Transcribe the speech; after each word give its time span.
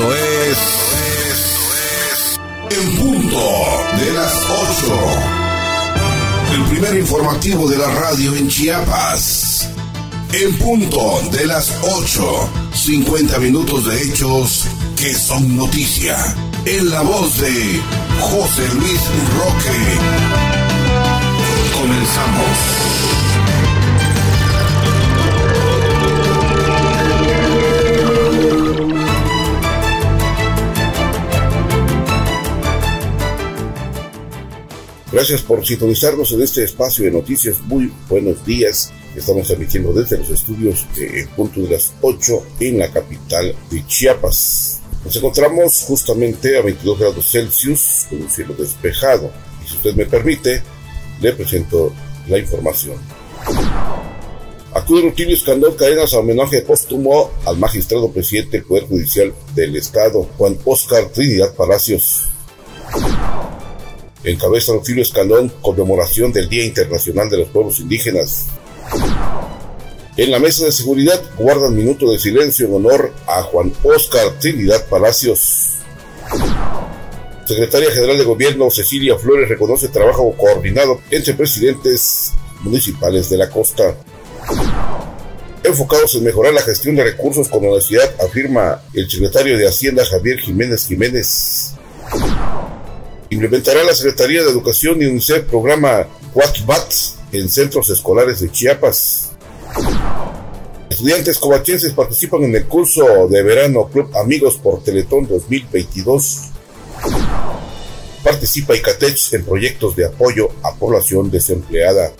Esto 0.00 0.14
es. 0.14 0.58
En 2.70 2.96
punto 2.96 3.38
de 3.98 4.12
las 4.12 4.32
8. 4.82 4.98
El 6.54 6.62
primer 6.70 6.94
informativo 6.96 7.68
de 7.68 7.76
la 7.76 7.88
radio 7.88 8.34
en 8.34 8.48
Chiapas. 8.48 9.68
En 10.32 10.56
punto 10.56 11.20
de 11.32 11.46
las 11.46 11.72
8. 11.82 12.48
50 12.72 13.38
minutos 13.40 13.86
de 13.86 14.02
hechos 14.02 14.64
que 14.96 15.12
son 15.12 15.54
noticia. 15.56 16.16
En 16.64 16.88
la 16.88 17.02
voz 17.02 17.38
de 17.38 17.80
José 18.20 18.68
Luis 18.74 19.00
Roque. 19.36 19.98
Comenzamos. 21.78 22.89
Gracias 35.12 35.42
por 35.42 35.66
sintonizarnos 35.66 36.30
en 36.32 36.42
este 36.42 36.62
espacio 36.62 37.04
de 37.04 37.10
noticias. 37.10 37.60
Muy 37.62 37.92
buenos 38.08 38.44
días. 38.46 38.92
Estamos 39.16 39.50
emitiendo 39.50 39.92
desde 39.92 40.18
los 40.18 40.30
estudios 40.30 40.86
de 40.94 41.28
punto 41.34 41.60
de 41.62 41.70
las 41.70 41.92
8 42.00 42.46
en 42.60 42.78
la 42.78 42.92
capital 42.92 43.52
de 43.70 43.86
Chiapas. 43.88 44.80
Nos 45.04 45.16
encontramos 45.16 45.80
justamente 45.80 46.56
a 46.56 46.62
22 46.62 46.98
grados 46.98 47.28
Celsius 47.28 48.06
con 48.08 48.22
un 48.22 48.30
cielo 48.30 48.54
despejado. 48.54 49.32
Y 49.64 49.68
si 49.68 49.76
usted 49.78 49.96
me 49.96 50.06
permite, 50.06 50.62
le 51.20 51.32
presento 51.32 51.92
la 52.28 52.38
información. 52.38 52.96
Acude 54.72 55.02
Rutilio 55.02 55.34
Escandón 55.34 55.74
Cadenas 55.74 56.14
a 56.14 56.20
homenaje 56.20 56.62
póstumo 56.62 57.32
al 57.46 57.58
magistrado 57.58 58.12
presidente 58.12 58.58
del 58.58 58.66
Poder 58.66 58.84
Judicial 58.84 59.34
del 59.56 59.74
Estado, 59.74 60.28
Juan 60.38 60.56
Oscar 60.64 61.06
Trinidad 61.08 61.52
Palacios 61.56 62.26
encabeza 64.24 64.72
Rutilio 64.72 65.02
Escalón 65.02 65.52
conmemoración 65.60 66.32
del 66.32 66.48
Día 66.48 66.64
Internacional 66.64 67.30
de 67.30 67.38
los 67.38 67.48
Pueblos 67.48 67.80
Indígenas. 67.80 68.46
En 70.16 70.30
la 70.30 70.38
mesa 70.38 70.64
de 70.64 70.72
seguridad 70.72 71.20
guardan 71.38 71.74
minuto 71.74 72.10
de 72.10 72.18
silencio 72.18 72.66
en 72.66 72.74
honor 72.74 73.14
a 73.26 73.42
Juan 73.42 73.72
Oscar 73.82 74.38
Trinidad 74.38 74.86
Palacios. 74.86 75.78
Secretaria 77.46 77.90
General 77.90 78.18
de 78.18 78.24
Gobierno 78.24 78.70
Cecilia 78.70 79.16
Flores 79.18 79.48
reconoce 79.48 79.88
trabajo 79.88 80.32
coordinado 80.36 81.00
entre 81.10 81.34
presidentes 81.34 82.32
municipales 82.60 83.28
de 83.30 83.38
la 83.38 83.48
costa. 83.48 83.96
Enfocados 85.62 86.14
en 86.14 86.24
mejorar 86.24 86.54
la 86.54 86.62
gestión 86.62 86.96
de 86.96 87.04
recursos 87.04 87.48
con 87.48 87.64
honestidad, 87.66 88.14
afirma 88.24 88.82
el 88.94 89.10
secretario 89.10 89.58
de 89.58 89.68
Hacienda 89.68 90.04
Javier 90.06 90.38
Jiménez 90.38 90.86
Jiménez. 90.86 91.59
Implementará 93.30 93.84
la 93.84 93.94
Secretaría 93.94 94.42
de 94.42 94.50
Educación 94.50 95.00
y 95.00 95.06
UNICEF 95.06 95.44
programa 95.44 96.08
WACBAT 96.34 96.92
en 97.32 97.48
centros 97.48 97.88
escolares 97.88 98.40
de 98.40 98.50
Chiapas. 98.50 99.30
Estudiantes 100.90 101.38
covachenses 101.38 101.92
participan 101.92 102.42
en 102.42 102.56
el 102.56 102.66
curso 102.66 103.28
de 103.28 103.42
verano 103.44 103.88
Club 103.88 104.10
Amigos 104.16 104.56
por 104.56 104.82
Teletón 104.82 105.28
2022. 105.28 106.40
Participa 108.24 108.74
ICATEX 108.74 109.34
en 109.34 109.44
proyectos 109.44 109.94
de 109.94 110.06
apoyo 110.06 110.48
a 110.64 110.74
población 110.74 111.30
desempleada. 111.30 112.12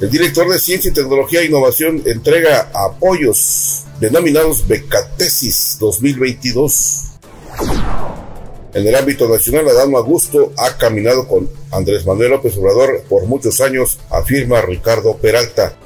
El 0.00 0.10
director 0.10 0.50
de 0.50 0.58
Ciencia 0.58 0.90
y 0.90 0.94
Tecnología 0.94 1.42
e 1.42 1.44
Innovación 1.44 2.02
entrega 2.06 2.70
apoyos 2.74 3.84
denominados 4.00 4.66
Becatesis 4.66 5.76
2022. 5.78 7.02
En 8.74 8.86
el 8.86 8.94
ámbito 8.94 9.28
nacional, 9.28 9.68
Adán 9.68 9.94
Augusto 9.94 10.50
ha 10.56 10.78
caminado 10.78 11.28
con 11.28 11.46
Andrés 11.70 12.06
Manuel 12.06 12.30
López 12.30 12.56
Obrador 12.56 13.02
por 13.06 13.26
muchos 13.26 13.60
años, 13.60 13.98
afirma 14.08 14.62
Ricardo 14.62 15.14
Peralta. 15.18 15.76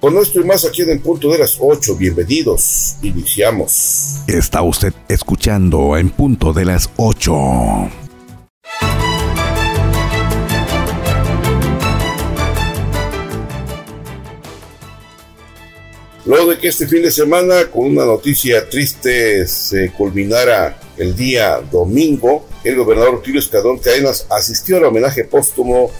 Con 0.00 0.18
esto 0.18 0.40
y 0.40 0.44
más 0.44 0.64
aquí 0.64 0.82
en 0.82 0.90
el 0.90 0.98
punto 0.98 1.30
de 1.30 1.38
las 1.38 1.56
8, 1.60 1.94
bienvenidos, 1.94 2.96
iniciamos. 3.02 4.16
Está 4.26 4.62
usted 4.62 4.92
escuchando 5.08 5.96
en 5.96 6.10
punto 6.10 6.52
de 6.52 6.64
las 6.64 6.90
8. 6.96 7.32
Luego 16.26 16.50
de 16.50 16.58
que 16.58 16.66
este 16.66 16.88
fin 16.88 17.02
de 17.02 17.12
semana, 17.12 17.66
con 17.72 17.86
una 17.86 18.04
noticia 18.04 18.68
triste, 18.68 19.46
se 19.46 19.92
culminara 19.92 20.76
el 20.98 21.14
día 21.14 21.60
domingo, 21.70 22.46
el 22.64 22.76
gobernador 22.76 23.14
Rutilio 23.14 23.40
Escadón 23.40 23.78
Cadenas 23.78 24.26
asistió 24.30 24.78
al 24.78 24.84
homenaje 24.84 25.24
póstumo 25.24 25.90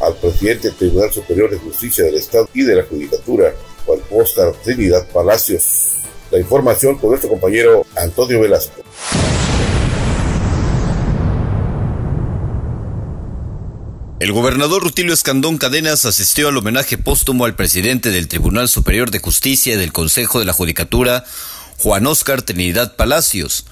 al 0.00 0.16
presidente 0.16 0.68
del 0.68 0.76
Tribunal 0.76 1.12
Superior 1.12 1.50
de 1.50 1.58
Justicia 1.58 2.04
del 2.04 2.16
Estado 2.16 2.48
y 2.54 2.62
de 2.62 2.76
la 2.76 2.82
Judicatura, 2.84 3.54
Juan 3.84 4.00
Oscar 4.10 4.52
Trinidad 4.64 5.06
Palacios. 5.12 5.98
La 6.30 6.38
información 6.38 6.98
con 6.98 7.10
nuestro 7.10 7.30
compañero 7.30 7.84
Antonio 7.96 8.40
Velasco. 8.40 8.82
El 14.18 14.32
gobernador 14.32 14.82
Rutilio 14.82 15.12
Escandón 15.12 15.58
Cadenas 15.58 16.06
asistió 16.06 16.48
al 16.48 16.56
homenaje 16.56 16.96
póstumo 16.96 17.44
al 17.44 17.54
presidente 17.54 18.10
del 18.10 18.28
Tribunal 18.28 18.68
Superior 18.68 19.10
de 19.10 19.18
Justicia 19.18 19.74
y 19.74 19.76
del 19.76 19.92
Consejo 19.92 20.38
de 20.38 20.46
la 20.46 20.54
Judicatura, 20.54 21.24
Juan 21.78 22.06
Oscar 22.06 22.40
Trinidad 22.40 22.96
Palacios, 22.96 23.66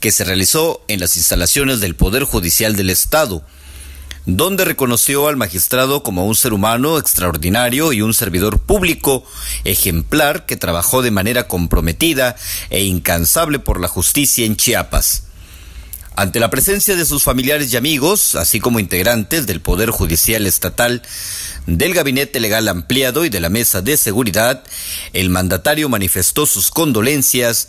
que 0.00 0.12
se 0.12 0.24
realizó 0.24 0.82
en 0.88 1.00
las 1.00 1.16
instalaciones 1.16 1.80
del 1.80 1.96
Poder 1.96 2.24
Judicial 2.24 2.76
del 2.76 2.90
Estado, 2.90 3.42
donde 4.26 4.64
reconoció 4.64 5.28
al 5.28 5.36
magistrado 5.36 6.02
como 6.02 6.26
un 6.26 6.34
ser 6.34 6.52
humano 6.52 6.98
extraordinario 6.98 7.92
y 7.92 8.02
un 8.02 8.12
servidor 8.12 8.58
público 8.58 9.24
ejemplar 9.64 10.46
que 10.46 10.56
trabajó 10.56 11.00
de 11.00 11.12
manera 11.12 11.46
comprometida 11.46 12.36
e 12.70 12.82
incansable 12.84 13.60
por 13.60 13.80
la 13.80 13.88
justicia 13.88 14.44
en 14.44 14.56
Chiapas. 14.56 15.22
Ante 16.16 16.40
la 16.40 16.50
presencia 16.50 16.96
de 16.96 17.04
sus 17.04 17.22
familiares 17.22 17.72
y 17.72 17.76
amigos, 17.76 18.36
así 18.36 18.58
como 18.58 18.80
integrantes 18.80 19.46
del 19.46 19.60
Poder 19.60 19.90
Judicial 19.90 20.46
Estatal, 20.46 21.02
del 21.66 21.94
Gabinete 21.94 22.40
Legal 22.40 22.68
Ampliado 22.68 23.24
y 23.24 23.28
de 23.28 23.38
la 23.38 23.50
Mesa 23.50 23.82
de 23.82 23.96
Seguridad, 23.96 24.64
el 25.12 25.28
mandatario 25.28 25.88
manifestó 25.88 26.46
sus 26.46 26.70
condolencias 26.70 27.68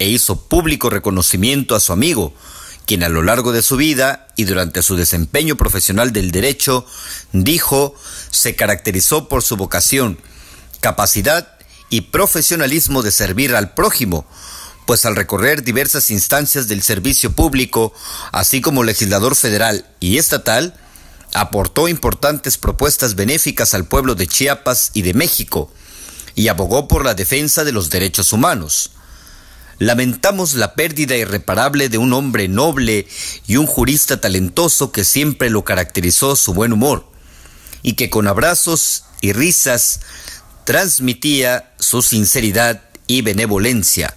e 0.00 0.08
hizo 0.08 0.48
público 0.48 0.90
reconocimiento 0.90 1.76
a 1.76 1.80
su 1.80 1.92
amigo, 1.92 2.34
quien 2.86 3.04
a 3.04 3.08
lo 3.08 3.22
largo 3.22 3.52
de 3.52 3.62
su 3.62 3.76
vida 3.76 4.26
y 4.34 4.44
durante 4.44 4.82
su 4.82 4.96
desempeño 4.96 5.56
profesional 5.56 6.12
del 6.12 6.32
derecho, 6.32 6.86
dijo, 7.32 7.94
se 8.30 8.56
caracterizó 8.56 9.28
por 9.28 9.44
su 9.44 9.56
vocación, 9.56 10.18
capacidad 10.80 11.56
y 11.90 12.00
profesionalismo 12.00 13.02
de 13.02 13.12
servir 13.12 13.54
al 13.54 13.74
prójimo, 13.74 14.26
pues 14.86 15.04
al 15.04 15.14
recorrer 15.14 15.62
diversas 15.62 16.10
instancias 16.10 16.66
del 16.66 16.82
servicio 16.82 17.32
público, 17.32 17.92
así 18.32 18.62
como 18.62 18.82
legislador 18.82 19.36
federal 19.36 19.86
y 20.00 20.16
estatal, 20.16 20.74
aportó 21.34 21.88
importantes 21.88 22.56
propuestas 22.56 23.16
benéficas 23.16 23.74
al 23.74 23.84
pueblo 23.84 24.14
de 24.14 24.26
Chiapas 24.26 24.92
y 24.94 25.02
de 25.02 25.12
México, 25.12 25.70
y 26.34 26.48
abogó 26.48 26.88
por 26.88 27.04
la 27.04 27.14
defensa 27.14 27.64
de 27.64 27.72
los 27.72 27.90
derechos 27.90 28.32
humanos. 28.32 28.92
Lamentamos 29.80 30.54
la 30.54 30.74
pérdida 30.74 31.16
irreparable 31.16 31.88
de 31.88 31.98
un 31.98 32.12
hombre 32.12 32.46
noble 32.46 33.08
y 33.48 33.56
un 33.56 33.66
jurista 33.66 34.20
talentoso 34.20 34.92
que 34.92 35.04
siempre 35.04 35.50
lo 35.50 35.64
caracterizó 35.64 36.36
su 36.36 36.54
buen 36.54 36.72
humor, 36.72 37.10
y 37.82 37.94
que 37.94 38.08
con 38.08 38.28
abrazos 38.28 39.02
y 39.20 39.32
risas 39.32 40.00
transmitía 40.64 41.74
su 41.80 42.02
sinceridad 42.02 42.82
y 43.08 43.22
benevolencia 43.22 44.14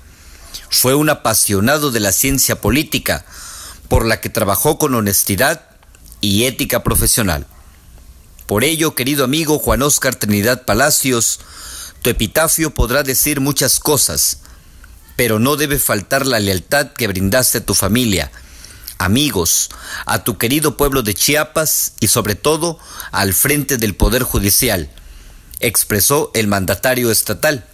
fue 0.73 0.95
un 0.95 1.09
apasionado 1.09 1.91
de 1.91 1.99
la 1.99 2.11
ciencia 2.11 2.59
política, 2.59 3.25
por 3.87 4.05
la 4.05 4.19
que 4.19 4.29
trabajó 4.29 4.79
con 4.79 4.95
honestidad 4.95 5.61
y 6.19 6.45
ética 6.45 6.83
profesional. 6.83 7.45
Por 8.47 8.63
ello, 8.63 8.95
querido 8.95 9.23
amigo 9.23 9.59
Juan 9.59 9.83
Oscar 9.83 10.15
Trinidad 10.15 10.65
Palacios, 10.65 11.39
tu 12.01 12.09
epitafio 12.09 12.73
podrá 12.73 13.03
decir 13.03 13.39
muchas 13.39 13.79
cosas, 13.79 14.39
pero 15.15 15.39
no 15.39 15.55
debe 15.55 15.79
faltar 15.79 16.25
la 16.25 16.39
lealtad 16.39 16.91
que 16.93 17.07
brindaste 17.07 17.59
a 17.59 17.65
tu 17.65 17.73
familia, 17.73 18.31
amigos, 18.97 19.69
a 20.05 20.23
tu 20.23 20.37
querido 20.37 20.77
pueblo 20.77 21.03
de 21.03 21.13
Chiapas 21.13 21.93
y 21.99 22.07
sobre 22.07 22.35
todo 22.35 22.79
al 23.11 23.33
frente 23.33 23.77
del 23.77 23.95
Poder 23.95 24.23
Judicial, 24.23 24.89
expresó 25.59 26.31
el 26.33 26.47
mandatario 26.47 27.11
estatal. 27.11 27.65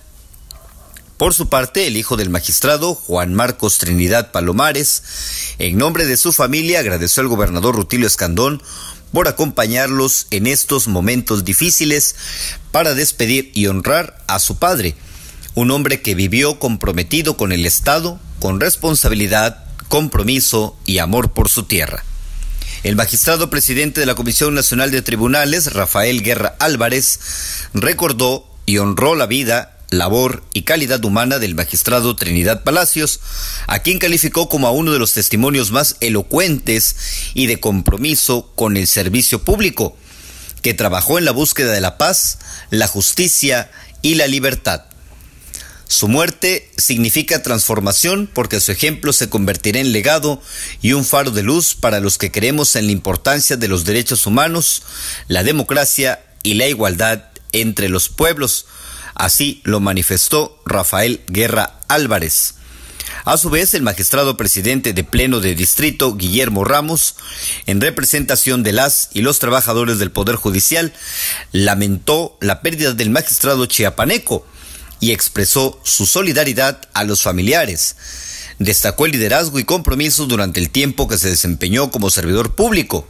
Por 1.18 1.33
su 1.33 1.50
parte, 1.50 1.86
el 1.86 1.97
hijo 1.97 2.15
del 2.15 2.30
magistrado, 2.30 2.95
Juan 2.95 3.33
Marcos 3.33 3.77
Trinidad 3.77 4.31
Palomares, 4.31 5.03
en 5.57 5.77
nombre 5.77 6.06
de 6.06 6.15
su 6.15 6.31
familia 6.31 6.80
agradeció 6.80 7.21
al 7.21 7.27
gobernador 7.27 7.75
Rutilio 7.75 8.07
Escandón 8.07 8.63
por 9.12 9.27
acompañarlos 9.27 10.27
en 10.31 10.47
estos 10.47 10.88
momentos 10.88 11.44
difíciles 11.44 12.15
para 12.71 12.94
despedir 12.94 13.51
y 13.53 13.68
honrar 13.68 14.24
a 14.27 14.39
su 14.39 14.57
padre, 14.57 14.95
un 15.60 15.72
hombre 15.72 16.02
que 16.02 16.16
vivió 16.16 16.58
comprometido 16.58 17.36
con 17.36 17.52
el 17.52 17.66
Estado, 17.66 18.18
con 18.40 18.62
responsabilidad, 18.62 19.66
compromiso 19.90 20.78
y 20.86 21.00
amor 21.00 21.34
por 21.34 21.50
su 21.50 21.64
tierra. 21.64 22.06
El 22.84 22.96
magistrado 22.96 23.50
presidente 23.50 24.00
de 24.00 24.06
la 24.06 24.16
Comisión 24.16 24.56
Nacional 24.56 24.90
de 24.90 25.02
Tribunales, 25.02 25.74
Rafael 25.74 26.24
Guerra 26.24 26.56
Álvarez, 26.60 27.20
recordó 27.74 28.48
y 28.66 28.78
honró 28.78 29.16
la 29.16 29.26
vida, 29.26 29.78
labor 29.90 30.44
y 30.54 30.62
calidad 30.62 31.04
humana 31.04 31.40
del 31.40 31.56
magistrado 31.56 32.16
Trinidad 32.16 32.64
Palacios, 32.64 33.20
a 33.68 33.80
quien 33.80 34.00
calificó 34.00 34.48
como 34.48 34.66
a 34.66 34.72
uno 34.72 34.94
de 34.94 35.00
los 35.00 35.12
testimonios 35.12 35.72
más 35.72 35.98
elocuentes 36.00 36.96
y 37.34 37.48
de 37.48 37.60
compromiso 37.60 38.50
con 38.56 38.78
el 38.78 38.88
servicio 38.88 39.44
público, 39.44 39.98
que 40.62 40.74
trabajó 40.74 41.18
en 41.18 41.26
la 41.26 41.32
búsqueda 41.32 41.74
de 41.74 41.82
la 41.82 41.98
paz, 41.98 42.40
la 42.70 42.88
justicia 42.88 43.70
y 44.02 44.16
la 44.16 44.28
libertad. 44.28 44.84
Su 45.89 46.07
muerte 46.07 46.69
significa 46.77 47.41
transformación 47.41 48.30
porque 48.31 48.59
su 48.59 48.71
ejemplo 48.71 49.12
se 49.12 49.27
convertirá 49.27 49.80
en 49.80 49.91
legado 49.91 50.39
y 50.83 50.94
un 50.94 51.03
faro 51.03 51.31
de 51.31 51.41
luz 51.41 51.74
para 51.74 52.00
los 52.00 52.19
que 52.19 52.31
creemos 52.31 52.75
en 52.75 52.86
la 52.86 52.91
importancia 52.91 53.57
de 53.57 53.68
los 53.68 53.86
derechos 53.86 54.27
humanos, 54.27 54.83
la 55.27 55.44
democracia 55.44 56.24
y 56.44 56.53
la 56.53 56.68
igualdad 56.68 57.24
entre 57.53 57.89
los 57.89 58.07
pueblos. 58.07 58.68
Así 59.15 59.62
lo 59.63 59.80
manifestó 59.80 60.62
Rafael 60.63 61.21
Guerra 61.25 61.80
Álvarez. 61.88 62.53
A 63.25 63.38
su 63.38 63.50
vez, 63.50 63.74
el 63.74 63.81
magistrado 63.81 64.38
presidente 64.38 64.94
de 64.94 65.03
Pleno 65.03 65.39
de 65.39 65.56
Distrito, 65.56 66.15
Guillermo 66.15 66.65
Ramos, 66.65 67.15
en 67.65 67.81
representación 67.81 68.62
de 68.62 68.74
las 68.74 69.09
y 69.12 69.24
los 69.24 69.39
trabajadores 69.39 69.97
del 69.97 70.12
Poder 70.12 70.36
Judicial, 70.36 70.94
lamentó 71.51 72.38
la 72.41 72.62
pérdida 72.62 72.94
del 72.94 73.09
magistrado 73.09 73.65
chiapaneco, 73.65 74.45
y 75.00 75.12
expresó 75.12 75.80
su 75.84 76.06
solidaridad 76.06 76.81
a 76.94 77.04
los 77.04 77.22
familiares. 77.22 77.96
Destacó 78.60 79.06
el 79.06 79.13
liderazgo 79.13 79.60
y 79.60 79.63
compromiso 79.63 80.25
durante 80.25 80.60
el 80.60 80.69
tiempo 80.69 81.07
que 81.07 81.18
se 81.18 81.30
desempeñó 81.30 81.92
como 81.92 82.10
servidor 82.10 82.56
público. 82.56 83.07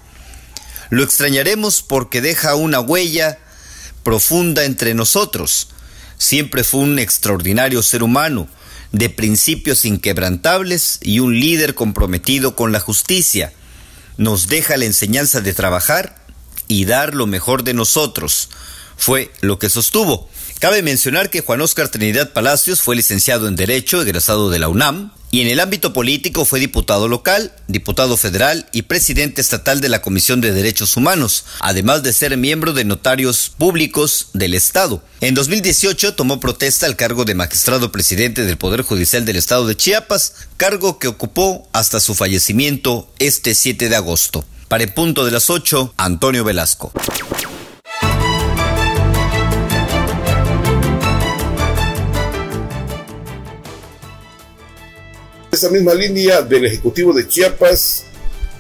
Lo 0.90 1.04
extrañaremos 1.04 1.82
porque 1.82 2.22
deja 2.22 2.56
una 2.56 2.80
huella 2.80 3.40
profunda 4.04 4.66
entre 4.66 4.94
nosotros. 4.94 5.70
Siempre 6.18 6.64
fue 6.64 6.82
un 6.82 7.00
extraordinario 7.00 7.82
ser 7.82 8.04
humano, 8.04 8.48
de 8.92 9.10
principios 9.10 9.86
inquebrantables 9.86 11.00
y 11.02 11.20
un 11.20 11.40
líder 11.40 11.76
comprometido 11.76 12.56
con 12.56 12.72
la 12.72 12.80
justicia. 12.80 13.54
Nos 14.18 14.48
deja 14.48 14.78
la 14.78 14.86
enseñanza 14.86 15.42
de 15.42 15.54
trabajar 15.54 16.16
y 16.68 16.86
dar 16.86 17.16
lo 17.16 17.28
mejor 17.28 17.64
de 17.64 17.74
nosotros. 17.74 18.50
Fue 18.98 19.32
lo 19.42 19.60
que 19.60 19.70
sostuvo. 19.70 20.30
Cabe 20.60 20.82
mencionar 20.82 21.30
que 21.30 21.40
Juan 21.40 21.62
Oscar 21.62 21.88
Trinidad 21.88 22.34
Palacios 22.34 22.82
fue 22.82 22.98
licenciado 22.98 23.48
en 23.48 23.56
Derecho, 23.56 24.02
egresado 24.02 24.50
de 24.50 24.60
la 24.60 24.68
UNAM, 24.68 25.14
y 25.32 25.40
en 25.40 25.48
el 25.48 25.62
ámbito 25.62 25.94
político 25.94 26.44
fue 26.44 26.60
diputado 26.60 27.08
local, 27.08 27.54
diputado 27.70 28.18
federal 28.18 28.68
y 28.74 28.82
presidente 28.82 29.40
estatal 29.40 29.80
de 29.80 29.88
la 29.88 30.02
Comisión 30.02 30.42
de 30.42 30.52
Derechos 30.52 30.98
Humanos, 30.98 31.46
además 31.62 32.04
de 32.04 32.12
ser 32.12 32.36
miembro 32.36 32.74
de 32.74 32.84
notarios 32.84 33.54
públicos 33.58 34.32
del 34.34 34.54
Estado. 34.54 35.02
En 35.22 35.34
2018 35.34 36.16
tomó 36.16 36.42
protesta 36.42 36.88
al 36.88 36.98
cargo 36.98 37.24
de 37.24 37.36
magistrado 37.36 37.94
presidente 37.94 38.44
del 38.44 38.58
Poder 38.58 38.82
Judicial 38.82 39.24
del 39.24 39.38
Estado 39.38 39.66
de 39.66 39.78
Chiapas, 39.78 40.34
cargo 40.58 41.00
que 41.00 41.08
ocupó 41.08 41.70
hasta 41.72 42.02
su 42.02 42.16
fallecimiento 42.16 43.10
este 43.20 43.56
7 43.56 43.88
de 43.88 43.96
agosto. 43.96 44.44
Para 44.68 44.84
el 44.84 44.94
punto 44.94 45.24
de 45.24 45.32
las 45.32 45.50
8, 45.50 45.94
Antonio 45.96 46.44
Velasco. 46.44 46.92
Esa 55.60 55.70
misma 55.70 55.94
línea 55.94 56.42
del 56.42 56.68
Ejecutivo 56.68 57.12
de 57.12 57.28
Chiapas 57.28 58.06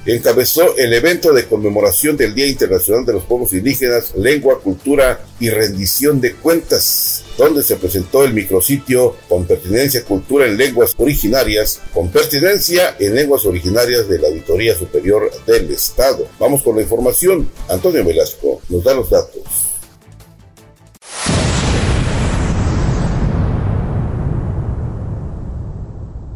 encabezó 0.05 0.75
el 0.75 0.93
evento 0.93 1.31
de 1.31 1.45
conmemoración 1.45 2.17
del 2.17 2.35
Día 2.35 2.47
Internacional 2.47 3.05
de 3.05 3.13
los 3.13 3.23
Pueblos 3.23 3.53
Indígenas, 3.53 4.13
Lengua, 4.17 4.59
Cultura 4.59 5.23
y 5.39 5.49
Rendición 5.49 6.19
de 6.19 6.33
Cuentas, 6.33 7.23
donde 7.37 7.63
se 7.63 7.77
presentó 7.77 8.25
el 8.25 8.33
micrositio 8.33 9.15
con 9.29 9.45
pertinencia 9.45 10.03
cultura 10.03 10.45
en 10.45 10.57
lenguas 10.57 10.93
originarias, 10.97 11.79
con 11.93 12.09
pertinencia 12.09 12.97
en 12.99 13.15
lenguas 13.15 13.45
originarias 13.45 14.09
de 14.09 14.19
la 14.19 14.27
Auditoría 14.27 14.75
Superior 14.75 15.31
del 15.45 15.71
Estado. 15.71 16.27
Vamos 16.37 16.63
con 16.63 16.75
la 16.75 16.81
información. 16.81 17.49
Antonio 17.69 18.03
Velasco 18.03 18.61
nos 18.67 18.83
da 18.83 18.93
los 18.93 19.09
datos. 19.09 19.68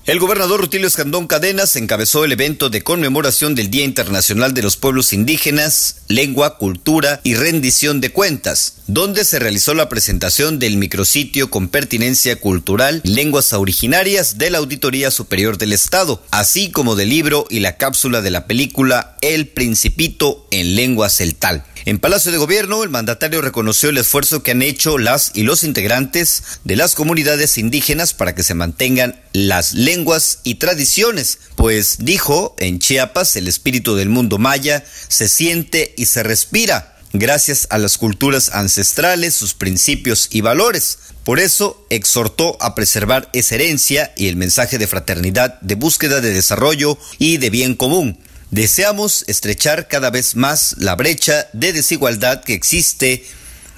El 0.05 0.19
gobernador 0.19 0.59
Rutilio 0.59 0.85
Escandón 0.85 1.27
Cadenas 1.27 1.77
encabezó 1.77 2.25
el 2.25 2.33
evento 2.33 2.69
de 2.69 2.81
conmemoración 2.81 3.55
del 3.55 3.71
Día 3.71 3.85
Internacional 3.85 4.53
de 4.53 4.61
los 4.61 4.75
Pueblos 4.75 5.13
Indígenas, 5.13 6.01
Lengua, 6.09 6.57
Cultura 6.57 7.21
y 7.23 7.35
Rendición 7.35 8.01
de 8.01 8.11
Cuentas, 8.11 8.79
donde 8.87 9.23
se 9.23 9.39
realizó 9.39 9.73
la 9.73 9.87
presentación 9.87 10.59
del 10.59 10.75
micrositio 10.75 11.49
con 11.49 11.69
pertinencia 11.69 12.35
cultural 12.35 12.99
Lenguas 13.05 13.53
Originarias 13.53 14.37
de 14.37 14.49
la 14.49 14.57
Auditoría 14.57 15.09
Superior 15.09 15.57
del 15.57 15.71
Estado, 15.71 16.21
así 16.31 16.69
como 16.69 16.97
del 16.97 17.07
libro 17.07 17.47
y 17.49 17.61
la 17.61 17.77
cápsula 17.77 18.19
de 18.19 18.31
la 18.31 18.45
película 18.45 19.15
El 19.21 19.47
Principito 19.47 20.45
en 20.51 20.75
lengua 20.75 21.07
celtal. 21.07 21.63
En 21.85 21.99
Palacio 21.99 22.31
de 22.31 22.37
Gobierno, 22.37 22.83
el 22.83 22.89
mandatario 22.89 23.41
reconoció 23.41 23.89
el 23.89 23.97
esfuerzo 23.97 24.41
que 24.41 24.51
han 24.51 24.61
hecho 24.61 24.97
las 24.97 25.31
y 25.33 25.43
los 25.43 25.65
integrantes 25.65 26.43
de 26.63 26.77
las 26.77 26.95
comunidades 26.95 27.57
indígenas 27.57 28.13
para 28.13 28.33
que 28.33 28.43
se 28.43 28.53
mantengan 28.53 29.21
las 29.33 29.73
lenguas 29.73 30.39
y 30.43 30.55
tradiciones, 30.55 31.39
pues 31.57 31.97
dijo, 31.99 32.55
en 32.59 32.79
Chiapas 32.79 33.35
el 33.35 33.49
espíritu 33.49 33.95
del 33.95 34.07
mundo 34.07 34.37
maya 34.37 34.85
se 35.09 35.27
siente 35.27 35.93
y 35.97 36.05
se 36.05 36.23
respira 36.23 36.95
gracias 37.11 37.67
a 37.69 37.77
las 37.77 37.97
culturas 37.97 38.51
ancestrales, 38.53 39.35
sus 39.35 39.53
principios 39.53 40.29
y 40.31 40.39
valores. 40.39 40.99
Por 41.25 41.41
eso 41.41 41.85
exhortó 41.89 42.57
a 42.61 42.75
preservar 42.75 43.29
esa 43.33 43.55
herencia 43.55 44.13
y 44.15 44.29
el 44.29 44.37
mensaje 44.37 44.77
de 44.77 44.87
fraternidad, 44.87 45.59
de 45.59 45.75
búsqueda 45.75 46.21
de 46.21 46.33
desarrollo 46.33 46.97
y 47.19 47.37
de 47.37 47.49
bien 47.49 47.75
común. 47.75 48.19
Deseamos 48.53 49.25
estrechar 49.25 49.87
cada 49.87 50.11
vez 50.11 50.35
más 50.35 50.75
la 50.77 50.95
brecha 50.95 51.47
de 51.53 51.73
desigualdad 51.73 52.43
que 52.43 52.53
existe 52.53 53.25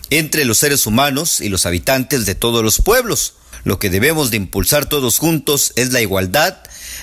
entre 0.10 0.44
los 0.44 0.58
seres 0.58 0.86
humanos 0.86 1.40
y 1.40 1.48
los 1.48 1.66
habitantes 1.66 2.26
de 2.26 2.36
todos 2.36 2.62
los 2.62 2.82
pueblos. 2.82 3.36
Lo 3.64 3.80
que 3.80 3.90
debemos 3.90 4.32
de 4.32 4.38
impulsar 4.38 4.86
todos 4.86 5.18
juntos 5.18 5.72
es 5.78 5.94
la 5.94 6.02
igualdad, 6.02 6.58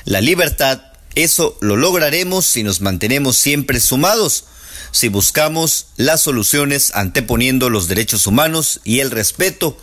la 0.05 0.21
libertad. 0.21 0.83
Eso 1.14 1.57
lo 1.62 1.76
lograremos 1.76 2.45
si 2.45 2.62
nos 2.62 2.83
mantenemos 2.83 3.38
siempre 3.38 3.81
sumados, 3.81 4.45
si 4.91 5.09
buscamos 5.09 5.87
las 5.97 6.21
soluciones 6.21 6.95
anteponiendo 6.95 7.71
los 7.71 7.88
derechos 7.88 8.26
humanos 8.26 8.83
y 8.85 9.00
el 9.00 9.11
respeto 9.11 9.79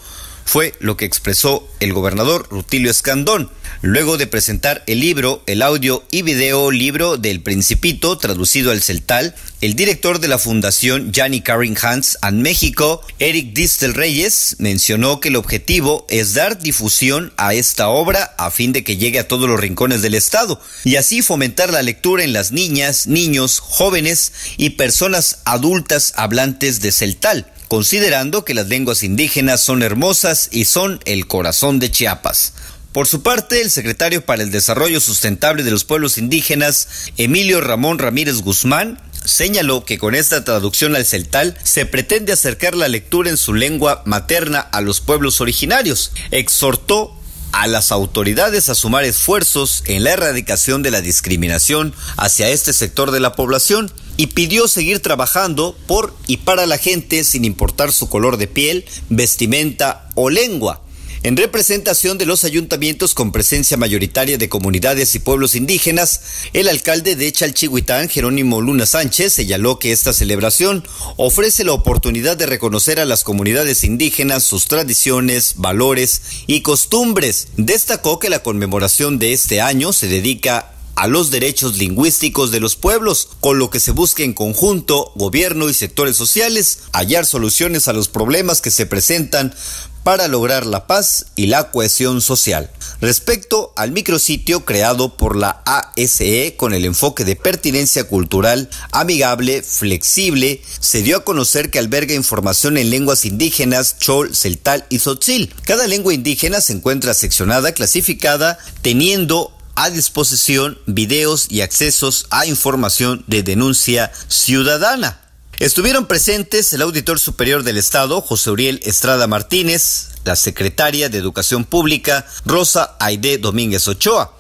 fue 0.46 0.74
lo 0.80 0.98
que 0.98 1.06
expresó 1.06 1.68
el 1.80 1.94
gobernador 1.94 2.48
Rutilio 2.50 2.92
Escandón, 2.92 3.52
luego 3.82 4.18
de 4.18 4.28
presentar 4.28 4.84
el 4.88 5.00
libro, 5.00 5.44
el 5.46 5.62
audio 5.62 6.04
y 6.12 6.22
video 6.22 6.72
libro 6.72 7.18
del 7.18 7.42
Principito, 7.42 8.18
traducido 8.18 8.72
al 8.72 8.82
celtal, 8.82 9.36
el 9.62 9.76
director 9.76 10.20
de 10.20 10.28
la 10.28 10.38
Fundación 10.38 11.12
Johnny 11.16 11.42
Karen 11.42 11.78
Hans 11.82 12.18
en 12.22 12.42
México, 12.42 13.02
Eric 13.20 13.54
Distel 13.54 13.94
Reyes, 13.94 14.56
mencionó 14.60 15.20
que 15.20 15.28
el 15.28 15.36
objetivo 15.36 16.06
es 16.10 16.34
dar 16.34 16.60
difusión 16.60 17.34
a 17.38 17.54
esta 17.54 17.90
obra 17.90 18.36
a 18.38 18.52
fin 18.52 18.74
de 18.74 18.84
que 18.84 18.98
llegue 18.98 19.20
a 19.20 19.28
todos 19.28 19.50
los 19.50 19.60
rincones 19.60 20.02
del 20.02 20.16
Estado 20.16 20.62
y 20.84 20.96
así 20.96 21.22
fomentar 21.22 21.72
la 21.72 21.84
lectura 21.84 22.24
en 22.24 22.34
las 22.34 22.52
niñas, 22.52 23.08
niños, 23.08 23.60
jóvenes 23.60 24.32
y 24.58 24.72
personas 24.72 25.40
adultas 25.46 26.14
hablantes 26.16 26.82
de 26.82 26.92
celtal 26.92 27.52
considerando 27.70 28.44
que 28.44 28.56
las 28.56 28.68
lenguas 28.68 29.04
indígenas 29.04 29.62
son 29.62 29.84
hermosas 29.84 30.50
y 30.52 30.66
son 30.66 31.00
el 31.06 31.28
corazón 31.28 31.80
de 31.80 31.90
Chiapas. 31.90 32.54
Por 32.92 33.08
su 33.08 33.22
parte, 33.22 33.62
el 33.62 33.70
secretario 33.70 34.26
para 34.26 34.42
el 34.42 34.50
Desarrollo 34.50 35.00
Sustentable 35.00 35.62
de 35.62 35.70
los 35.70 35.84
Pueblos 35.84 36.18
Indígenas, 36.18 36.88
Emilio 37.18 37.62
Ramón 37.62 38.00
Ramírez 38.00 38.42
Guzmán, 38.42 39.00
señaló 39.24 39.86
que 39.86 40.00
con 40.00 40.16
esta 40.16 40.44
traducción 40.44 40.96
al 40.96 41.06
celtal 41.06 41.56
se 41.64 41.86
pretende 41.86 42.34
acercar 42.34 42.76
la 42.76 42.88
lectura 42.88 43.30
en 43.30 43.38
su 43.38 43.54
lengua 43.54 44.02
materna 44.06 44.60
a 44.60 44.82
los 44.82 45.02
pueblos 45.02 45.40
originarios. 45.40 46.12
Exhortó 46.32 47.16
a 47.52 47.68
las 47.68 47.92
autoridades 47.92 48.70
a 48.70 48.76
sumar 48.76 49.04
esfuerzos 49.04 49.84
en 49.86 50.04
la 50.04 50.12
erradicación 50.12 50.82
de 50.82 50.92
la 50.92 51.02
discriminación 51.02 51.94
hacia 52.18 52.50
este 52.50 52.74
sector 52.74 53.12
de 53.12 53.20
la 53.20 53.34
población 53.34 53.92
y 54.20 54.28
pidió 54.28 54.68
seguir 54.68 55.00
trabajando 55.00 55.78
por 55.88 56.14
y 56.28 56.36
para 56.36 56.66
la 56.66 56.78
gente 56.78 57.24
sin 57.24 57.46
importar 57.46 57.94
su 57.94 58.10
color 58.10 58.36
de 58.36 58.48
piel, 58.48 58.84
vestimenta 59.08 60.10
o 60.14 60.30
lengua. 60.30 60.82
En 61.24 61.38
representación 61.38 62.18
de 62.18 62.26
los 62.26 62.44
ayuntamientos 62.44 63.14
con 63.14 63.32
presencia 63.32 63.78
mayoritaria 63.78 64.38
de 64.38 64.50
comunidades 64.50 65.16
y 65.16 65.20
pueblos 65.20 65.56
indígenas, 65.56 66.20
el 66.52 66.68
alcalde 66.68 67.16
de 67.16 67.32
Chalchihuitán, 67.32 68.10
Jerónimo 68.10 68.60
Luna 68.60 68.86
Sánchez, 68.86 69.32
señaló 69.32 69.80
que 69.80 69.94
esta 69.94 70.12
celebración 70.12 70.86
ofrece 71.16 71.64
la 71.64 71.72
oportunidad 71.72 72.36
de 72.36 72.46
reconocer 72.46 73.00
a 73.00 73.06
las 73.06 73.24
comunidades 73.24 73.86
indígenas 73.86 74.44
sus 74.44 74.66
tradiciones, 74.66 75.54
valores 75.56 76.22
y 76.46 76.60
costumbres. 76.60 77.48
Destacó 77.56 78.20
que 78.20 78.30
la 78.30 78.44
conmemoración 78.44 79.18
de 79.18 79.32
este 79.32 79.62
año 79.62 79.94
se 79.94 80.10
dedica 80.10 80.74
a 81.00 81.08
los 81.08 81.32
derechos 81.32 81.78
lingüísticos 81.78 82.52
de 82.52 82.60
los 82.60 82.76
pueblos, 82.76 83.30
con 83.40 83.58
lo 83.58 83.70
que 83.70 83.80
se 83.80 83.92
busca 83.92 84.24
en 84.24 84.34
conjunto, 84.34 85.14
gobierno 85.16 85.70
y 85.70 85.74
sectores 85.74 86.18
sociales, 86.18 86.80
hallar 86.92 87.26
soluciones 87.26 87.88
a 87.88 87.94
los 87.94 88.10
problemas 88.10 88.60
que 88.60 88.70
se 88.70 88.86
presentan 88.86 89.56
para 90.04 90.28
lograr 90.28 90.66
la 90.66 90.88
paz 90.88 91.28
y 91.38 91.48
la 91.48 91.72
cohesión 91.72 92.20
social. 92.20 92.70
Respecto 93.00 93.72
al 93.78 93.94
micrositio 93.94 94.66
creado 94.66 95.16
por 95.16 95.38
la 95.38 95.62
ASE 95.66 96.56
con 96.58 96.74
el 96.74 96.84
enfoque 96.84 97.24
de 97.24 97.38
pertinencia 97.38 98.04
cultural, 98.04 98.70
amigable, 98.92 99.64
flexible, 99.64 100.62
se 100.82 101.02
dio 101.02 101.16
a 101.16 101.24
conocer 101.24 101.70
que 101.70 101.80
alberga 101.80 102.14
información 102.14 102.78
en 102.78 102.90
lenguas 102.90 103.24
indígenas, 103.24 103.98
chol, 104.00 104.36
celtal 104.36 104.86
y 104.90 104.98
tzotzil. 104.98 105.54
Cada 105.64 105.88
lengua 105.88 106.14
indígena 106.14 106.60
se 106.60 106.74
encuentra 106.74 107.14
seccionada, 107.14 107.72
clasificada, 107.72 108.60
teniendo 108.82 109.54
a 109.80 109.90
disposición 109.90 110.78
videos 110.88 111.48
y 111.50 111.62
accesos 111.62 112.26
a 112.32 112.46
información 112.46 113.24
de 113.28 113.44
denuncia 113.44 114.12
ciudadana. 114.28 115.22
Estuvieron 115.58 116.06
presentes 116.06 116.74
el 116.74 116.82
auditor 116.82 117.18
superior 117.18 117.64
del 117.64 117.78
Estado, 117.78 118.20
José 118.20 118.52
Uriel 118.52 118.82
Estrada 118.84 119.26
Martínez, 119.28 120.10
la 120.26 120.36
secretaria 120.36 121.08
de 121.08 121.18
Educación 121.18 121.64
Pública, 121.64 122.26
Rosa 122.46 122.98
Aide 123.00 123.38
Domínguez 123.38 123.88
Ochoa. 123.88 124.39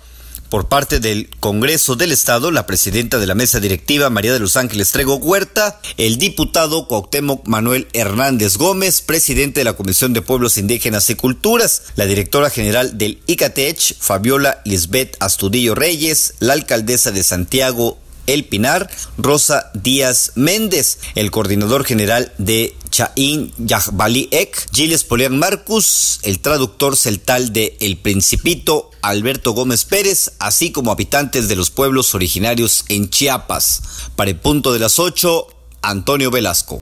Por 0.49 0.67
parte 0.67 0.99
del 0.99 1.29
Congreso 1.39 1.95
del 1.95 2.11
Estado, 2.11 2.49
la 2.49 2.65
presidenta 2.65 3.19
de 3.19 3.27
la 3.27 3.35
mesa 3.35 3.59
directiva, 3.59 4.09
María 4.09 4.33
de 4.33 4.39
los 4.39 4.57
Ángeles 4.57 4.91
Trego 4.91 5.17
Huerta, 5.17 5.79
el 5.97 6.17
diputado 6.17 6.87
Cuauhtémoc 6.87 7.47
Manuel 7.47 7.87
Hernández 7.93 8.57
Gómez, 8.57 9.03
presidente 9.03 9.59
de 9.59 9.65
la 9.65 9.73
Comisión 9.73 10.11
de 10.13 10.23
Pueblos 10.23 10.57
Indígenas 10.57 11.07
y 11.11 11.15
Culturas, 11.15 11.83
la 11.95 12.07
directora 12.07 12.49
general 12.49 12.97
del 12.97 13.21
ICATECH, 13.27 13.97
Fabiola 13.99 14.61
Lisbeth 14.65 15.17
Astudillo 15.19 15.75
Reyes, 15.75 16.33
la 16.39 16.53
alcaldesa 16.53 17.11
de 17.11 17.21
Santiago, 17.21 17.99
el 18.33 18.45
Pinar, 18.45 18.89
Rosa 19.17 19.71
Díaz 19.73 20.33
Méndez, 20.35 20.99
el 21.15 21.31
coordinador 21.31 21.85
general 21.85 22.31
de 22.37 22.75
Chaín 22.89 23.53
Yahbali 23.57 24.29
Ek, 24.31 24.67
Gilles 24.73 25.03
Polián 25.03 25.37
Marcus, 25.37 26.19
el 26.23 26.39
traductor 26.39 26.95
celtal 26.95 27.53
de 27.53 27.77
El 27.79 27.97
Principito, 27.97 28.91
Alberto 29.01 29.53
Gómez 29.53 29.85
Pérez, 29.85 30.33
así 30.39 30.71
como 30.71 30.91
habitantes 30.91 31.47
de 31.47 31.55
los 31.55 31.71
pueblos 31.71 32.15
originarios 32.15 32.85
en 32.89 33.09
Chiapas. 33.09 33.81
Para 34.15 34.31
el 34.31 34.37
punto 34.37 34.73
de 34.73 34.79
las 34.79 34.99
8, 34.99 35.47
Antonio 35.81 36.31
Velasco. 36.31 36.79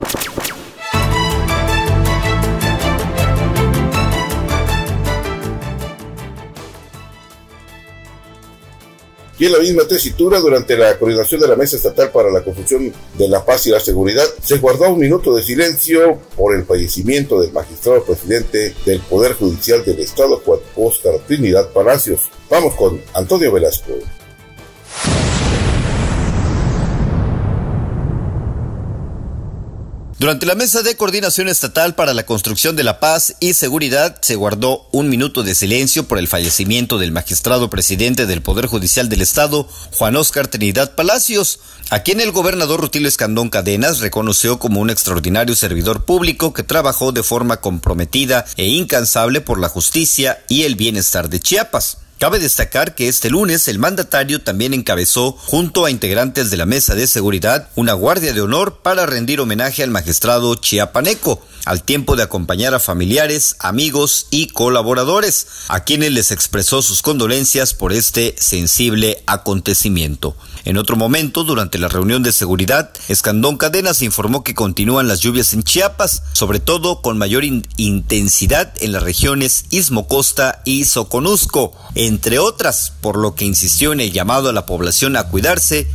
Y 9.38 9.46
en 9.46 9.52
la 9.52 9.58
misma 9.60 9.84
tesitura, 9.86 10.40
durante 10.40 10.76
la 10.76 10.98
coordinación 10.98 11.40
de 11.40 11.48
la 11.48 11.54
Mesa 11.54 11.76
Estatal 11.76 12.10
para 12.10 12.30
la 12.30 12.42
Construcción 12.42 12.92
de 13.16 13.28
la 13.28 13.44
Paz 13.44 13.66
y 13.66 13.70
la 13.70 13.78
Seguridad, 13.78 14.26
se 14.42 14.58
guardó 14.58 14.90
un 14.90 14.98
minuto 14.98 15.34
de 15.34 15.42
silencio 15.42 16.18
por 16.36 16.56
el 16.56 16.64
fallecimiento 16.64 17.40
del 17.40 17.52
magistrado 17.52 18.02
presidente 18.02 18.74
del 18.84 19.00
Poder 19.00 19.34
Judicial 19.34 19.84
del 19.84 20.00
Estado, 20.00 20.42
Juan 20.44 20.58
Oscar 20.74 21.14
Trinidad 21.26 21.70
Palacios. 21.70 22.22
Vamos 22.50 22.74
con 22.74 23.00
Antonio 23.14 23.52
Velasco. 23.52 23.92
Durante 30.18 30.46
la 30.46 30.56
mesa 30.56 30.82
de 30.82 30.96
coordinación 30.96 31.48
estatal 31.48 31.94
para 31.94 32.12
la 32.12 32.26
construcción 32.26 32.74
de 32.74 32.82
la 32.82 32.98
paz 32.98 33.36
y 33.38 33.52
seguridad 33.52 34.18
se 34.20 34.34
guardó 34.34 34.88
un 34.90 35.08
minuto 35.08 35.44
de 35.44 35.54
silencio 35.54 36.08
por 36.08 36.18
el 36.18 36.26
fallecimiento 36.26 36.98
del 36.98 37.12
magistrado 37.12 37.70
presidente 37.70 38.26
del 38.26 38.42
Poder 38.42 38.66
Judicial 38.66 39.08
del 39.08 39.22
Estado, 39.22 39.68
Juan 39.92 40.16
Oscar 40.16 40.48
Trinidad 40.48 40.96
Palacios, 40.96 41.60
a 41.90 42.00
quien 42.00 42.20
el 42.20 42.32
gobernador 42.32 42.80
Rutilio 42.80 43.06
Escandón 43.06 43.48
Cadenas 43.48 44.00
reconoció 44.00 44.58
como 44.58 44.80
un 44.80 44.90
extraordinario 44.90 45.54
servidor 45.54 46.04
público 46.04 46.52
que 46.52 46.64
trabajó 46.64 47.12
de 47.12 47.22
forma 47.22 47.58
comprometida 47.58 48.44
e 48.56 48.66
incansable 48.66 49.40
por 49.40 49.60
la 49.60 49.68
justicia 49.68 50.42
y 50.48 50.64
el 50.64 50.74
bienestar 50.74 51.28
de 51.28 51.38
Chiapas. 51.38 51.98
Cabe 52.18 52.40
destacar 52.40 52.96
que 52.96 53.06
este 53.06 53.30
lunes 53.30 53.68
el 53.68 53.78
mandatario 53.78 54.42
también 54.42 54.74
encabezó, 54.74 55.30
junto 55.30 55.84
a 55.84 55.90
integrantes 55.92 56.50
de 56.50 56.56
la 56.56 56.66
Mesa 56.66 56.96
de 56.96 57.06
Seguridad, 57.06 57.68
una 57.76 57.92
guardia 57.92 58.32
de 58.32 58.40
honor 58.40 58.80
para 58.82 59.06
rendir 59.06 59.40
homenaje 59.40 59.84
al 59.84 59.90
magistrado 59.90 60.56
chiapaneco, 60.56 61.40
al 61.64 61.84
tiempo 61.84 62.16
de 62.16 62.24
acompañar 62.24 62.74
a 62.74 62.80
familiares, 62.80 63.54
amigos 63.60 64.26
y 64.32 64.48
colaboradores, 64.48 65.46
a 65.68 65.84
quienes 65.84 66.10
les 66.10 66.32
expresó 66.32 66.82
sus 66.82 67.02
condolencias 67.02 67.72
por 67.72 67.92
este 67.92 68.34
sensible 68.36 69.22
acontecimiento. 69.26 70.34
En 70.64 70.76
otro 70.76 70.96
momento, 70.96 71.44
durante 71.44 71.78
la 71.78 71.88
reunión 71.88 72.22
de 72.22 72.32
seguridad, 72.32 72.90
Escandón 73.08 73.56
Cadenas 73.56 74.02
informó 74.02 74.44
que 74.44 74.54
continúan 74.54 75.08
las 75.08 75.20
lluvias 75.20 75.52
en 75.52 75.62
Chiapas, 75.62 76.22
sobre 76.32 76.60
todo 76.60 77.00
con 77.02 77.18
mayor 77.18 77.44
intensidad 77.44 78.72
en 78.80 78.92
las 78.92 79.02
regiones 79.02 79.64
Istmo 79.70 80.08
Costa 80.08 80.62
y 80.64 80.84
Soconusco, 80.84 81.72
entre 81.94 82.38
otras, 82.38 82.92
por 83.00 83.16
lo 83.18 83.34
que 83.34 83.44
insistió 83.44 83.92
en 83.92 84.00
el 84.00 84.12
llamado 84.12 84.48
a 84.48 84.52
la 84.52 84.66
población 84.66 85.16
a 85.16 85.24
cuidarse 85.24 85.86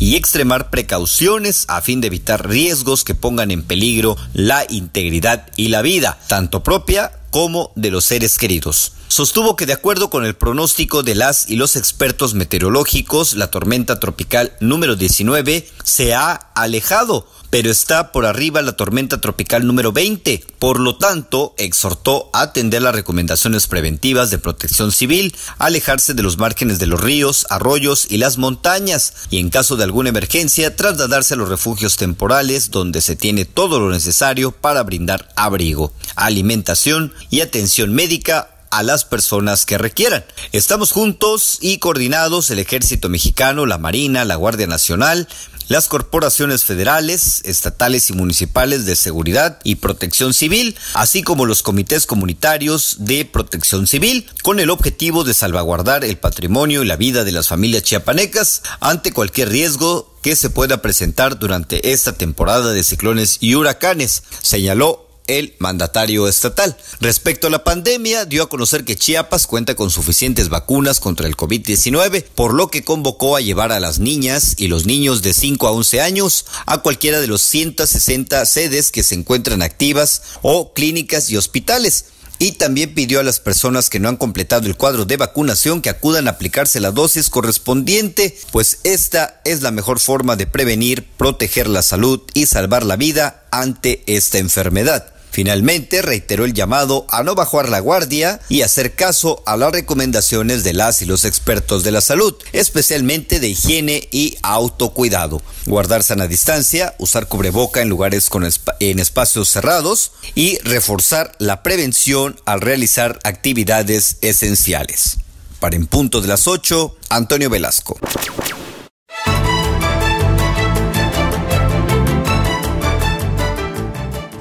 y 0.00 0.16
extremar 0.16 0.70
precauciones 0.70 1.66
a 1.68 1.80
fin 1.82 2.00
de 2.00 2.08
evitar 2.08 2.48
riesgos 2.48 3.04
que 3.04 3.14
pongan 3.14 3.52
en 3.52 3.62
peligro 3.62 4.16
la 4.32 4.66
integridad 4.68 5.46
y 5.56 5.68
la 5.68 5.82
vida, 5.82 6.18
tanto 6.26 6.64
propia 6.64 7.12
como 7.30 7.70
de 7.76 7.92
los 7.92 8.06
seres 8.06 8.38
queridos. 8.38 8.94
Sostuvo 9.06 9.56
que 9.56 9.66
de 9.66 9.72
acuerdo 9.72 10.08
con 10.08 10.24
el 10.24 10.36
pronóstico 10.36 11.02
de 11.02 11.14
las 11.14 11.50
y 11.50 11.56
los 11.56 11.76
expertos 11.76 12.34
meteorológicos, 12.34 13.34
la 13.34 13.50
tormenta 13.50 14.00
tropical 14.00 14.52
número 14.60 14.96
19 14.96 15.68
se 15.82 16.14
ha 16.14 16.32
alejado, 16.54 17.26
pero 17.50 17.70
está 17.70 18.12
por 18.12 18.26
arriba 18.26 18.62
la 18.62 18.72
tormenta 18.72 19.20
tropical 19.20 19.66
número 19.66 19.92
20. 19.92 20.44
Por 20.58 20.78
lo 20.80 20.96
tanto, 20.96 21.54
exhortó 21.58 22.30
a 22.32 22.42
atender 22.42 22.82
las 22.82 22.94
recomendaciones 22.94 23.66
preventivas 23.66 24.30
de 24.30 24.38
protección 24.38 24.92
civil, 24.92 25.34
alejarse 25.58 26.14
de 26.14 26.22
los 26.22 26.38
márgenes 26.38 26.78
de 26.78 26.86
los 26.86 27.00
ríos, 27.00 27.46
arroyos 27.50 28.06
y 28.08 28.18
las 28.18 28.38
montañas, 28.38 29.14
y 29.30 29.38
en 29.38 29.50
caso 29.50 29.76
de 29.76 29.84
alguna 29.84 30.10
emergencia, 30.10 30.76
trasladarse 30.76 31.34
a 31.34 31.36
los 31.36 31.48
refugios 31.48 31.96
temporales 31.96 32.70
donde 32.70 33.00
se 33.00 33.16
tiene 33.16 33.44
todo 33.44 33.80
lo 33.80 33.90
necesario 33.90 34.52
para 34.52 34.82
brindar 34.84 35.28
abrigo, 35.36 35.92
alimentación 36.14 37.12
y 37.30 37.40
atención 37.40 37.92
médica 37.92 38.48
a 38.70 38.82
las 38.82 39.04
personas 39.04 39.66
que 39.66 39.78
requieran. 39.78 40.24
Estamos 40.52 40.92
juntos 40.92 41.58
y 41.60 41.78
coordinados 41.78 42.50
el 42.50 42.60
Ejército 42.60 43.08
Mexicano, 43.08 43.66
la 43.66 43.78
Marina, 43.78 44.24
la 44.24 44.36
Guardia 44.36 44.68
Nacional, 44.68 45.28
las 45.70 45.86
corporaciones 45.86 46.64
federales, 46.64 47.42
estatales 47.44 48.10
y 48.10 48.12
municipales 48.12 48.86
de 48.86 48.96
seguridad 48.96 49.60
y 49.62 49.76
protección 49.76 50.34
civil, 50.34 50.76
así 50.94 51.22
como 51.22 51.46
los 51.46 51.62
comités 51.62 52.06
comunitarios 52.06 52.96
de 52.98 53.24
protección 53.24 53.86
civil, 53.86 54.28
con 54.42 54.58
el 54.58 54.68
objetivo 54.68 55.22
de 55.22 55.32
salvaguardar 55.32 56.04
el 56.04 56.18
patrimonio 56.18 56.82
y 56.82 56.86
la 56.86 56.96
vida 56.96 57.22
de 57.22 57.30
las 57.30 57.46
familias 57.46 57.84
chiapanecas 57.84 58.62
ante 58.80 59.12
cualquier 59.12 59.50
riesgo 59.50 60.12
que 60.22 60.34
se 60.34 60.50
pueda 60.50 60.82
presentar 60.82 61.38
durante 61.38 61.92
esta 61.92 62.14
temporada 62.14 62.72
de 62.72 62.82
ciclones 62.82 63.38
y 63.40 63.54
huracanes, 63.54 64.24
señaló 64.42 65.09
el 65.38 65.54
mandatario 65.58 66.28
estatal. 66.28 66.76
Respecto 67.00 67.46
a 67.46 67.50
la 67.50 67.64
pandemia, 67.64 68.24
dio 68.24 68.42
a 68.42 68.48
conocer 68.48 68.84
que 68.84 68.96
Chiapas 68.96 69.46
cuenta 69.46 69.74
con 69.74 69.90
suficientes 69.90 70.48
vacunas 70.48 71.00
contra 71.00 71.26
el 71.26 71.36
COVID-19, 71.36 72.24
por 72.34 72.54
lo 72.54 72.68
que 72.68 72.84
convocó 72.84 73.36
a 73.36 73.40
llevar 73.40 73.72
a 73.72 73.80
las 73.80 73.98
niñas 73.98 74.54
y 74.58 74.68
los 74.68 74.86
niños 74.86 75.22
de 75.22 75.32
5 75.32 75.66
a 75.66 75.72
11 75.72 76.00
años 76.00 76.46
a 76.66 76.78
cualquiera 76.78 77.20
de 77.20 77.26
los 77.26 77.42
160 77.42 78.44
sedes 78.46 78.90
que 78.90 79.02
se 79.02 79.14
encuentran 79.14 79.62
activas 79.62 80.22
o 80.42 80.72
clínicas 80.72 81.30
y 81.30 81.36
hospitales 81.36 82.06
y 82.40 82.52
también 82.52 82.94
pidió 82.94 83.20
a 83.20 83.22
las 83.22 83.38
personas 83.38 83.90
que 83.90 84.00
no 84.00 84.08
han 84.08 84.16
completado 84.16 84.66
el 84.66 84.76
cuadro 84.76 85.04
de 85.04 85.18
vacunación 85.18 85.82
que 85.82 85.90
acudan 85.90 86.26
a 86.26 86.32
aplicarse 86.32 86.80
la 86.80 86.90
dosis 86.90 87.28
correspondiente, 87.28 88.36
pues 88.50 88.78
esta 88.82 89.42
es 89.44 89.60
la 89.60 89.70
mejor 89.70 90.00
forma 90.00 90.36
de 90.36 90.46
prevenir, 90.46 91.06
proteger 91.18 91.68
la 91.68 91.82
salud 91.82 92.22
y 92.32 92.46
salvar 92.46 92.82
la 92.82 92.96
vida 92.96 93.44
ante 93.50 94.02
esta 94.06 94.38
enfermedad. 94.38 95.12
Finalmente, 95.30 96.02
reiteró 96.02 96.44
el 96.44 96.54
llamado 96.54 97.06
a 97.08 97.22
no 97.22 97.34
bajar 97.34 97.68
la 97.68 97.80
guardia 97.80 98.40
y 98.48 98.62
hacer 98.62 98.94
caso 98.94 99.42
a 99.46 99.56
las 99.56 99.72
recomendaciones 99.72 100.64
de 100.64 100.72
las 100.72 101.02
y 101.02 101.06
los 101.06 101.24
expertos 101.24 101.84
de 101.84 101.92
la 101.92 102.00
salud, 102.00 102.34
especialmente 102.52 103.40
de 103.40 103.48
higiene 103.48 104.08
y 104.10 104.36
autocuidado. 104.42 105.40
Guardar 105.66 106.02
sana 106.02 106.26
distancia, 106.26 106.94
usar 106.98 107.28
cubreboca 107.28 107.80
en 107.80 107.88
lugares 107.88 108.28
con 108.28 108.48
en 108.80 108.98
espacios 108.98 109.48
cerrados 109.48 110.12
y 110.34 110.58
reforzar 110.58 111.32
la 111.38 111.62
prevención 111.62 112.40
al 112.44 112.60
realizar 112.60 113.18
actividades 113.24 114.16
esenciales. 114.22 115.18
Para 115.60 115.76
en 115.76 115.86
punto 115.86 116.20
de 116.20 116.28
las 116.28 116.46
8, 116.46 116.96
Antonio 117.10 117.50
Velasco. 117.50 117.98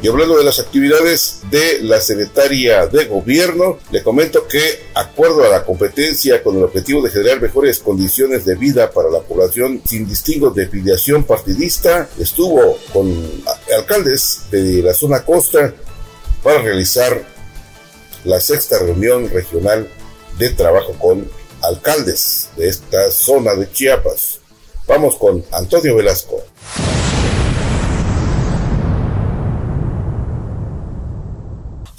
Y 0.02 0.08
hablando 0.08 0.38
de 0.38 0.46
las 0.46 0.60
actividades 0.60 1.42
de 1.52 1.82
la 1.82 2.00
secretaria 2.00 2.88
de 2.88 3.06
gobierno, 3.06 3.80
le 3.92 4.02
comento 4.02 4.48
que, 4.48 4.86
acuerdo 4.94 5.44
a 5.44 5.50
la 5.50 5.66
competencia 5.66 6.42
con 6.42 6.56
el 6.56 6.64
objetivo 6.64 7.02
de 7.02 7.10
generar 7.10 7.42
mejores 7.42 7.80
condiciones 7.80 8.46
de 8.46 8.56
vida 8.56 8.92
para 8.92 9.10
la 9.10 9.20
población 9.20 9.82
sin 9.86 10.08
distingo 10.08 10.52
de 10.52 10.70
filiación 10.70 11.26
partidista, 11.26 12.10
estuvo 12.18 12.78
con 12.94 13.44
alcaldes 13.78 14.44
de 14.52 14.82
la 14.82 14.94
zona 14.94 15.26
costa 15.26 15.74
para 16.44 16.62
realizar 16.62 17.22
la 18.24 18.40
sexta 18.40 18.80
reunión 18.80 19.30
regional 19.30 19.90
de 20.38 20.50
trabajo 20.52 20.94
con 20.94 21.30
alcaldes 21.62 22.50
de 22.56 22.70
esta 22.70 23.12
zona 23.12 23.54
de 23.54 23.70
Chiapas. 23.70 24.40
Vamos 24.88 25.18
con 25.18 25.44
Antonio 25.52 25.98
Velasco. 25.98 26.42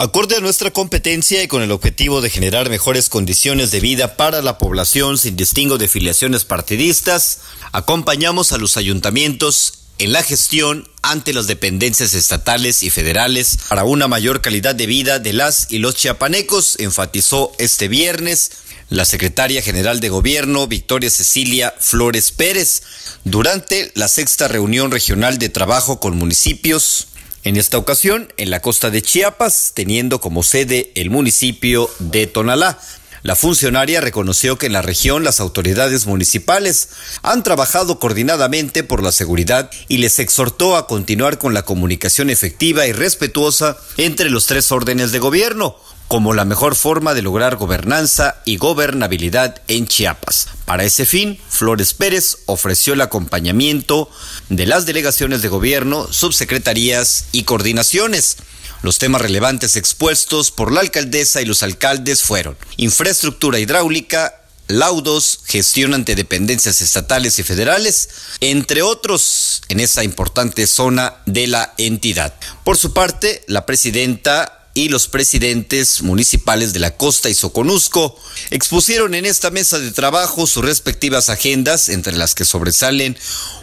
Acorde 0.03 0.37
a 0.37 0.41
nuestra 0.41 0.71
competencia 0.71 1.43
y 1.43 1.47
con 1.47 1.61
el 1.61 1.71
objetivo 1.71 2.23
de 2.23 2.31
generar 2.31 2.71
mejores 2.71 3.11
condiciones 3.11 3.71
de 3.71 3.81
vida 3.81 4.17
para 4.17 4.41
la 4.41 4.57
población 4.57 5.19
sin 5.19 5.37
distingo 5.37 5.77
de 5.77 5.89
filiaciones 5.89 6.47
partidistas, 6.47 7.41
acompañamos 7.73 8.53
a 8.53 8.57
los 8.57 8.79
ayuntamientos 8.79 9.75
en 9.99 10.15
la 10.15 10.23
gestión 10.23 10.89
ante 11.03 11.35
las 11.35 11.49
dependencias 11.49 12.15
estatales 12.15 12.83
y 12.83 12.89
federales 12.89 13.59
para 13.69 13.85
una 13.85 14.09
mayor 14.09 14.41
calidad 14.41 14.75
de 14.75 14.87
vida 14.87 15.19
de 15.19 15.35
las 15.35 15.71
y 15.71 15.81
los 15.81 15.97
chiapanecos, 15.97 16.77
enfatizó 16.81 17.53
este 17.59 17.89
viernes 17.89 18.53
la 18.89 19.05
secretaria 19.05 19.61
general 19.61 20.01
de 20.01 20.09
gobierno 20.09 20.67
Victoria 20.67 21.11
Cecilia 21.11 21.75
Flores 21.79 22.33
Pérez 22.33 22.83
durante 23.25 23.93
la 23.95 24.09
sexta 24.09 24.49
reunión 24.49 24.91
regional 24.91 25.39
de 25.39 25.51
trabajo 25.51 26.01
con 26.01 26.17
municipios 26.17 27.09
en 27.45 27.57
esta 27.57 27.79
ocasión, 27.79 28.33
en 28.37 28.51
la 28.51 28.61
costa 28.61 28.91
de 28.91 29.03
Chiapas, 29.03 29.73
teniendo 29.75 30.21
como 30.21 30.43
sede 30.43 30.93
el 30.95 31.11
municipio 31.11 31.91
de 31.99 32.27
Tonalá. 32.27 32.79
La 33.23 33.37
funcionaria 33.37 34.01
reconoció 34.01 34.57
que 34.57 34.67
en 34.67 34.73
la 34.73 34.81
región 34.81 35.25
las 35.25 35.41
autoridades 35.41 36.07
municipales 36.07 36.89
han 37.23 37.43
trabajado 37.43 37.99
coordinadamente 37.99 38.83
por 38.83 39.03
la 39.03 39.13
seguridad 39.13 39.71
y 39.89 39.99
les 39.99 40.19
exhortó 40.19 40.77
a 40.77 40.87
continuar 40.87 41.37
con 41.37 41.53
la 41.53 41.65
comunicación 41.65 42.31
efectiva 42.31 42.87
y 42.87 42.93
respetuosa 42.93 43.77
entre 43.99 44.31
los 44.31 44.47
tres 44.47 44.73
órdenes 44.73 45.13
de 45.13 45.19
gobierno, 45.19 45.77
como 46.11 46.35
la 46.35 46.45
mejor 46.45 46.75
forma 46.75 47.15
de 47.15 47.23
lograr 47.23 47.55
gobernanza 47.55 48.43
y 48.45 48.57
gobernabilidad 48.57 49.63
en 49.69 49.87
Chiapas. 49.87 50.49
Para 50.65 50.83
ese 50.83 51.07
fin, 51.07 51.39
Flores 51.49 51.95
Pérez 51.95 52.39
ofreció 52.47 52.95
el 52.95 53.01
acompañamiento 53.01 54.11
de 54.49 54.67
las 54.67 54.87
delegaciones 54.87 55.41
de 55.41 55.47
gobierno, 55.47 56.13
subsecretarías 56.13 57.27
y 57.31 57.45
coordinaciones. 57.45 58.39
Los 58.83 58.99
temas 58.99 59.23
relevantes 59.23 59.77
expuestos 59.77 60.51
por 60.51 60.73
la 60.73 60.81
alcaldesa 60.81 61.43
y 61.43 61.45
los 61.45 61.63
alcaldes 61.63 62.23
fueron 62.23 62.57
infraestructura 62.77 63.61
hidráulica, 63.61 64.35
laudos, 64.67 65.43
gestión 65.47 65.95
ante 65.95 66.17
dependencias 66.17 66.83
estatales 66.83 67.39
y 67.39 67.45
federales, 67.45 68.09
entre 68.41 68.83
otros, 68.83 69.63
en 69.69 69.79
esa 69.79 70.03
importante 70.03 70.67
zona 70.67 71.19
de 71.27 71.47
la 71.47 71.73
entidad. 71.79 72.35
Por 72.65 72.77
su 72.77 72.93
parte, 72.93 73.45
la 73.47 73.65
presidenta 73.65 74.60
y 74.75 74.89
los 74.89 75.09
presidentes 75.09 76.03
municipales 76.03 76.73
de 76.73 76.79
la 76.79 76.97
costa 76.97 77.29
y 77.29 77.35
Soconusco 77.35 78.17
expusieron 78.51 79.15
en 79.15 79.27
esta 79.27 79.51
mesa 79.51 79.79
de 79.79 79.91
trabajo 79.91 80.47
sus 80.47 80.65
respectivas 80.65 81.29
agendas, 81.29 81.89
entre 81.89 82.13
las 82.13 82.35
que 82.35 82.45
sobresalen 82.45 83.17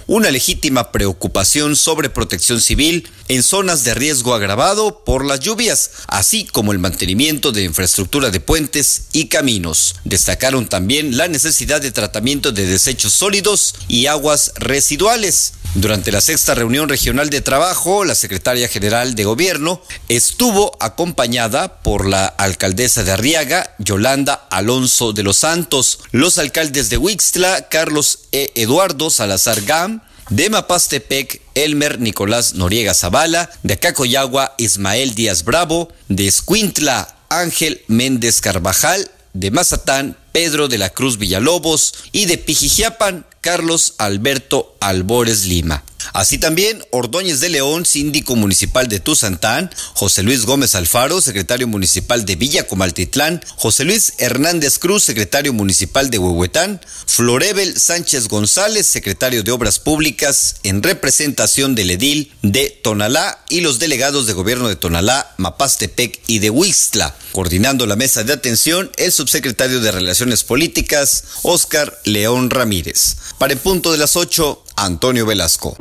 una 0.08 0.32
legítima 0.32 0.92
preocupación 0.92 1.76
sobre 1.76 2.10
protección 2.10 2.62
civil 2.62 3.10
en 3.28 3.44
zonas 3.44 3.84
de 3.84 3.94
riesgo 3.94 4.34
agravado 4.34 5.04
por 5.04 5.26
las 5.26 5.42
lluvias, 5.42 5.92
así 6.08 6.46
como 6.46 6.72
el 6.72 6.80
mantenimiento 6.80 7.52
de 7.52 7.64
infraestructura 7.64 8.30
de 8.30 8.40
puentes 8.40 9.04
y 9.12 9.28
caminos. 9.28 9.96
Destacaron 10.06 10.68
también 10.68 11.18
la 11.18 11.28
necesidad 11.28 11.82
de 11.82 11.92
tratamiento 11.92 12.52
de 12.52 12.66
desechos 12.66 13.14
sólidos 13.14 13.76
y 13.90 14.06
aguas 14.06 14.54
residuales. 14.56 15.54
Durante 15.78 16.12
la 16.12 16.22
sexta 16.22 16.56
reunión 16.56 16.90
regional 16.90 17.30
de 17.30 17.42
trabajo, 17.42 18.04
la 18.04 18.16
secretaria 18.16 18.68
general 18.68 19.14
de 19.14 19.26
gobierno 19.26 19.80
estuvo 20.10 20.76
acompañada 20.80 21.84
por 21.84 22.08
la 22.08 22.26
alcaldesa 22.26 23.04
de 23.04 23.12
Arriaga, 23.12 23.76
Yolanda 23.78 24.48
Alonso 24.50 25.14
de 25.14 25.22
los 25.22 25.38
Santos, 25.38 26.00
los 26.12 26.40
alcaldes 26.40 26.90
de 26.90 26.98
Huixtla, 26.98 27.70
Carlos 27.70 28.22
E. 28.32 28.54
Eduardo 28.56 29.12
Salazar 29.12 29.62
Gam, 29.62 30.02
de 30.32 30.50
Mapastepec, 30.50 31.44
Elmer 31.54 32.00
Nicolás 32.00 32.56
Noriega 32.56 32.96
Zavala, 32.96 33.52
de 33.62 33.76
Acacoyagua, 33.76 34.56
Ismael 34.58 35.14
Díaz 35.14 35.44
Bravo, 35.44 35.90
de 36.10 36.26
Escuintla, 36.26 37.18
Ángel 37.30 37.84
Méndez 37.86 38.42
Carvajal, 38.42 39.12
de 39.34 39.52
Mazatán, 39.52 40.18
Pedro 40.32 40.70
de 40.70 40.80
la 40.80 40.90
Cruz 40.90 41.20
Villalobos 41.20 41.94
y 42.12 42.26
de 42.26 42.40
Pijijiapan, 42.40 43.28
Carlos 43.48 43.94
Alberto 43.98 44.76
Albores 44.82 45.46
Lima. 45.46 45.82
Así 46.14 46.38
también, 46.38 46.84
Ordóñez 46.92 47.40
de 47.40 47.50
León, 47.50 47.86
síndico 47.86 48.36
municipal 48.36 48.88
de 48.88 49.00
Tuzantán, 49.00 49.72
José 49.94 50.24
Luis 50.24 50.46
Gómez 50.46 50.76
Alfaro, 50.76 51.22
secretario 51.22 51.68
municipal 51.68 52.26
de 52.26 52.36
Villa 52.36 52.68
Comaltitlán, 52.68 53.44
José 53.56 53.86
Luis 53.86 54.14
Hernández 54.18 54.80
Cruz, 54.80 55.04
secretario 55.04 55.54
municipal 55.54 56.10
de 56.10 56.18
Huehuetán, 56.18 56.82
Florebel 57.06 57.80
Sánchez 57.80 58.28
González, 58.28 58.86
secretario 58.86 59.44
de 59.44 59.52
Obras 59.52 59.80
Públicas, 59.80 60.56
en 60.64 60.84
representación 60.84 61.76
del 61.76 61.92
edil 61.92 62.34
de 62.42 62.70
Tonalá 62.84 63.44
y 63.50 63.62
los 63.62 63.80
delegados 63.80 64.28
de 64.28 64.34
gobierno 64.34 64.68
de 64.68 64.76
Tonalá, 64.76 65.34
Mapastepec 65.38 66.20
y 66.28 66.40
de 66.40 66.50
Huixtla. 66.50 67.16
Coordinando 67.32 67.86
la 67.86 67.96
mesa 67.96 68.24
de 68.24 68.34
atención, 68.34 68.92
el 68.98 69.12
subsecretario 69.12 69.80
de 69.80 69.92
Relaciones 69.92 70.44
Políticas, 70.44 71.24
Óscar 71.44 72.00
León 72.04 72.50
Ramírez. 72.50 73.18
Para 73.38 73.54
el 73.54 73.60
punto 73.60 73.92
de 73.92 74.00
las 74.00 74.16
8, 74.16 74.64
Antonio 74.78 75.24
Velasco. 75.28 75.78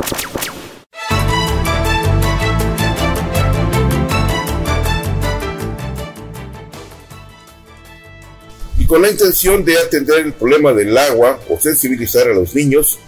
Y 8.79 8.85
con 8.85 9.01
la 9.01 9.09
intención 9.09 9.65
de 9.65 9.79
atender 9.79 10.19
el 10.19 10.35
problema 10.35 10.75
del 10.75 10.99
agua 10.99 11.41
o 11.49 11.59
sensibilizar 11.59 12.29
a 12.29 12.35
los 12.35 12.55
niños, 12.55 12.99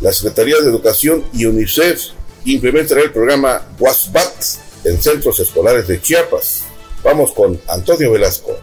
la 0.00 0.10
Secretaría 0.10 0.56
de 0.56 0.70
Educación 0.70 1.22
y 1.34 1.44
UNICEF 1.44 2.00
implementará 2.46 3.02
el 3.02 3.12
programa 3.12 3.60
WASBAT 3.78 4.42
en 4.84 5.02
centros 5.02 5.38
escolares 5.38 5.86
de 5.86 6.00
Chiapas. 6.00 6.64
Vamos 7.04 7.32
con 7.32 7.60
Antonio 7.68 8.10
Velasco. 8.12 8.56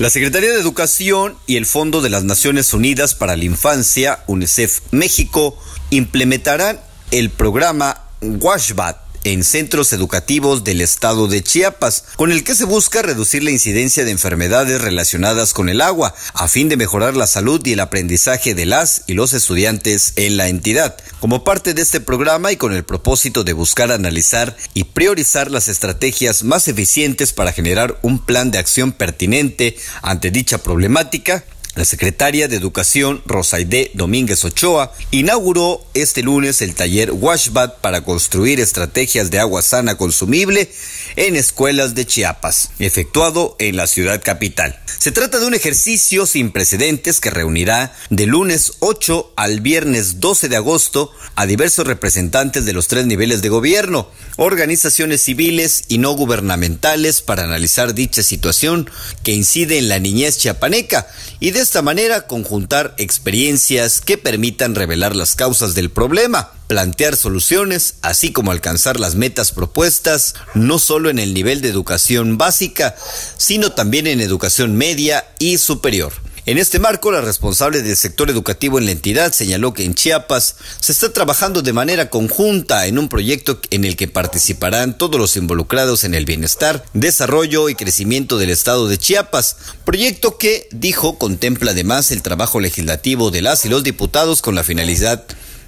La 0.00 0.10
Secretaría 0.10 0.50
de 0.50 0.58
Educación 0.58 1.36
y 1.46 1.56
el 1.56 1.66
Fondo 1.66 2.02
de 2.02 2.10
las 2.10 2.24
Naciones 2.24 2.74
Unidas 2.74 3.14
para 3.14 3.36
la 3.36 3.44
Infancia, 3.44 4.24
UNICEF 4.26 4.80
México, 4.90 5.56
implementarán 5.90 6.80
el 7.12 7.30
programa 7.30 8.02
WASHBAT 8.20 9.03
en 9.24 9.42
centros 9.42 9.92
educativos 9.92 10.64
del 10.64 10.80
estado 10.80 11.26
de 11.26 11.42
Chiapas, 11.42 12.04
con 12.16 12.30
el 12.30 12.44
que 12.44 12.54
se 12.54 12.64
busca 12.64 13.02
reducir 13.02 13.42
la 13.42 13.50
incidencia 13.50 14.04
de 14.04 14.10
enfermedades 14.10 14.80
relacionadas 14.80 15.52
con 15.52 15.68
el 15.68 15.80
agua, 15.80 16.14
a 16.34 16.48
fin 16.48 16.68
de 16.68 16.76
mejorar 16.76 17.16
la 17.16 17.26
salud 17.26 17.60
y 17.66 17.72
el 17.72 17.80
aprendizaje 17.80 18.54
de 18.54 18.66
las 18.66 19.02
y 19.06 19.14
los 19.14 19.32
estudiantes 19.32 20.12
en 20.16 20.36
la 20.36 20.48
entidad. 20.48 20.96
Como 21.20 21.42
parte 21.42 21.74
de 21.74 21.82
este 21.82 22.00
programa 22.00 22.52
y 22.52 22.56
con 22.56 22.74
el 22.74 22.84
propósito 22.84 23.44
de 23.44 23.54
buscar 23.54 23.90
analizar 23.90 24.56
y 24.74 24.84
priorizar 24.84 25.50
las 25.50 25.68
estrategias 25.68 26.42
más 26.44 26.68
eficientes 26.68 27.32
para 27.32 27.52
generar 27.52 27.98
un 28.02 28.18
plan 28.18 28.50
de 28.50 28.58
acción 28.58 28.92
pertinente 28.92 29.76
ante 30.02 30.30
dicha 30.30 30.58
problemática, 30.58 31.44
La 31.74 31.84
secretaria 31.84 32.46
de 32.46 32.54
Educación, 32.54 33.20
Rosaide 33.26 33.90
Domínguez 33.94 34.44
Ochoa, 34.44 34.92
inauguró 35.10 35.84
este 35.92 36.22
lunes 36.22 36.62
el 36.62 36.76
taller 36.76 37.10
Washbat 37.10 37.80
para 37.80 38.04
construir 38.04 38.60
estrategias 38.60 39.32
de 39.32 39.40
agua 39.40 39.60
sana 39.60 39.96
consumible 39.96 40.70
en 41.16 41.34
escuelas 41.34 41.96
de 41.96 42.06
Chiapas, 42.06 42.70
efectuado 42.78 43.56
en 43.58 43.74
la 43.76 43.88
ciudad 43.88 44.22
capital. 44.22 44.80
Se 44.86 45.10
trata 45.10 45.40
de 45.40 45.46
un 45.46 45.54
ejercicio 45.54 46.26
sin 46.26 46.52
precedentes 46.52 47.18
que 47.18 47.30
reunirá 47.30 47.92
de 48.08 48.26
lunes 48.26 48.74
8 48.78 49.32
al 49.36 49.60
viernes 49.60 50.20
12 50.20 50.48
de 50.48 50.56
agosto 50.56 51.10
a 51.34 51.44
diversos 51.44 51.88
representantes 51.88 52.64
de 52.64 52.72
los 52.72 52.86
tres 52.86 53.06
niveles 53.06 53.42
de 53.42 53.48
gobierno, 53.48 54.08
organizaciones 54.36 55.22
civiles 55.22 55.82
y 55.88 55.98
no 55.98 56.12
gubernamentales 56.12 57.20
para 57.20 57.42
analizar 57.42 57.94
dicha 57.94 58.22
situación 58.22 58.88
que 59.24 59.32
incide 59.32 59.78
en 59.78 59.88
la 59.88 59.98
niñez 59.98 60.38
chiapaneca 60.38 61.08
y 61.40 61.50
de 61.50 61.63
esta 61.64 61.80
manera 61.80 62.26
conjuntar 62.26 62.94
experiencias 62.98 64.02
que 64.02 64.18
permitan 64.18 64.74
revelar 64.74 65.16
las 65.16 65.34
causas 65.34 65.74
del 65.74 65.90
problema, 65.90 66.50
plantear 66.66 67.16
soluciones, 67.16 67.94
así 68.02 68.32
como 68.32 68.52
alcanzar 68.52 69.00
las 69.00 69.14
metas 69.14 69.50
propuestas, 69.50 70.34
no 70.52 70.78
solo 70.78 71.08
en 71.08 71.18
el 71.18 71.32
nivel 71.32 71.62
de 71.62 71.70
educación 71.70 72.36
básica, 72.36 72.94
sino 73.38 73.72
también 73.72 74.06
en 74.06 74.20
educación 74.20 74.76
media 74.76 75.24
y 75.38 75.56
superior. 75.56 76.12
En 76.46 76.58
este 76.58 76.78
marco, 76.78 77.10
la 77.10 77.22
responsable 77.22 77.80
del 77.80 77.96
sector 77.96 78.28
educativo 78.28 78.78
en 78.78 78.84
la 78.84 78.90
entidad 78.90 79.32
señaló 79.32 79.72
que 79.72 79.86
en 79.86 79.94
Chiapas 79.94 80.56
se 80.78 80.92
está 80.92 81.10
trabajando 81.10 81.62
de 81.62 81.72
manera 81.72 82.10
conjunta 82.10 82.86
en 82.86 82.98
un 82.98 83.08
proyecto 83.08 83.60
en 83.70 83.86
el 83.86 83.96
que 83.96 84.08
participarán 84.08 84.98
todos 84.98 85.18
los 85.18 85.38
involucrados 85.38 86.04
en 86.04 86.14
el 86.14 86.26
bienestar, 86.26 86.84
desarrollo 86.92 87.70
y 87.70 87.74
crecimiento 87.74 88.36
del 88.36 88.50
estado 88.50 88.88
de 88.88 88.98
Chiapas, 88.98 89.56
proyecto 89.86 90.36
que, 90.36 90.68
dijo, 90.70 91.18
contempla 91.18 91.70
además 91.70 92.10
el 92.10 92.20
trabajo 92.20 92.60
legislativo 92.60 93.30
de 93.30 93.40
las 93.40 93.64
y 93.64 93.70
los 93.70 93.82
diputados 93.82 94.42
con 94.42 94.54
la 94.54 94.64
finalidad 94.64 95.24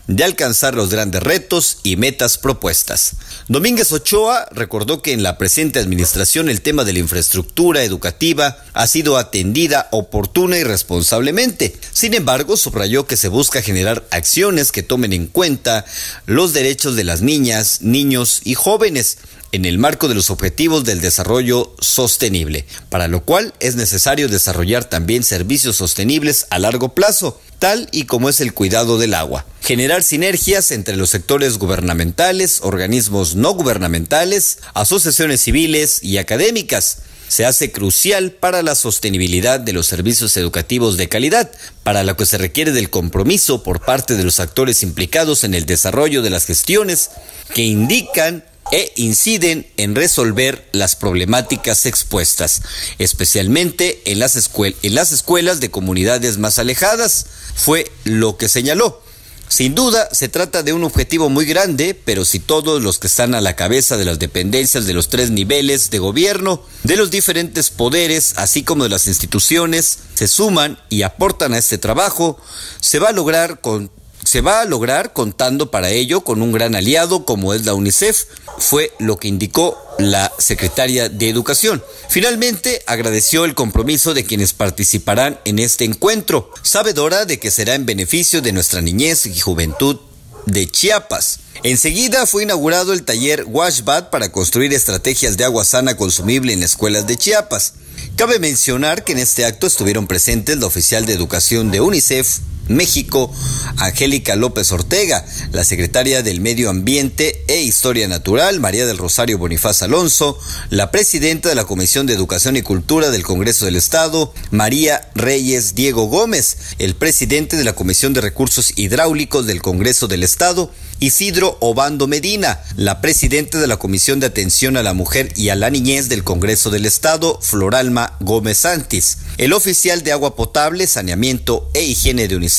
de 0.06 0.24
alcanzar 0.24 0.74
los 0.74 0.90
grandes 0.90 1.22
retos 1.22 1.78
y 1.82 1.96
metas 1.96 2.38
propuestas. 2.38 3.12
Domínguez 3.48 3.90
Ochoa 3.92 4.46
recordó 4.52 5.02
que 5.02 5.12
en 5.12 5.22
la 5.22 5.38
presente 5.38 5.78
administración 5.78 6.48
el 6.48 6.60
tema 6.60 6.84
de 6.84 6.92
la 6.92 7.00
infraestructura 7.00 7.82
educativa 7.82 8.58
ha 8.72 8.86
sido 8.86 9.16
atendida 9.16 9.88
oportuna 9.90 10.58
y 10.58 10.64
responsablemente. 10.64 11.76
Sin 11.92 12.14
embargo, 12.14 12.56
subrayó 12.56 13.06
que 13.06 13.16
se 13.16 13.28
busca 13.28 13.62
generar 13.62 14.06
acciones 14.10 14.72
que 14.72 14.82
tomen 14.82 15.12
en 15.12 15.26
cuenta 15.26 15.84
los 16.26 16.52
derechos 16.52 16.96
de 16.96 17.04
las 17.04 17.22
niñas, 17.22 17.82
niños 17.82 18.40
y 18.44 18.54
jóvenes 18.54 19.18
en 19.52 19.64
el 19.64 19.78
marco 19.78 20.08
de 20.08 20.14
los 20.14 20.30
objetivos 20.30 20.84
del 20.84 21.00
desarrollo 21.00 21.74
sostenible, 21.80 22.66
para 22.90 23.08
lo 23.08 23.22
cual 23.22 23.54
es 23.60 23.76
necesario 23.76 24.28
desarrollar 24.28 24.84
también 24.84 25.22
servicios 25.22 25.76
sostenibles 25.76 26.46
a 26.50 26.58
largo 26.58 26.94
plazo, 26.94 27.40
tal 27.58 27.88
y 27.92 28.04
como 28.04 28.28
es 28.28 28.40
el 28.40 28.54
cuidado 28.54 28.98
del 28.98 29.14
agua. 29.14 29.46
Generar 29.62 30.02
sinergias 30.02 30.70
entre 30.70 30.96
los 30.96 31.10
sectores 31.10 31.58
gubernamentales, 31.58 32.60
organismos 32.62 33.34
no 33.34 33.54
gubernamentales, 33.54 34.58
asociaciones 34.74 35.42
civiles 35.42 36.02
y 36.02 36.18
académicas 36.18 36.98
se 37.28 37.44
hace 37.44 37.72
crucial 37.72 38.30
para 38.30 38.62
la 38.62 38.74
sostenibilidad 38.74 39.58
de 39.60 39.72
los 39.72 39.86
servicios 39.86 40.36
educativos 40.36 40.96
de 40.96 41.08
calidad, 41.08 41.50
para 41.82 42.04
lo 42.04 42.16
que 42.16 42.26
se 42.26 42.38
requiere 42.38 42.72
del 42.72 42.90
compromiso 42.90 43.62
por 43.62 43.84
parte 43.84 44.14
de 44.14 44.24
los 44.24 44.40
actores 44.40 44.82
implicados 44.82 45.44
en 45.44 45.54
el 45.54 45.66
desarrollo 45.66 46.22
de 46.22 46.30
las 46.30 46.46
gestiones 46.46 47.10
que 47.54 47.62
indican 47.62 48.44
e 48.72 48.92
inciden 48.96 49.66
en 49.76 49.94
resolver 49.94 50.68
las 50.72 50.96
problemáticas 50.96 51.86
expuestas, 51.86 52.62
especialmente 52.98 54.02
en 54.06 54.18
las, 54.18 54.36
escuelas 54.36 55.60
de 55.60 55.70
comunidades 55.70 56.38
más 56.38 56.58
alejadas, 56.58 57.26
fue 57.54 57.90
lo 58.04 58.36
que 58.36 58.48
señaló. 58.48 59.02
Sin 59.48 59.76
duda, 59.76 60.08
se 60.12 60.28
trata 60.28 60.64
de 60.64 60.72
un 60.72 60.82
objetivo 60.82 61.30
muy 61.30 61.44
grande, 61.46 61.94
pero 61.94 62.24
si 62.24 62.40
todos 62.40 62.82
los 62.82 62.98
que 62.98 63.06
están 63.06 63.34
a 63.34 63.40
la 63.40 63.54
cabeza 63.54 63.96
de 63.96 64.04
las 64.04 64.18
dependencias 64.18 64.86
de 64.86 64.92
los 64.92 65.08
tres 65.08 65.30
niveles 65.30 65.90
de 65.90 66.00
gobierno, 66.00 66.62
de 66.82 66.96
los 66.96 67.12
diferentes 67.12 67.70
poderes, 67.70 68.34
así 68.36 68.64
como 68.64 68.82
de 68.82 68.90
las 68.90 69.06
instituciones, 69.06 69.98
se 70.14 70.26
suman 70.26 70.80
y 70.88 71.02
aportan 71.02 71.54
a 71.54 71.58
este 71.58 71.78
trabajo, 71.78 72.40
se 72.80 72.98
va 72.98 73.10
a 73.10 73.12
lograr 73.12 73.60
con 73.60 73.92
se 74.26 74.40
va 74.40 74.60
a 74.60 74.64
lograr 74.64 75.12
contando 75.12 75.70
para 75.70 75.90
ello 75.90 76.22
con 76.22 76.42
un 76.42 76.50
gran 76.50 76.74
aliado 76.74 77.24
como 77.24 77.54
es 77.54 77.64
la 77.64 77.74
UNICEF, 77.74 78.24
fue 78.58 78.92
lo 78.98 79.18
que 79.18 79.28
indicó 79.28 79.78
la 80.00 80.32
secretaria 80.36 81.08
de 81.08 81.28
Educación. 81.28 81.80
Finalmente, 82.08 82.82
agradeció 82.88 83.44
el 83.44 83.54
compromiso 83.54 84.14
de 84.14 84.24
quienes 84.24 84.52
participarán 84.52 85.38
en 85.44 85.60
este 85.60 85.84
encuentro, 85.84 86.50
sabedora 86.62 87.24
de 87.24 87.38
que 87.38 87.52
será 87.52 87.76
en 87.76 87.86
beneficio 87.86 88.42
de 88.42 88.52
nuestra 88.52 88.82
niñez 88.82 89.26
y 89.26 89.38
juventud 89.38 90.00
de 90.44 90.66
Chiapas. 90.66 91.38
Enseguida 91.62 92.26
fue 92.26 92.42
inaugurado 92.42 92.92
el 92.92 93.04
taller 93.04 93.44
Washbat 93.46 94.10
para 94.10 94.32
construir 94.32 94.74
estrategias 94.74 95.36
de 95.36 95.44
agua 95.44 95.64
sana 95.64 95.96
consumible 95.96 96.52
en 96.52 96.64
escuelas 96.64 97.06
de 97.06 97.16
Chiapas. 97.16 97.74
Cabe 98.16 98.40
mencionar 98.40 99.04
que 99.04 99.12
en 99.12 99.18
este 99.18 99.44
acto 99.44 99.68
estuvieron 99.68 100.08
presentes 100.08 100.58
la 100.58 100.66
oficial 100.66 101.06
de 101.06 101.12
educación 101.12 101.70
de 101.70 101.80
UNICEF, 101.80 102.40
México, 102.68 103.32
Angélica 103.76 104.36
López 104.36 104.72
Ortega, 104.72 105.24
la 105.52 105.64
secretaria 105.64 106.22
del 106.22 106.40
Medio 106.40 106.70
Ambiente 106.70 107.44
e 107.48 107.62
Historia 107.62 108.08
Natural, 108.08 108.60
María 108.60 108.86
del 108.86 108.98
Rosario 108.98 109.38
Bonifaz 109.38 109.82
Alonso, 109.82 110.38
la 110.70 110.90
presidenta 110.90 111.48
de 111.48 111.54
la 111.54 111.64
Comisión 111.64 112.06
de 112.06 112.14
Educación 112.14 112.56
y 112.56 112.62
Cultura 112.62 113.10
del 113.10 113.22
Congreso 113.22 113.64
del 113.64 113.76
Estado, 113.76 114.32
María 114.50 115.10
Reyes 115.14 115.74
Diego 115.74 116.06
Gómez, 116.06 116.56
el 116.78 116.94
presidente 116.94 117.56
de 117.56 117.64
la 117.64 117.74
Comisión 117.74 118.12
de 118.12 118.20
Recursos 118.20 118.72
Hidráulicos 118.76 119.46
del 119.46 119.62
Congreso 119.62 120.08
del 120.08 120.22
Estado, 120.22 120.70
Isidro 120.98 121.58
Obando 121.60 122.06
Medina, 122.06 122.60
la 122.76 123.02
presidenta 123.02 123.58
de 123.58 123.66
la 123.66 123.76
Comisión 123.76 124.18
de 124.18 124.26
Atención 124.26 124.78
a 124.78 124.82
la 124.82 124.94
Mujer 124.94 125.30
y 125.36 125.50
a 125.50 125.54
la 125.54 125.68
Niñez 125.68 126.08
del 126.08 126.24
Congreso 126.24 126.70
del 126.70 126.86
Estado, 126.86 127.38
Floralma 127.42 128.16
Gómez 128.20 128.58
Santis, 128.58 129.18
el 129.36 129.52
oficial 129.52 130.02
de 130.02 130.12
agua 130.12 130.36
potable, 130.36 130.86
saneamiento 130.86 131.68
e 131.74 131.82
higiene 131.82 132.28
de 132.28 132.36
UNICEF, 132.36 132.55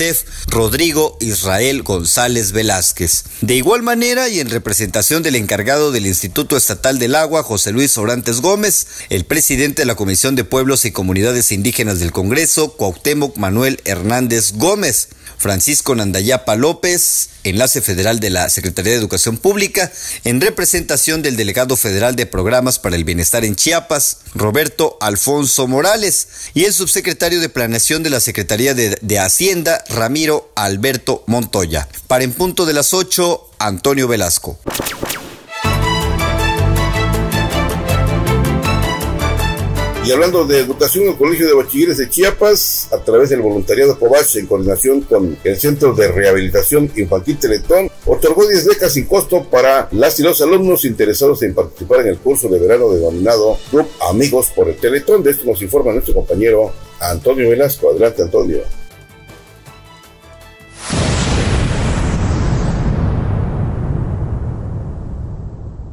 Rodrigo 0.48 1.18
Israel 1.22 1.82
González 1.82 2.52
Velázquez. 2.52 3.24
De 3.42 3.56
igual 3.56 3.82
manera 3.82 4.30
y 4.30 4.40
en 4.40 4.50
representación 4.50 5.24
del 5.24 5.36
encargado 5.36 5.92
del 5.92 6.06
Instituto 6.06 6.56
Estatal 6.56 7.00
del 7.00 7.16
Agua, 7.16 7.42
José 7.44 7.72
Luis 7.72 7.98
Orantes 7.98 8.42
Gómez, 8.42 8.88
el 9.10 9.26
presidente 9.26 9.82
de 9.82 9.86
la 9.88 9.96
Comisión 9.96 10.36
de 10.36 10.44
Pueblos 10.44 10.86
y 10.86 10.92
Comunidades 10.92 11.52
Indígenas 11.52 12.00
del 12.00 12.12
Congreso, 12.12 12.74
Cuauhtémoc 12.74 13.38
Manuel 13.38 13.82
Hernández 13.86 14.54
Gómez, 14.54 15.10
Francisco 15.38 15.96
Nandayapa 15.96 16.56
López, 16.56 17.30
enlace 17.44 17.82
federal 17.82 18.20
de 18.20 18.30
la 18.30 18.50
Secretaría 18.50 18.92
de 18.92 18.98
Educación 18.98 19.38
Pública, 19.38 19.92
en 20.24 20.42
representación 20.42 21.22
del 21.22 21.38
delegado 21.38 21.78
federal 21.78 22.16
de 22.16 22.26
Programas 22.26 22.80
para 22.80 22.96
el 22.96 23.04
Bienestar 23.04 23.46
en 23.46 23.56
Chiapas, 23.56 24.18
Roberto 24.34 24.98
Alfonso 25.00 25.68
Morales, 25.68 26.28
y 26.54 26.66
el 26.66 26.74
subsecretario 26.74 27.40
de 27.40 27.50
Planeación 27.50 28.04
de 28.04 28.10
la 28.10 28.20
Secretaría 28.20 28.74
de, 28.74 28.98
de 29.02 29.20
Hacienda, 29.20 29.84
Ramiro 29.90 30.52
Alberto 30.56 31.24
Montoya. 31.28 31.88
Para 32.08 32.24
en 32.24 32.34
punto 32.34 32.66
de 32.66 32.74
las 32.74 32.94
8, 32.94 33.52
Antonio 33.60 34.08
Velasco. 34.08 34.60
Y 40.08 40.12
hablando 40.14 40.46
de 40.46 40.62
educación, 40.62 41.10
el 41.10 41.18
Colegio 41.18 41.46
de 41.48 41.54
Bachilleres 41.54 41.98
de 41.98 42.10
Chiapas, 42.10 42.88
a 42.94 43.00
través 43.00 43.30
del 43.30 43.42
voluntariado 43.42 44.00
COVACH, 44.00 44.38
en 44.38 44.46
coordinación 44.46 45.02
con 45.02 45.38
el 45.44 45.60
Centro 45.60 45.94
de 45.94 46.08
Rehabilitación 46.08 46.90
Infantil 46.96 47.38
Teletón, 47.38 47.92
otorgó 48.06 48.48
10 48.48 48.68
becas 48.68 48.94
sin 48.94 49.04
costo 49.04 49.44
para 49.44 49.90
las 49.92 50.18
y 50.22 50.24
los 50.24 50.42
alumnos 50.42 50.86
interesados 50.86 51.44
en 51.44 51.54
participar 51.54 52.00
en 52.02 52.08
el 52.08 52.20
curso 52.20 52.48
de 52.48 52.58
verano 52.58 52.90
denominado 52.90 53.58
Club 53.70 53.86
Amigos 54.10 54.48
por 54.56 54.70
el 54.70 54.78
Teletón. 54.78 55.24
De 55.24 55.32
esto 55.32 55.44
nos 55.46 55.62
informa 55.62 55.92
nuestro 55.92 56.14
compañero 56.14 56.72
Antonio 57.02 57.50
Velasco. 57.50 57.92
Adelante, 57.92 58.22
Antonio. 58.22 58.60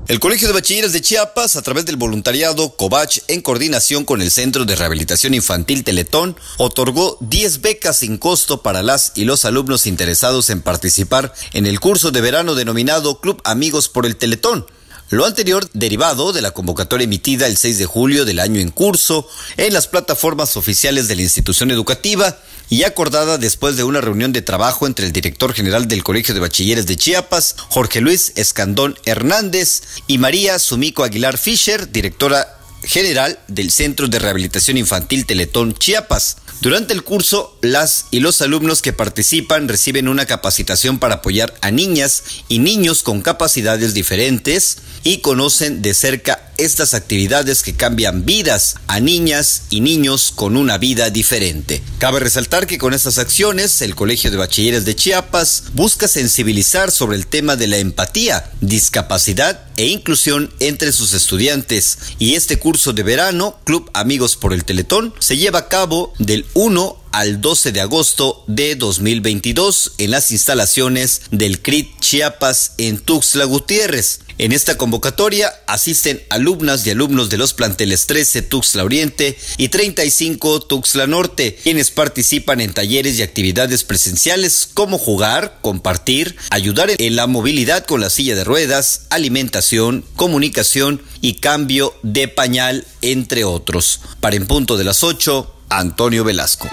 El 0.06 0.20
Colegio 0.20 0.48
de 0.48 0.52
Bachilleres 0.52 0.92
de 0.92 1.00
Chiapas, 1.00 1.56
a 1.56 1.62
través 1.62 1.86
del 1.86 1.96
voluntariado 1.96 2.76
COVACH, 2.76 3.20
en 3.28 3.40
coordinación 3.40 4.04
con 4.04 4.20
el 4.20 4.30
Centro 4.30 4.66
de 4.66 4.76
Rehabilitación 4.76 5.32
Infantil 5.32 5.82
Teletón, 5.82 6.36
otorgó 6.58 7.16
10 7.20 7.62
becas 7.62 8.00
sin 8.00 8.18
costo 8.18 8.60
para 8.60 8.82
las 8.82 9.12
y 9.14 9.24
los 9.24 9.46
alumnos 9.46 9.86
interesados 9.86 10.50
en 10.50 10.60
participar 10.60 11.32
en 11.54 11.64
el 11.64 11.80
curso 11.80 12.10
de 12.10 12.20
verano 12.20 12.54
denominado 12.54 13.18
Club 13.18 13.40
Amigos 13.44 13.88
por 13.88 14.04
el 14.04 14.16
Teletón. 14.16 14.66
Lo 15.14 15.26
anterior 15.26 15.70
derivado 15.74 16.32
de 16.32 16.42
la 16.42 16.50
convocatoria 16.50 17.04
emitida 17.04 17.46
el 17.46 17.56
6 17.56 17.78
de 17.78 17.86
julio 17.86 18.24
del 18.24 18.40
año 18.40 18.58
en 18.58 18.70
curso 18.70 19.28
en 19.56 19.72
las 19.72 19.86
plataformas 19.86 20.56
oficiales 20.56 21.06
de 21.06 21.14
la 21.14 21.22
institución 21.22 21.70
educativa 21.70 22.36
y 22.68 22.82
acordada 22.82 23.38
después 23.38 23.76
de 23.76 23.84
una 23.84 24.00
reunión 24.00 24.32
de 24.32 24.42
trabajo 24.42 24.88
entre 24.88 25.06
el 25.06 25.12
director 25.12 25.52
general 25.52 25.86
del 25.86 26.02
Colegio 26.02 26.34
de 26.34 26.40
Bachilleres 26.40 26.88
de 26.88 26.96
Chiapas, 26.96 27.54
Jorge 27.68 28.00
Luis 28.00 28.32
Escandón 28.34 28.98
Hernández, 29.04 29.82
y 30.08 30.18
María 30.18 30.58
Sumico 30.58 31.04
Aguilar 31.04 31.38
Fischer, 31.38 31.92
directora 31.92 32.58
general 32.82 33.38
del 33.46 33.70
Centro 33.70 34.08
de 34.08 34.18
Rehabilitación 34.18 34.78
Infantil 34.78 35.26
Teletón 35.26 35.74
Chiapas 35.74 36.38
Durante 36.64 36.94
el 36.94 37.02
curso, 37.02 37.58
las 37.60 38.06
y 38.10 38.20
los 38.20 38.40
alumnos 38.40 38.80
que 38.80 38.94
participan 38.94 39.68
reciben 39.68 40.08
una 40.08 40.24
capacitación 40.24 40.98
para 40.98 41.16
apoyar 41.16 41.52
a 41.60 41.70
niñas 41.70 42.22
y 42.48 42.58
niños 42.58 43.02
con 43.02 43.20
capacidades 43.20 43.92
diferentes 43.92 44.78
y 45.02 45.18
conocen 45.18 45.82
de 45.82 45.92
cerca 45.92 46.53
estas 46.58 46.94
actividades 46.94 47.62
que 47.62 47.74
cambian 47.74 48.24
vidas 48.24 48.76
a 48.86 49.00
niñas 49.00 49.62
y 49.70 49.80
niños 49.80 50.32
con 50.34 50.56
una 50.56 50.78
vida 50.78 51.10
diferente. 51.10 51.82
Cabe 51.98 52.20
resaltar 52.20 52.66
que 52.66 52.78
con 52.78 52.94
estas 52.94 53.18
acciones 53.18 53.82
el 53.82 53.94
Colegio 53.94 54.30
de 54.30 54.36
Bachilleres 54.36 54.84
de 54.84 54.96
Chiapas 54.96 55.64
busca 55.74 56.08
sensibilizar 56.08 56.90
sobre 56.90 57.16
el 57.16 57.26
tema 57.26 57.56
de 57.56 57.66
la 57.66 57.78
empatía, 57.78 58.50
discapacidad 58.60 59.66
e 59.76 59.86
inclusión 59.86 60.52
entre 60.60 60.92
sus 60.92 61.14
estudiantes 61.14 61.98
y 62.18 62.34
este 62.34 62.58
curso 62.58 62.92
de 62.92 63.02
verano, 63.02 63.58
Club 63.64 63.90
Amigos 63.92 64.36
por 64.36 64.52
el 64.52 64.64
Teletón, 64.64 65.14
se 65.18 65.36
lleva 65.36 65.60
a 65.60 65.68
cabo 65.68 66.12
del 66.18 66.46
1 66.54 67.03
al 67.14 67.40
12 67.40 67.70
de 67.70 67.80
agosto 67.80 68.42
de 68.48 68.74
2022 68.74 69.92
en 69.98 70.10
las 70.10 70.32
instalaciones 70.32 71.22
del 71.30 71.62
CRIT 71.62 72.00
Chiapas 72.00 72.72
en 72.76 72.98
Tuxtla 72.98 73.44
Gutiérrez. 73.44 74.18
En 74.36 74.50
esta 74.50 74.76
convocatoria 74.76 75.54
asisten 75.68 76.20
alumnas 76.28 76.84
y 76.84 76.90
alumnos 76.90 77.30
de 77.30 77.36
los 77.38 77.54
planteles 77.54 78.08
13 78.08 78.42
Tuxtla 78.42 78.82
Oriente 78.82 79.38
y 79.58 79.68
35 79.68 80.62
Tuxtla 80.62 81.06
Norte, 81.06 81.56
quienes 81.62 81.92
participan 81.92 82.60
en 82.60 82.72
talleres 82.72 83.16
y 83.16 83.22
actividades 83.22 83.84
presenciales 83.84 84.68
como 84.74 84.98
jugar, 84.98 85.58
compartir, 85.60 86.34
ayudar 86.50 86.90
en 86.98 87.14
la 87.14 87.28
movilidad 87.28 87.86
con 87.86 88.00
la 88.00 88.10
silla 88.10 88.34
de 88.34 88.42
ruedas, 88.42 89.02
alimentación, 89.10 90.04
comunicación 90.16 91.00
y 91.20 91.34
cambio 91.34 91.94
de 92.02 92.26
pañal, 92.26 92.84
entre 93.02 93.44
otros. 93.44 94.00
Para 94.18 94.34
en 94.34 94.48
punto 94.48 94.76
de 94.76 94.82
las 94.82 95.04
8, 95.04 95.54
Antonio 95.76 96.22
Velasco. 96.22 96.68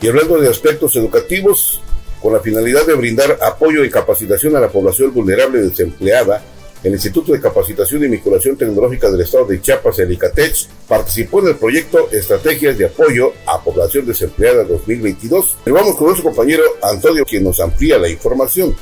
Y 0.00 0.08
hablando 0.08 0.38
de 0.38 0.48
aspectos 0.48 0.96
educativos, 0.96 1.80
con 2.20 2.32
la 2.32 2.40
finalidad 2.40 2.84
de 2.84 2.94
brindar 2.94 3.38
apoyo 3.40 3.84
y 3.84 3.90
capacitación 3.90 4.56
a 4.56 4.60
la 4.60 4.68
población 4.68 5.14
vulnerable 5.14 5.60
desempleada, 5.60 6.42
el 6.82 6.92
Instituto 6.92 7.32
de 7.32 7.40
Capacitación 7.40 8.04
y 8.04 8.08
Vinculación 8.08 8.56
Tecnológica 8.56 9.08
del 9.10 9.20
Estado 9.20 9.46
de 9.46 9.60
Chiapas, 9.60 9.98
el 10.00 10.18
participó 10.88 11.40
en 11.40 11.48
el 11.48 11.56
proyecto 11.56 12.08
Estrategias 12.10 12.76
de 12.76 12.86
Apoyo 12.86 13.32
a 13.46 13.60
Población 13.62 14.06
Desempleada 14.06 14.64
2022. 14.64 15.58
Y 15.66 15.70
vamos 15.70 15.94
con 15.96 16.08
nuestro 16.08 16.24
compañero 16.24 16.64
Antonio, 16.82 17.24
quien 17.24 17.44
nos 17.44 17.60
amplía 17.60 17.98
la 17.98 18.08
información. 18.08 18.74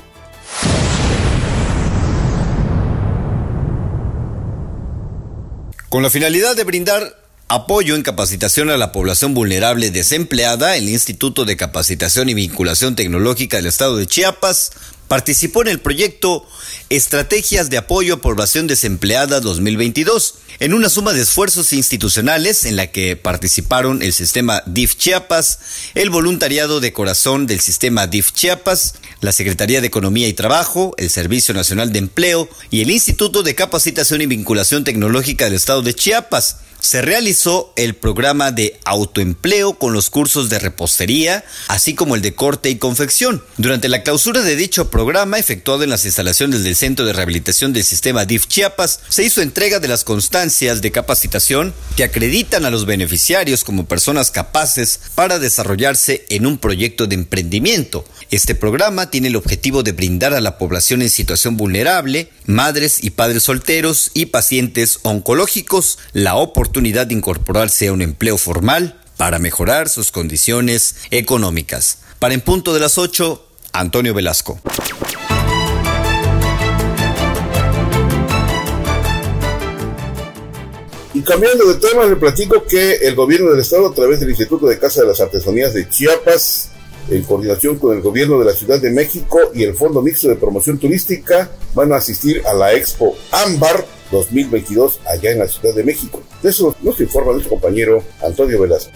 Con 5.97 6.03
la 6.03 6.11
finalidad 6.11 6.55
de 6.55 6.65
brindar 6.65 7.19
apoyo 7.49 7.95
en 7.95 8.03
capacitación 8.03 8.69
a 8.69 8.77
la 8.77 8.93
población 8.93 9.33
vulnerable 9.33 9.91
desempleada, 9.91 10.77
el 10.77 10.91
Instituto 10.91 11.47
de 11.47 11.57
Capacitación 11.57 12.29
y 12.29 12.35
Vinculación 12.35 12.97
Tecnológica 12.97 13.57
del 13.57 13.65
Estado 13.65 13.97
de 13.97 14.07
Chiapas 14.07 14.73
participó 15.09 15.63
en 15.63 15.69
el 15.69 15.81
proyecto 15.81 16.47
Estrategias 16.89 17.69
de 17.69 17.79
Apoyo 17.79 18.15
a 18.15 18.21
Población 18.21 18.69
Desempleada 18.69 19.41
2022, 19.41 20.35
en 20.61 20.73
una 20.73 20.89
suma 20.89 21.13
de 21.13 21.23
esfuerzos 21.23 21.73
institucionales 21.73 22.65
en 22.65 22.77
la 22.77 22.93
que 22.93 23.17
participaron 23.17 24.03
el 24.03 24.13
sistema 24.13 24.63
DIF 24.67 24.95
Chiapas, 24.95 25.59
el 25.95 26.11
voluntariado 26.11 26.79
de 26.79 26.93
corazón 26.93 27.49
del 27.49 27.59
sistema 27.59 28.07
DIF 28.07 28.31
Chiapas, 28.31 28.95
la 29.21 29.33
Secretaría 29.33 29.81
de 29.81 29.89
Economía 29.89 30.29
y 30.29 30.33
Trabajo, 30.33 30.95
el 30.97 31.11
Servicio 31.11 31.55
Nacional 31.55 31.91
de 31.91 31.99
Empleo 31.99 32.49
y 32.71 32.83
el 32.83 32.93
Instituto 32.93 33.43
de 33.43 33.57
Capacitación 33.57 34.23
y 34.23 34.27
Vinculación 34.27 34.85
Tecnológica 34.85 35.47
del 35.47 35.55
Estado 35.55 35.83
de 35.83 35.93
Chiapas 35.93 36.59
se 36.87 37.03
realizó 37.03 37.73
el 37.75 37.97
programa 37.97 38.53
de 38.53 38.79
autoempleo 38.85 39.75
con 39.75 39.93
los 39.93 40.09
cursos 40.09 40.49
de 40.49 40.61
repostería, 40.61 41.45
así 41.67 41.97
como 41.97 42.15
el 42.15 42.23
de 42.23 42.37
corte 42.37 42.71
y 42.71 42.77
confección. 42.77 43.43
Durante 43.57 43.89
la 43.89 44.05
clausura 44.05 44.43
de 44.43 44.55
dicho 44.55 44.89
programa, 44.89 45.37
efectuado 45.37 45.83
en 45.83 45.91
las 45.91 46.05
instalaciones 46.05 46.63
del 46.63 46.77
Centro 46.77 47.05
de 47.05 47.13
Rehabilitación 47.13 47.73
del 47.73 47.83
Sistema 47.83 48.25
DIF 48.25 48.47
Chiapas, 48.47 49.01
se 49.09 49.25
hizo 49.25 49.43
entrega 49.43 49.81
de 49.81 49.89
las 49.89 50.05
constancias 50.05 50.81
de 50.81 50.93
capacitación 50.93 51.75
que 51.97 52.05
acreditan 52.05 52.65
a 52.65 52.71
los 52.71 52.87
beneficiarios 52.87 53.65
como 53.65 53.87
personas 53.87 54.31
capaces 54.31 55.01
para 55.17 55.41
desarrollarse 55.41 56.25
en 56.29 56.47
un 56.47 56.57
proyecto 56.57 57.09
de 57.09 57.17
emprendimiento. 57.17 58.05
Este 58.31 58.55
programa 58.55 59.11
tiene 59.11 59.27
el 59.29 59.37
objetivo 59.37 59.83
de 59.83 59.91
brindar 59.91 60.35
a 60.35 60.41
la 60.41 60.57
población 60.57 61.03
en 61.03 61.11
situación 61.11 61.57
vulnerable, 61.57 62.31
madres 62.45 63.03
y 63.03 63.11
padres 63.11 63.43
solteros 63.43 64.13
y 64.15 64.27
pacientes 64.27 65.01
oncológicos 65.03 65.99
la 66.13 66.37
oportunidad 66.37 66.76
de 66.77 67.15
incorporarse 67.15 67.89
a 67.89 67.93
un 67.95 68.03
empleo 68.03 68.37
formal 68.37 69.01
para 69.17 69.39
mejorar 69.39 69.89
sus 69.89 70.13
condiciones 70.13 70.97
económicas. 71.11 72.01
Para 72.19 72.35
en 72.35 72.43
punto 72.43 72.75
de 72.75 72.81
las 72.81 72.99
8, 72.99 73.47
Antonio 73.73 74.13
Velasco. 74.13 74.61
Y 81.15 81.23
cambiando 81.23 81.65
de 81.65 81.81
tema, 81.81 82.05
le 82.05 82.17
platico 82.17 82.63
que 82.69 82.97
el 82.97 83.15
gobierno 83.15 83.53
del 83.53 83.61
estado, 83.61 83.87
a 83.87 83.95
través 83.95 84.21
del 84.21 84.29
Instituto 84.29 84.67
de 84.67 84.79
Casa 84.79 85.01
de 85.01 85.07
las 85.07 85.21
Artesanías 85.21 85.73
de 85.73 85.89
Chiapas, 85.89 86.69
en 87.09 87.23
coordinación 87.23 87.79
con 87.79 87.97
el 87.97 88.03
gobierno 88.03 88.39
de 88.39 88.45
la 88.45 88.53
Ciudad 88.53 88.79
de 88.79 88.91
México 88.91 89.39
y 89.55 89.63
el 89.63 89.75
Fondo 89.75 90.03
Mixto 90.03 90.29
de 90.29 90.37
Promoción 90.37 90.77
Turística, 90.77 91.51
van 91.75 91.95
a 91.95 91.97
asistir 91.97 92.43
a 92.47 92.53
la 92.53 92.75
Expo 92.75 93.17
Ámbar 93.31 93.96
2022 94.11 95.01
allá 95.07 95.33
en 95.33 95.39
la 95.39 95.49
Ciudad 95.49 95.75
de 95.75 95.85
México. 95.85 96.23
De 96.43 96.51
eso 96.51 96.75
nos 96.83 97.01
informa 97.01 97.33
nuestro 97.33 97.51
compañero 97.51 98.03
Antonio 98.23 98.61
Velasco. 98.61 98.93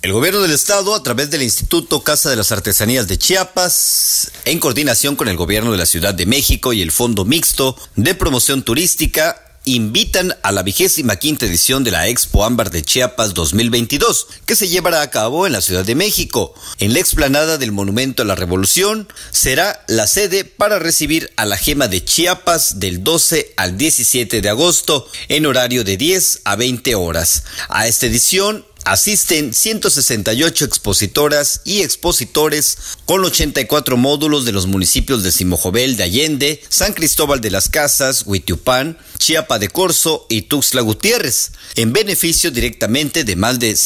El 0.00 0.12
gobierno 0.12 0.40
del 0.40 0.52
estado, 0.52 0.94
a 0.94 1.02
través 1.02 1.28
del 1.28 1.42
Instituto 1.42 2.02
Casa 2.02 2.30
de 2.30 2.36
las 2.36 2.52
Artesanías 2.52 3.08
de 3.08 3.18
Chiapas, 3.18 4.30
en 4.44 4.60
coordinación 4.60 5.16
con 5.16 5.28
el 5.28 5.36
gobierno 5.36 5.72
de 5.72 5.76
la 5.76 5.86
Ciudad 5.86 6.14
de 6.14 6.24
México 6.24 6.72
y 6.72 6.82
el 6.82 6.92
Fondo 6.92 7.24
Mixto 7.24 7.76
de 7.96 8.14
Promoción 8.14 8.62
Turística, 8.62 9.47
invitan 9.74 10.34
a 10.42 10.52
la 10.52 10.62
vigésima 10.62 11.16
quinta 11.16 11.46
edición 11.46 11.84
de 11.84 11.90
la 11.90 12.08
Expo 12.08 12.44
Ámbar 12.44 12.70
de 12.70 12.82
Chiapas 12.82 13.34
2022, 13.34 14.26
que 14.46 14.56
se 14.56 14.68
llevará 14.68 15.02
a 15.02 15.10
cabo 15.10 15.46
en 15.46 15.52
la 15.52 15.60
Ciudad 15.60 15.84
de 15.84 15.94
México. 15.94 16.54
En 16.78 16.92
la 16.92 17.00
explanada 17.00 17.58
del 17.58 17.72
Monumento 17.72 18.22
a 18.22 18.26
la 18.26 18.34
Revolución 18.34 19.08
será 19.30 19.84
la 19.88 20.06
sede 20.06 20.44
para 20.44 20.78
recibir 20.78 21.32
a 21.36 21.44
la 21.44 21.56
gema 21.56 21.88
de 21.88 22.04
Chiapas 22.04 22.80
del 22.80 23.04
12 23.04 23.54
al 23.56 23.76
17 23.76 24.40
de 24.40 24.48
agosto 24.48 25.06
en 25.28 25.46
horario 25.46 25.84
de 25.84 25.96
10 25.96 26.40
a 26.44 26.56
20 26.56 26.94
horas. 26.94 27.44
A 27.68 27.86
esta 27.86 28.06
edición 28.06 28.64
asisten 28.90 29.52
168 29.52 30.64
expositoras 30.64 31.60
y 31.64 31.82
expositores 31.82 32.78
con 33.04 33.24
84 33.24 33.96
módulos 33.96 34.46
de 34.46 34.52
los 34.52 34.66
municipios 34.66 35.22
de 35.22 35.30
Simojovel 35.30 35.96
de 35.96 36.04
Allende, 36.04 36.62
San 36.70 36.94
Cristóbal 36.94 37.40
de 37.40 37.50
las 37.50 37.68
Casas, 37.68 38.24
Huitiupán, 38.24 38.96
Chiapa 39.18 39.58
de 39.58 39.68
Corzo 39.68 40.26
y 40.30 40.42
Tuxtla 40.42 40.80
Gutiérrez, 40.80 41.52
en 41.74 41.92
beneficio 41.92 42.50
directamente 42.50 43.24
de 43.24 43.36
más 43.36 43.58
de 43.58 43.76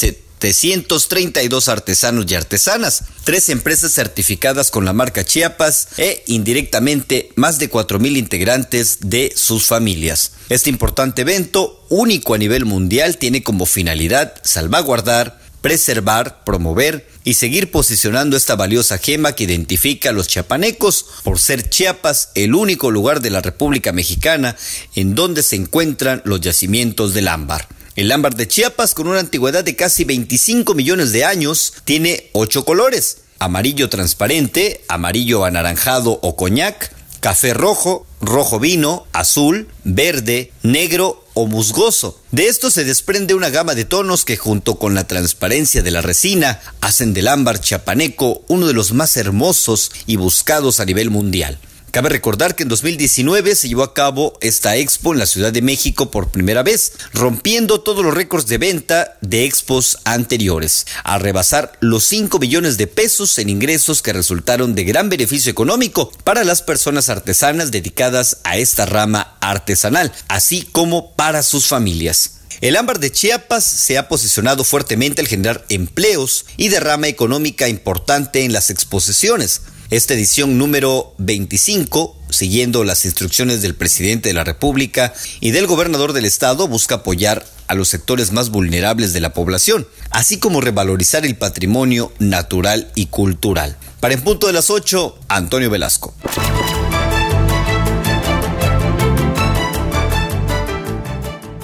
732 0.50 1.68
artesanos 1.68 2.24
y 2.28 2.34
artesanas, 2.34 3.04
tres 3.24 3.50
empresas 3.50 3.92
certificadas 3.92 4.70
con 4.70 4.84
la 4.84 4.92
marca 4.92 5.24
Chiapas 5.24 5.88
e 5.98 6.24
indirectamente 6.26 7.30
más 7.36 7.58
de 7.58 7.70
4.000 7.70 8.16
integrantes 8.16 8.98
de 9.02 9.32
sus 9.36 9.66
familias. 9.66 10.32
Este 10.48 10.70
importante 10.70 11.22
evento, 11.22 11.84
único 11.90 12.34
a 12.34 12.38
nivel 12.38 12.64
mundial, 12.64 13.18
tiene 13.18 13.42
como 13.42 13.66
finalidad 13.66 14.34
salvaguardar, 14.42 15.38
preservar, 15.60 16.42
promover 16.44 17.06
y 17.24 17.34
seguir 17.34 17.70
posicionando 17.70 18.36
esta 18.36 18.56
valiosa 18.56 18.98
gema 18.98 19.34
que 19.34 19.44
identifica 19.44 20.10
a 20.10 20.12
los 20.12 20.26
chiapanecos 20.26 21.06
por 21.22 21.38
ser 21.38 21.70
Chiapas 21.70 22.30
el 22.34 22.54
único 22.54 22.90
lugar 22.90 23.20
de 23.20 23.30
la 23.30 23.40
República 23.40 23.92
Mexicana 23.92 24.56
en 24.94 25.14
donde 25.14 25.42
se 25.42 25.56
encuentran 25.56 26.20
los 26.24 26.40
yacimientos 26.40 27.14
del 27.14 27.28
ámbar. 27.28 27.68
El 27.94 28.10
ámbar 28.10 28.36
de 28.36 28.48
Chiapas, 28.48 28.94
con 28.94 29.06
una 29.06 29.20
antigüedad 29.20 29.64
de 29.64 29.76
casi 29.76 30.04
25 30.04 30.72
millones 30.72 31.12
de 31.12 31.26
años, 31.26 31.74
tiene 31.84 32.30
ocho 32.32 32.64
colores. 32.64 33.18
Amarillo 33.38 33.90
transparente, 33.90 34.82
amarillo 34.88 35.44
anaranjado 35.44 36.18
o 36.22 36.34
coñac, 36.34 36.90
café 37.20 37.52
rojo, 37.52 38.06
rojo 38.22 38.58
vino, 38.58 39.06
azul, 39.12 39.68
verde, 39.84 40.52
negro 40.62 41.22
o 41.34 41.46
musgoso. 41.46 42.18
De 42.30 42.46
esto 42.46 42.70
se 42.70 42.84
desprende 42.84 43.34
una 43.34 43.50
gama 43.50 43.74
de 43.74 43.84
tonos 43.84 44.24
que 44.24 44.38
junto 44.38 44.76
con 44.76 44.94
la 44.94 45.06
transparencia 45.06 45.82
de 45.82 45.90
la 45.90 46.00
resina 46.00 46.60
hacen 46.80 47.12
del 47.12 47.28
ámbar 47.28 47.60
chiapaneco 47.60 48.42
uno 48.48 48.66
de 48.66 48.72
los 48.72 48.94
más 48.94 49.18
hermosos 49.18 49.92
y 50.06 50.16
buscados 50.16 50.80
a 50.80 50.86
nivel 50.86 51.10
mundial. 51.10 51.58
Cabe 51.92 52.08
recordar 52.08 52.56
que 52.56 52.62
en 52.62 52.70
2019 52.70 53.54
se 53.54 53.68
llevó 53.68 53.82
a 53.82 53.92
cabo 53.92 54.38
esta 54.40 54.76
expo 54.76 55.12
en 55.12 55.18
la 55.18 55.26
Ciudad 55.26 55.52
de 55.52 55.60
México 55.60 56.10
por 56.10 56.30
primera 56.30 56.62
vez, 56.62 56.94
rompiendo 57.12 57.82
todos 57.82 58.02
los 58.02 58.14
récords 58.14 58.46
de 58.46 58.56
venta 58.56 59.18
de 59.20 59.44
expos 59.44 59.98
anteriores, 60.04 60.86
a 61.04 61.18
rebasar 61.18 61.72
los 61.80 62.04
5 62.04 62.38
billones 62.38 62.78
de 62.78 62.86
pesos 62.86 63.36
en 63.36 63.50
ingresos 63.50 64.00
que 64.00 64.14
resultaron 64.14 64.74
de 64.74 64.84
gran 64.84 65.10
beneficio 65.10 65.52
económico 65.52 66.10
para 66.24 66.44
las 66.44 66.62
personas 66.62 67.10
artesanas 67.10 67.70
dedicadas 67.70 68.38
a 68.44 68.56
esta 68.56 68.86
rama 68.86 69.36
artesanal, 69.42 70.14
así 70.28 70.62
como 70.72 71.12
para 71.14 71.42
sus 71.42 71.66
familias. 71.66 72.38
El 72.62 72.76
ámbar 72.76 73.00
de 73.00 73.12
Chiapas 73.12 73.64
se 73.64 73.98
ha 73.98 74.08
posicionado 74.08 74.64
fuertemente 74.64 75.20
al 75.20 75.28
generar 75.28 75.64
empleos 75.68 76.46
y 76.56 76.68
derrama 76.68 77.08
económica 77.08 77.68
importante 77.68 78.44
en 78.44 78.54
las 78.54 78.70
exposiciones. 78.70 79.60
Esta 79.92 80.14
edición 80.14 80.56
número 80.56 81.12
25, 81.18 82.16
siguiendo 82.30 82.82
las 82.82 83.04
instrucciones 83.04 83.60
del 83.60 83.74
presidente 83.74 84.30
de 84.30 84.32
la 84.32 84.42
República 84.42 85.12
y 85.38 85.50
del 85.50 85.66
gobernador 85.66 86.14
del 86.14 86.24
estado, 86.24 86.66
busca 86.66 86.94
apoyar 86.94 87.44
a 87.66 87.74
los 87.74 87.88
sectores 87.88 88.32
más 88.32 88.48
vulnerables 88.48 89.12
de 89.12 89.20
la 89.20 89.34
población, 89.34 89.86
así 90.08 90.38
como 90.38 90.62
revalorizar 90.62 91.26
el 91.26 91.36
patrimonio 91.36 92.10
natural 92.18 92.90
y 92.94 93.08
cultural. 93.08 93.76
Para 94.00 94.14
en 94.14 94.22
punto 94.22 94.46
de 94.46 94.54
las 94.54 94.70
8, 94.70 95.14
Antonio 95.28 95.68
Velasco. 95.68 96.14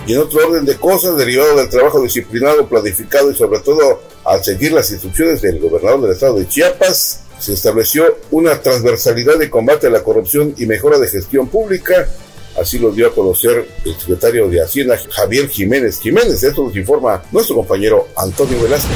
Y 0.07 0.13
en 0.13 0.19
otro 0.19 0.47
orden 0.47 0.67
de 0.67 0.77
cosas, 0.77 1.17
derivado 1.17 1.57
del 1.57 1.71
trabajo 1.71 2.03
disciplinado, 2.03 2.69
planificado 2.69 3.31
y 3.31 3.35
sobre 3.35 3.61
todo 3.61 4.03
al 4.27 4.45
seguir 4.45 4.73
las 4.73 4.91
instrucciones 4.91 5.41
del 5.41 5.61
gobernador 5.61 6.03
del 6.03 6.13
estado 6.13 6.35
de 6.35 6.47
Chiapas, 6.47 7.21
se 7.39 7.53
estableció 7.55 8.19
una 8.31 8.61
transversalidad 8.61 9.39
de 9.39 9.51
combate 9.51 9.87
a 9.87 9.91
la 9.91 10.03
corrupción 10.03 10.55
y 10.59 10.67
mejora 10.67 10.99
de 10.99 11.09
gestión 11.09 11.49
pública. 11.49 12.09
Así 12.61 12.79
lo 12.79 12.91
dio 12.91 13.07
a 13.07 13.15
conocer 13.15 13.69
el 13.85 13.95
secretario 13.97 14.49
de 14.49 14.63
Hacienda, 14.63 14.99
Javier 15.11 15.49
Jiménez 15.49 16.01
Jiménez. 16.01 16.43
Esto 16.43 16.65
nos 16.65 16.77
informa 16.77 17.23
nuestro 17.31 17.57
compañero 17.57 18.09
Antonio 18.17 18.61
Velasco. 18.63 18.89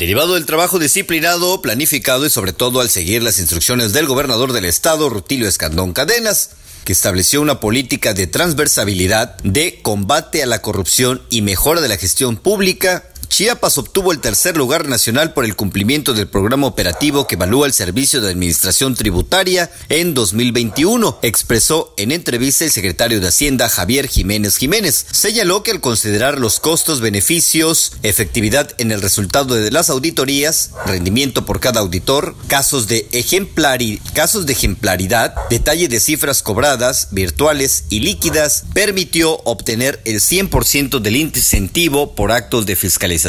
Derivado 0.00 0.32
del 0.32 0.46
trabajo 0.46 0.78
disciplinado, 0.78 1.60
planificado 1.60 2.24
y 2.24 2.30
sobre 2.30 2.54
todo 2.54 2.80
al 2.80 2.88
seguir 2.88 3.22
las 3.22 3.38
instrucciones 3.38 3.92
del 3.92 4.06
gobernador 4.06 4.54
del 4.54 4.64
estado, 4.64 5.10
Rutilio 5.10 5.46
Escandón 5.46 5.92
Cadenas, 5.92 6.52
que 6.86 6.94
estableció 6.94 7.42
una 7.42 7.60
política 7.60 8.14
de 8.14 8.26
transversabilidad, 8.26 9.36
de 9.42 9.80
combate 9.82 10.42
a 10.42 10.46
la 10.46 10.62
corrupción 10.62 11.20
y 11.28 11.42
mejora 11.42 11.82
de 11.82 11.88
la 11.88 11.98
gestión 11.98 12.38
pública, 12.38 13.09
Chiapas 13.30 13.78
obtuvo 13.78 14.10
el 14.10 14.18
tercer 14.18 14.56
lugar 14.56 14.88
nacional 14.88 15.32
por 15.32 15.44
el 15.44 15.54
cumplimiento 15.54 16.14
del 16.14 16.26
programa 16.26 16.66
operativo 16.66 17.28
que 17.28 17.36
evalúa 17.36 17.68
el 17.68 17.72
servicio 17.72 18.20
de 18.20 18.28
administración 18.28 18.96
tributaria 18.96 19.70
en 19.88 20.14
2021, 20.14 21.20
expresó 21.22 21.94
en 21.96 22.10
entrevista 22.10 22.64
el 22.64 22.72
secretario 22.72 23.20
de 23.20 23.28
Hacienda 23.28 23.68
Javier 23.68 24.08
Jiménez 24.08 24.56
Jiménez. 24.56 25.06
Señaló 25.12 25.62
que 25.62 25.70
al 25.70 25.80
considerar 25.80 26.40
los 26.40 26.58
costos, 26.58 27.00
beneficios, 27.00 27.92
efectividad 28.02 28.72
en 28.78 28.90
el 28.90 29.00
resultado 29.00 29.54
de 29.54 29.70
las 29.70 29.90
auditorías, 29.90 30.72
rendimiento 30.84 31.46
por 31.46 31.60
cada 31.60 31.80
auditor, 31.80 32.34
casos 32.48 32.88
de, 32.88 33.06
casos 34.12 34.44
de 34.44 34.52
ejemplaridad, 34.54 35.36
detalle 35.48 35.86
de 35.86 36.00
cifras 36.00 36.42
cobradas, 36.42 37.08
virtuales 37.12 37.84
y 37.90 38.00
líquidas, 38.00 38.64
permitió 38.74 39.40
obtener 39.44 40.00
el 40.04 40.16
100% 40.16 40.98
del 40.98 41.14
incentivo 41.14 42.16
por 42.16 42.32
actos 42.32 42.66
de 42.66 42.74
fiscalización 42.74 43.19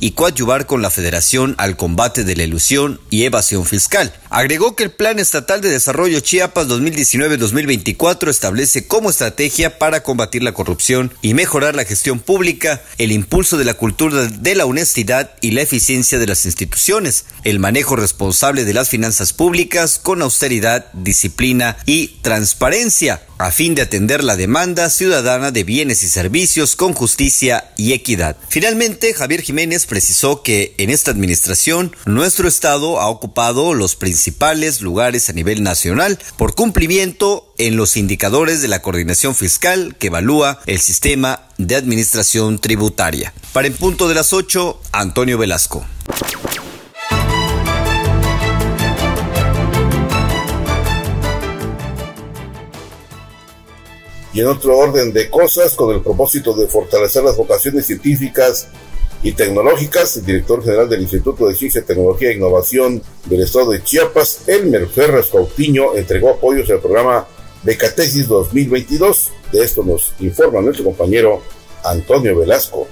y 0.00 0.12
coadyuvar 0.12 0.66
con 0.66 0.82
la 0.82 0.90
Federación 0.90 1.54
al 1.58 1.76
combate 1.76 2.24
de 2.24 2.36
la 2.36 2.44
ilusión 2.44 3.00
y 3.10 3.24
evasión 3.24 3.64
fiscal. 3.64 4.12
Agregó 4.30 4.74
que 4.74 4.84
el 4.84 4.90
Plan 4.90 5.18
Estatal 5.18 5.60
de 5.60 5.70
Desarrollo 5.70 6.20
Chiapas 6.20 6.66
2019-2024 6.68 8.28
establece 8.28 8.86
como 8.86 9.10
estrategia 9.10 9.78
para 9.78 10.02
combatir 10.02 10.42
la 10.42 10.52
corrupción 10.52 11.12
y 11.22 11.34
mejorar 11.34 11.76
la 11.76 11.84
gestión 11.84 12.18
pública, 12.18 12.82
el 12.98 13.12
impulso 13.12 13.56
de 13.56 13.64
la 13.64 13.74
cultura 13.74 14.26
de 14.26 14.54
la 14.54 14.66
honestidad 14.66 15.30
y 15.40 15.52
la 15.52 15.62
eficiencia 15.62 16.18
de 16.18 16.26
las 16.26 16.44
instituciones, 16.44 17.26
el 17.44 17.58
manejo 17.58 17.96
responsable 17.96 18.64
de 18.64 18.74
las 18.74 18.88
finanzas 18.88 19.32
públicas 19.32 19.98
con 20.02 20.22
austeridad, 20.22 20.92
disciplina 20.92 21.76
y 21.86 22.18
transparencia 22.22 23.22
a 23.38 23.50
fin 23.50 23.74
de 23.74 23.82
atender 23.82 24.24
la 24.24 24.36
demanda 24.36 24.90
ciudadana 24.90 25.50
de 25.50 25.64
bienes 25.64 26.02
y 26.02 26.08
servicios 26.08 26.76
con 26.76 26.92
justicia 26.92 27.70
y 27.76 27.92
equidad. 27.92 28.36
Finalmente, 28.48 29.14
Javier 29.14 29.42
Jiménez 29.42 29.86
precisó 29.86 30.42
que 30.42 30.74
en 30.78 30.90
esta 30.90 31.10
administración 31.10 31.94
nuestro 32.04 32.48
Estado 32.48 33.00
ha 33.00 33.08
ocupado 33.08 33.74
los 33.74 33.96
principales 33.96 34.80
lugares 34.80 35.28
a 35.28 35.32
nivel 35.32 35.62
nacional 35.62 36.18
por 36.36 36.54
cumplimiento 36.54 37.54
en 37.58 37.76
los 37.76 37.96
indicadores 37.96 38.62
de 38.62 38.68
la 38.68 38.82
coordinación 38.82 39.34
fiscal 39.34 39.96
que 39.98 40.08
evalúa 40.08 40.60
el 40.66 40.80
sistema 40.80 41.48
de 41.58 41.76
administración 41.76 42.58
tributaria. 42.58 43.32
Para 43.52 43.66
en 43.66 43.74
punto 43.74 44.08
de 44.08 44.14
las 44.14 44.32
8, 44.32 44.80
Antonio 44.92 45.38
Velasco. 45.38 45.86
Y 54.38 54.40
en 54.40 54.46
otro 54.46 54.78
orden 54.78 55.12
de 55.12 55.28
cosas, 55.28 55.74
con 55.74 55.92
el 55.92 56.00
propósito 56.00 56.54
de 56.54 56.68
fortalecer 56.68 57.24
las 57.24 57.36
vocaciones 57.36 57.86
científicas 57.86 58.68
y 59.20 59.32
tecnológicas, 59.32 60.16
el 60.16 60.26
director 60.26 60.62
general 60.62 60.88
del 60.88 61.02
Instituto 61.02 61.48
de 61.48 61.56
Ciencia, 61.56 61.84
Tecnología 61.84 62.30
e 62.30 62.36
Innovación 62.36 63.02
del 63.24 63.42
Estado 63.42 63.72
de 63.72 63.82
Chiapas, 63.82 64.42
Elmer 64.46 64.86
Ferras 64.86 65.26
Cautiño, 65.26 65.96
entregó 65.96 66.30
apoyos 66.30 66.70
al 66.70 66.78
programa 66.78 67.26
Becatesis 67.64 68.28
2022. 68.28 69.32
De 69.50 69.64
esto 69.64 69.82
nos 69.82 70.12
informa 70.20 70.60
nuestro 70.60 70.84
compañero 70.84 71.42
Antonio 71.82 72.38
Velasco. 72.38 72.86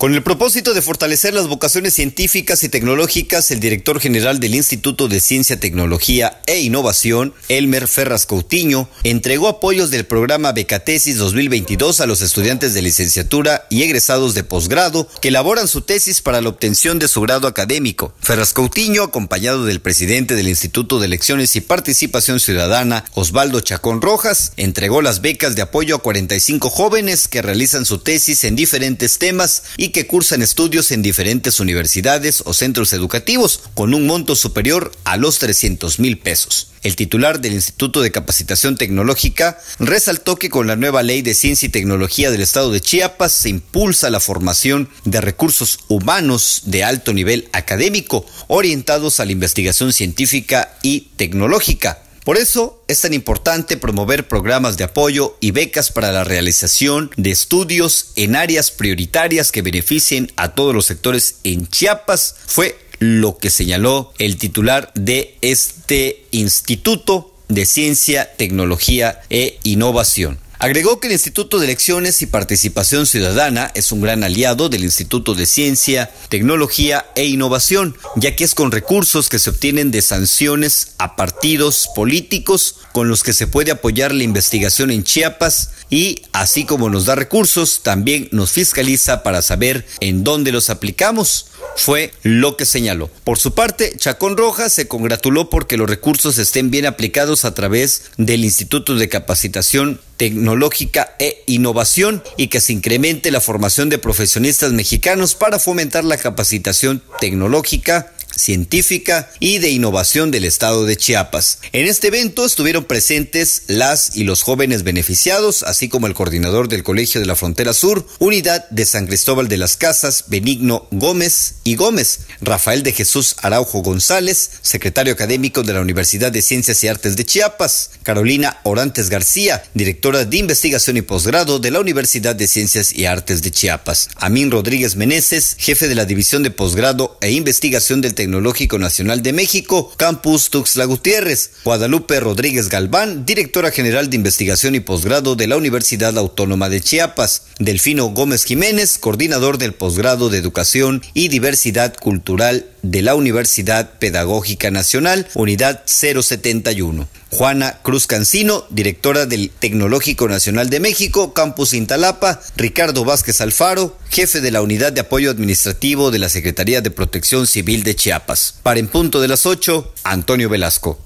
Con 0.00 0.14
el 0.14 0.22
propósito 0.22 0.72
de 0.72 0.80
fortalecer 0.80 1.34
las 1.34 1.46
vocaciones 1.46 1.92
científicas 1.92 2.64
y 2.64 2.70
tecnológicas, 2.70 3.50
el 3.50 3.60
director 3.60 4.00
general 4.00 4.40
del 4.40 4.54
Instituto 4.54 5.08
de 5.08 5.20
Ciencia, 5.20 5.60
Tecnología 5.60 6.40
e 6.46 6.60
Innovación, 6.60 7.34
Elmer 7.50 7.86
Ferras 7.86 8.24
Coutinho, 8.24 8.88
entregó 9.04 9.46
apoyos 9.46 9.90
del 9.90 10.06
programa 10.06 10.52
Becatesis 10.52 11.18
2022 11.18 12.00
a 12.00 12.06
los 12.06 12.22
estudiantes 12.22 12.72
de 12.72 12.80
licenciatura 12.80 13.66
y 13.68 13.82
egresados 13.82 14.32
de 14.32 14.42
posgrado 14.42 15.06
que 15.20 15.28
elaboran 15.28 15.68
su 15.68 15.82
tesis 15.82 16.22
para 16.22 16.40
la 16.40 16.48
obtención 16.48 16.98
de 16.98 17.06
su 17.06 17.20
grado 17.20 17.46
académico. 17.46 18.14
Ferras 18.22 18.54
Coutinho, 18.54 19.02
acompañado 19.02 19.66
del 19.66 19.82
presidente 19.82 20.34
del 20.34 20.48
Instituto 20.48 20.98
de 20.98 21.08
Elecciones 21.08 21.54
y 21.56 21.60
Participación 21.60 22.40
Ciudadana, 22.40 23.04
Osvaldo 23.12 23.60
Chacón 23.60 24.00
Rojas, 24.00 24.54
entregó 24.56 25.02
las 25.02 25.20
becas 25.20 25.56
de 25.56 25.60
apoyo 25.60 25.96
a 25.96 26.02
45 26.02 26.70
jóvenes 26.70 27.28
que 27.28 27.42
realizan 27.42 27.84
su 27.84 27.98
tesis 27.98 28.44
en 28.44 28.56
diferentes 28.56 29.18
temas 29.18 29.64
y 29.76 29.89
que 29.90 30.06
cursan 30.06 30.42
estudios 30.42 30.90
en 30.90 31.02
diferentes 31.02 31.60
universidades 31.60 32.42
o 32.46 32.54
centros 32.54 32.92
educativos 32.92 33.60
con 33.74 33.94
un 33.94 34.06
monto 34.06 34.34
superior 34.34 34.92
a 35.04 35.16
los 35.16 35.38
300 35.38 35.98
mil 36.00 36.18
pesos. 36.18 36.68
El 36.82 36.96
titular 36.96 37.40
del 37.40 37.52
Instituto 37.52 38.00
de 38.00 38.10
Capacitación 38.10 38.76
Tecnológica 38.76 39.58
resaltó 39.78 40.36
que 40.36 40.48
con 40.48 40.66
la 40.66 40.76
nueva 40.76 41.02
ley 41.02 41.20
de 41.20 41.34
ciencia 41.34 41.66
y 41.66 41.70
tecnología 41.70 42.30
del 42.30 42.40
estado 42.40 42.70
de 42.70 42.80
Chiapas 42.80 43.32
se 43.32 43.50
impulsa 43.50 44.08
la 44.08 44.20
formación 44.20 44.88
de 45.04 45.20
recursos 45.20 45.80
humanos 45.88 46.62
de 46.64 46.84
alto 46.84 47.12
nivel 47.12 47.48
académico 47.52 48.24
orientados 48.48 49.20
a 49.20 49.26
la 49.26 49.32
investigación 49.32 49.92
científica 49.92 50.76
y 50.82 51.08
tecnológica 51.16 51.98
por 52.24 52.36
eso 52.36 52.82
es 52.86 53.00
tan 53.00 53.14
importante 53.14 53.76
promover 53.76 54.28
programas 54.28 54.76
de 54.76 54.84
apoyo 54.84 55.36
y 55.40 55.52
becas 55.52 55.90
para 55.90 56.12
la 56.12 56.24
realización 56.24 57.10
de 57.16 57.30
estudios 57.30 58.12
en 58.16 58.36
áreas 58.36 58.70
prioritarias 58.70 59.52
que 59.52 59.62
beneficien 59.62 60.30
a 60.36 60.54
todos 60.54 60.74
los 60.74 60.86
sectores 60.86 61.36
en 61.44 61.66
Chiapas. 61.66 62.36
Fue 62.46 62.78
lo 62.98 63.38
que 63.38 63.50
señaló 63.50 64.12
el 64.18 64.36
titular 64.36 64.92
de 64.94 65.36
este 65.40 66.24
Instituto 66.30 67.34
de 67.48 67.66
Ciencia, 67.66 68.36
Tecnología 68.36 69.22
e 69.30 69.58
Innovación. 69.64 70.38
Agregó 70.62 71.00
que 71.00 71.06
el 71.06 71.14
Instituto 71.14 71.58
de 71.58 71.64
Elecciones 71.64 72.20
y 72.20 72.26
Participación 72.26 73.06
Ciudadana 73.06 73.70
es 73.74 73.92
un 73.92 74.02
gran 74.02 74.22
aliado 74.22 74.68
del 74.68 74.84
Instituto 74.84 75.34
de 75.34 75.46
Ciencia, 75.46 76.10
Tecnología 76.28 77.06
e 77.14 77.24
Innovación, 77.24 77.96
ya 78.16 78.36
que 78.36 78.44
es 78.44 78.54
con 78.54 78.70
recursos 78.70 79.30
que 79.30 79.38
se 79.38 79.48
obtienen 79.48 79.90
de 79.90 80.02
sanciones 80.02 80.88
a 80.98 81.16
partidos 81.16 81.88
políticos 81.96 82.76
con 82.92 83.08
los 83.08 83.22
que 83.22 83.32
se 83.32 83.46
puede 83.46 83.70
apoyar 83.70 84.12
la 84.12 84.22
investigación 84.22 84.90
en 84.90 85.02
Chiapas 85.02 85.70
y 85.88 86.24
así 86.32 86.66
como 86.66 86.90
nos 86.90 87.06
da 87.06 87.14
recursos, 87.14 87.80
también 87.82 88.28
nos 88.30 88.52
fiscaliza 88.52 89.22
para 89.22 89.40
saber 89.40 89.86
en 90.00 90.24
dónde 90.24 90.52
los 90.52 90.68
aplicamos. 90.68 91.46
Fue 91.76 92.12
lo 92.22 92.56
que 92.56 92.66
señaló. 92.66 93.10
Por 93.24 93.38
su 93.38 93.54
parte, 93.54 93.94
Chacón 93.96 94.36
Rojas 94.36 94.72
se 94.72 94.88
congratuló 94.88 95.50
porque 95.50 95.76
los 95.76 95.88
recursos 95.88 96.38
estén 96.38 96.70
bien 96.70 96.86
aplicados 96.86 97.44
a 97.44 97.54
través 97.54 98.04
del 98.16 98.44
Instituto 98.44 98.94
de 98.94 99.08
Capacitación 99.08 100.00
tecnológica 100.16 101.14
e 101.18 101.42
innovación 101.46 102.22
y 102.36 102.48
que 102.48 102.60
se 102.60 102.74
incremente 102.74 103.30
la 103.30 103.40
formación 103.40 103.88
de 103.88 103.98
profesionistas 103.98 104.72
mexicanos 104.72 105.34
para 105.34 105.58
fomentar 105.58 106.04
la 106.04 106.18
capacitación 106.18 107.02
tecnológica 107.20 108.12
científica 108.40 109.30
y 109.38 109.58
de 109.58 109.70
innovación 109.70 110.30
del 110.30 110.44
estado 110.44 110.86
de 110.86 110.96
Chiapas. 110.96 111.58
En 111.72 111.86
este 111.86 112.08
evento 112.08 112.46
estuvieron 112.46 112.84
presentes 112.84 113.62
las 113.66 114.16
y 114.16 114.24
los 114.24 114.42
jóvenes 114.42 114.82
beneficiados, 114.82 115.62
así 115.62 115.88
como 115.88 116.06
el 116.06 116.14
coordinador 116.14 116.68
del 116.68 116.82
Colegio 116.82 117.20
de 117.20 117.26
la 117.26 117.36
Frontera 117.36 117.74
Sur, 117.74 118.06
Unidad 118.18 118.68
de 118.70 118.86
San 118.86 119.06
Cristóbal 119.06 119.48
de 119.48 119.58
las 119.58 119.76
Casas, 119.76 120.24
Benigno 120.28 120.88
Gómez 120.90 121.56
y 121.64 121.76
Gómez, 121.76 122.20
Rafael 122.40 122.82
de 122.82 122.92
Jesús 122.92 123.36
Araujo 123.42 123.82
González, 123.82 124.50
secretario 124.62 125.12
académico 125.12 125.62
de 125.62 125.74
la 125.74 125.80
Universidad 125.80 126.32
de 126.32 126.42
Ciencias 126.42 126.82
y 126.82 126.88
Artes 126.88 127.16
de 127.16 127.24
Chiapas, 127.24 127.90
Carolina 128.02 128.58
Orantes 128.62 129.10
García, 129.10 129.62
directora 129.74 130.24
de 130.24 130.36
investigación 130.38 130.96
y 130.96 131.02
posgrado 131.02 131.58
de 131.58 131.70
la 131.70 131.80
Universidad 131.80 132.34
de 132.34 132.46
Ciencias 132.46 132.92
y 132.92 133.04
Artes 133.04 133.42
de 133.42 133.50
Chiapas, 133.50 134.08
Amín 134.16 134.50
Rodríguez 134.50 134.96
Meneses, 134.96 135.56
jefe 135.58 135.88
de 135.88 135.94
la 135.94 136.06
División 136.06 136.42
de 136.42 136.50
Posgrado 136.50 137.18
e 137.20 137.32
Investigación 137.32 138.00
del 138.00 138.14
Tecnológico 138.14 138.29
Nacional 138.30 139.22
de 139.22 139.32
México, 139.32 139.92
Campus 139.96 140.50
Tuxtla 140.50 140.84
Gutiérrez, 140.84 141.50
Guadalupe 141.64 142.20
Rodríguez 142.20 142.68
Galván, 142.68 143.26
directora 143.26 143.70
general 143.70 144.10
de 144.10 144.16
investigación 144.16 144.74
y 144.74 144.80
posgrado 144.80 145.36
de 145.36 145.46
la 145.46 145.56
Universidad 145.56 146.16
Autónoma 146.16 146.68
de 146.68 146.80
Chiapas, 146.80 147.42
Delfino 147.58 148.06
Gómez 148.06 148.44
Jiménez, 148.44 148.98
coordinador 148.98 149.58
del 149.58 149.74
posgrado 149.74 150.28
de 150.28 150.38
Educación 150.38 151.02
y 151.14 151.28
Diversidad 151.28 151.94
Cultural 151.96 152.66
de 152.82 153.02
la 153.02 153.14
Universidad 153.14 153.98
Pedagógica 153.98 154.70
Nacional, 154.70 155.26
Unidad 155.34 155.82
071. 155.86 157.08
Juana 157.30 157.78
Cruz 157.82 158.08
Cancino, 158.08 158.64
directora 158.70 159.24
del 159.24 159.50
Tecnológico 159.50 160.28
Nacional 160.28 160.68
de 160.68 160.80
México, 160.80 161.32
Campus 161.32 161.74
Intalapa, 161.74 162.40
Ricardo 162.56 163.04
Vázquez 163.04 163.40
Alfaro, 163.40 163.96
jefe 164.10 164.40
de 164.40 164.50
la 164.50 164.62
Unidad 164.62 164.92
de 164.92 165.02
Apoyo 165.02 165.30
Administrativo 165.30 166.10
de 166.10 166.18
la 166.18 166.28
Secretaría 166.28 166.80
de 166.80 166.90
Protección 166.90 167.46
Civil 167.46 167.84
de 167.84 167.94
Chiapas. 167.94 168.19
Para 168.62 168.80
en 168.80 168.88
punto 168.88 169.20
de 169.20 169.28
las 169.28 169.46
8, 169.46 169.92
Antonio 170.04 170.48
Velasco. 170.48 170.98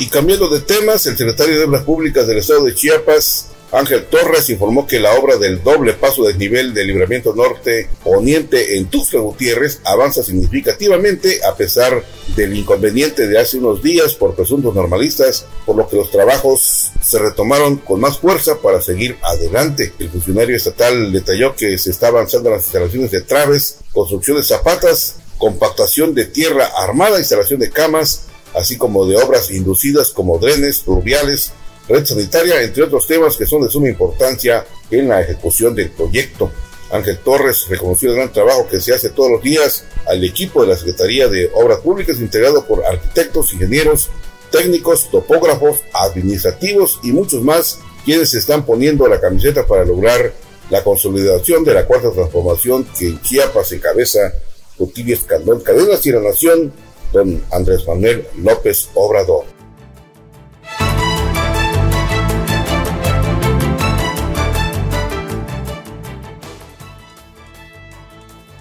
Y 0.00 0.06
cambiando 0.06 0.48
de 0.48 0.60
temas, 0.60 1.06
el 1.06 1.16
secretario 1.16 1.58
de 1.58 1.64
Obras 1.64 1.82
Públicas 1.82 2.26
del 2.26 2.38
Estado 2.38 2.64
de 2.64 2.74
Chiapas, 2.74 3.48
Ángel 3.70 4.06
Torres 4.06 4.48
informó 4.48 4.86
que 4.86 4.98
la 4.98 5.14
obra 5.14 5.36
del 5.36 5.62
doble 5.62 5.92
paso 5.92 6.24
de 6.24 6.34
nivel 6.34 6.72
del 6.72 6.86
libramiento 6.86 7.34
norte 7.34 7.88
poniente 8.02 8.78
en 8.78 8.86
Tuxtla 8.86 9.20
Gutiérrez 9.20 9.80
avanza 9.84 10.22
significativamente 10.22 11.44
a 11.44 11.54
pesar 11.54 12.02
del 12.34 12.56
inconveniente 12.56 13.26
de 13.26 13.38
hace 13.38 13.58
unos 13.58 13.82
días 13.82 14.14
por 14.14 14.34
presuntos 14.34 14.74
normalistas, 14.74 15.44
por 15.66 15.76
lo 15.76 15.86
que 15.86 15.96
los 15.96 16.10
trabajos 16.10 16.92
se 17.02 17.18
retomaron 17.18 17.76
con 17.76 18.00
más 18.00 18.18
fuerza 18.18 18.58
para 18.62 18.80
seguir 18.80 19.18
adelante. 19.22 19.92
El 19.98 20.08
funcionario 20.08 20.56
estatal 20.56 21.12
detalló 21.12 21.54
que 21.54 21.76
se 21.76 21.90
está 21.90 22.08
avanzando 22.08 22.48
en 22.48 22.56
las 22.56 22.64
instalaciones 22.64 23.10
de 23.10 23.20
traves, 23.20 23.78
construcción 23.92 24.38
de 24.38 24.44
zapatas, 24.44 25.16
compactación 25.36 26.14
de 26.14 26.24
tierra 26.24 26.70
armada, 26.78 27.18
instalación 27.18 27.60
de 27.60 27.70
camas, 27.70 28.22
así 28.54 28.78
como 28.78 29.06
de 29.06 29.16
obras 29.16 29.50
inducidas 29.50 30.10
como 30.10 30.38
drenes 30.38 30.80
pluviales, 30.80 31.52
red 31.88 32.04
sanitaria, 32.04 32.62
entre 32.62 32.82
otros 32.82 33.06
temas 33.06 33.36
que 33.36 33.46
son 33.46 33.62
de 33.62 33.70
suma 33.70 33.88
importancia 33.88 34.64
en 34.90 35.08
la 35.08 35.20
ejecución 35.22 35.74
del 35.74 35.90
proyecto. 35.90 36.50
Ángel 36.90 37.18
Torres 37.18 37.66
reconoció 37.68 38.10
el 38.10 38.16
gran 38.16 38.32
trabajo 38.32 38.66
que 38.66 38.80
se 38.80 38.94
hace 38.94 39.10
todos 39.10 39.30
los 39.30 39.42
días 39.42 39.84
al 40.06 40.24
equipo 40.24 40.62
de 40.62 40.68
la 40.68 40.76
Secretaría 40.76 41.28
de 41.28 41.50
Obras 41.54 41.80
Públicas 41.80 42.18
integrado 42.18 42.66
por 42.66 42.84
arquitectos, 42.84 43.52
ingenieros, 43.52 44.08
técnicos, 44.50 45.10
topógrafos, 45.10 45.80
administrativos 45.92 46.98
y 47.02 47.12
muchos 47.12 47.42
más 47.42 47.78
quienes 48.04 48.30
se 48.30 48.38
están 48.38 48.64
poniendo 48.64 49.06
la 49.06 49.20
camiseta 49.20 49.66
para 49.66 49.84
lograr 49.84 50.32
la 50.70 50.82
consolidación 50.82 51.64
de 51.64 51.74
la 51.74 51.86
cuarta 51.86 52.10
transformación 52.10 52.86
que 52.98 53.08
en 53.08 53.20
Chiapas 53.20 53.72
encabeza 53.72 54.32
Rutilio 54.78 55.14
Escandón 55.14 55.60
Cadenas 55.60 56.04
y 56.06 56.12
la 56.12 56.20
Nación, 56.20 56.72
don 57.12 57.42
Andrés 57.50 57.86
Manuel 57.86 58.26
López 58.36 58.88
Obrador. 58.94 59.57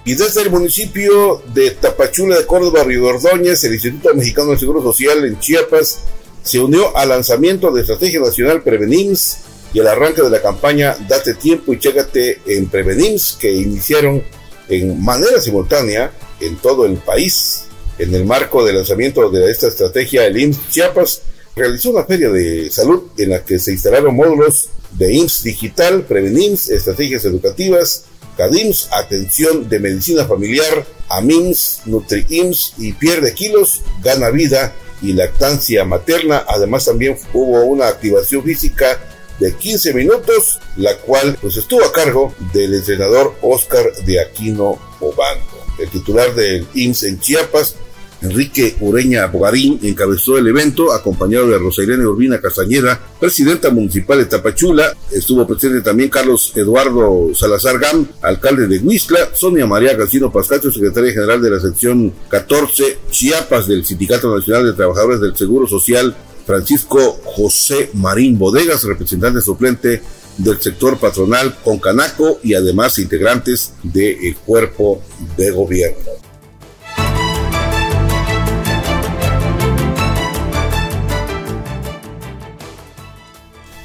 Y 0.08 0.16
desde 0.16 0.42
el 0.44 0.52
municipio 0.52 1.44
de 1.54 1.72
Tapachula 1.72 2.38
de 2.38 2.46
Córdoba, 2.46 2.86
Río 2.86 3.08
Ordóñez, 3.08 3.62
el 3.66 3.74
Instituto 3.74 4.16
Mexicano 4.16 4.52
del 4.52 4.60
Seguro 4.60 4.82
Social 4.82 5.26
en 5.26 5.38
Chiapas 5.38 6.00
se 6.44 6.62
unió 6.62 6.96
al 6.96 7.10
lanzamiento 7.10 7.72
de 7.72 7.82
Estrategia 7.82 8.22
Nacional 8.22 8.64
Prevenims 8.64 9.40
y 9.74 9.80
el 9.80 9.88
arranque 9.88 10.22
de 10.22 10.30
la 10.30 10.42
campaña 10.42 10.96
Date 11.10 11.34
Tiempo 11.34 11.74
y 11.74 11.80
Chégate 11.80 12.40
en 12.46 12.68
Prevenims, 12.68 13.38
que 13.38 13.52
iniciaron 13.52 14.24
en 14.70 15.04
manera 15.04 15.42
simultánea 15.42 16.14
en 16.40 16.56
todo 16.56 16.86
el 16.86 16.96
país. 17.00 17.66
En 18.00 18.16
el 18.16 18.24
marco 18.24 18.64
del 18.64 18.78
lanzamiento 18.78 19.30
de 19.30 19.52
esta 19.52 19.68
estrategia, 19.68 20.26
el 20.26 20.40
IMSS 20.40 20.70
Chiapas 20.70 21.22
realizó 21.54 21.90
una 21.90 22.06
feria 22.06 22.30
de 22.30 22.70
salud 22.72 23.08
en 23.18 23.32
la 23.32 23.44
que 23.44 23.60
se 23.60 23.74
instalaron 23.74 24.16
módulos 24.16 24.70
de 24.92 25.14
IMSS 25.14 25.44
Digital, 25.44 26.04
Prevenims, 26.04 26.70
estrategias 26.70 27.26
educativas, 27.26 28.06
CADIMS, 28.38 28.90
atención 28.92 29.68
de 29.68 29.80
medicina 29.80 30.26
familiar, 30.26 30.86
AMIMS, 31.10 31.82
NutriIMS 31.86 32.74
y 32.78 32.94
pierde 32.94 33.34
kilos, 33.34 33.82
gana 34.02 34.30
vida 34.30 34.74
y 35.02 35.14
lactancia 35.14 35.84
materna. 35.86 36.46
Además 36.48 36.86
también 36.86 37.18
hubo 37.34 37.64
una 37.66 37.88
activación 37.88 38.44
física 38.44 39.00
de 39.40 39.54
15 39.54 39.94
minutos, 39.94 40.60
la 40.78 40.98
cual 40.98 41.38
pues 41.42 41.58
estuvo 41.58 41.84
a 41.84 41.92
cargo 41.92 42.34
del 42.54 42.74
entrenador 42.74 43.36
Oscar 43.42 43.94
de 44.06 44.20
Aquino 44.20 44.80
Obando. 45.00 45.58
El 45.80 45.90
titular 45.90 46.34
del 46.34 46.68
IMSS 46.74 47.04
en 47.04 47.20
Chiapas, 47.20 47.76
Enrique 48.22 48.76
Ureña 48.80 49.28
Bogarín 49.28 49.80
encabezó 49.84 50.38
el 50.38 50.48
evento, 50.48 50.92
acompañado 50.92 51.48
de 51.48 51.58
Rosa 51.58 51.84
Irene 51.84 52.06
Urbina 52.06 52.42
Castañeda, 52.42 53.00
presidenta 53.20 53.70
municipal 53.70 54.18
de 54.18 54.26
Tapachula. 54.26 54.96
Estuvo 55.12 55.46
presente 55.46 55.82
también 55.82 56.10
Carlos 56.10 56.52
Eduardo 56.56 57.30
Salazar 57.34 57.80
Gam, 57.80 58.08
alcalde 58.22 58.68
de 58.68 58.80
Huizla, 58.80 59.30
Sonia 59.34 59.68
María 59.68 59.96
Garcino 59.96 60.32
Pascacho, 60.32 60.72
secretaria 60.72 61.12
general 61.12 61.42
de 61.42 61.52
la 61.52 61.60
sección 61.60 62.14
14 62.30 63.00
Chiapas 63.12 63.68
del 63.68 63.86
Sindicato 63.86 64.36
Nacional 64.36 64.66
de 64.66 64.74
Trabajadores 64.74 65.22
del 65.22 65.36
Seguro 65.36 65.68
Social, 65.68 66.16
Francisco 66.46 67.20
José 67.24 67.92
Marín 67.94 68.38
Bodegas, 68.38 68.84
representante 68.84 69.42
suplente 69.42 70.02
del 70.38 70.62
sector 70.62 70.98
patronal 71.00 71.56
con 71.64 71.80
Canaco 71.80 72.40
y 72.44 72.54
además 72.54 73.00
integrantes 73.00 73.74
del 73.84 74.36
cuerpo 74.38 75.02
de 75.36 75.52
gobierno. 75.52 76.17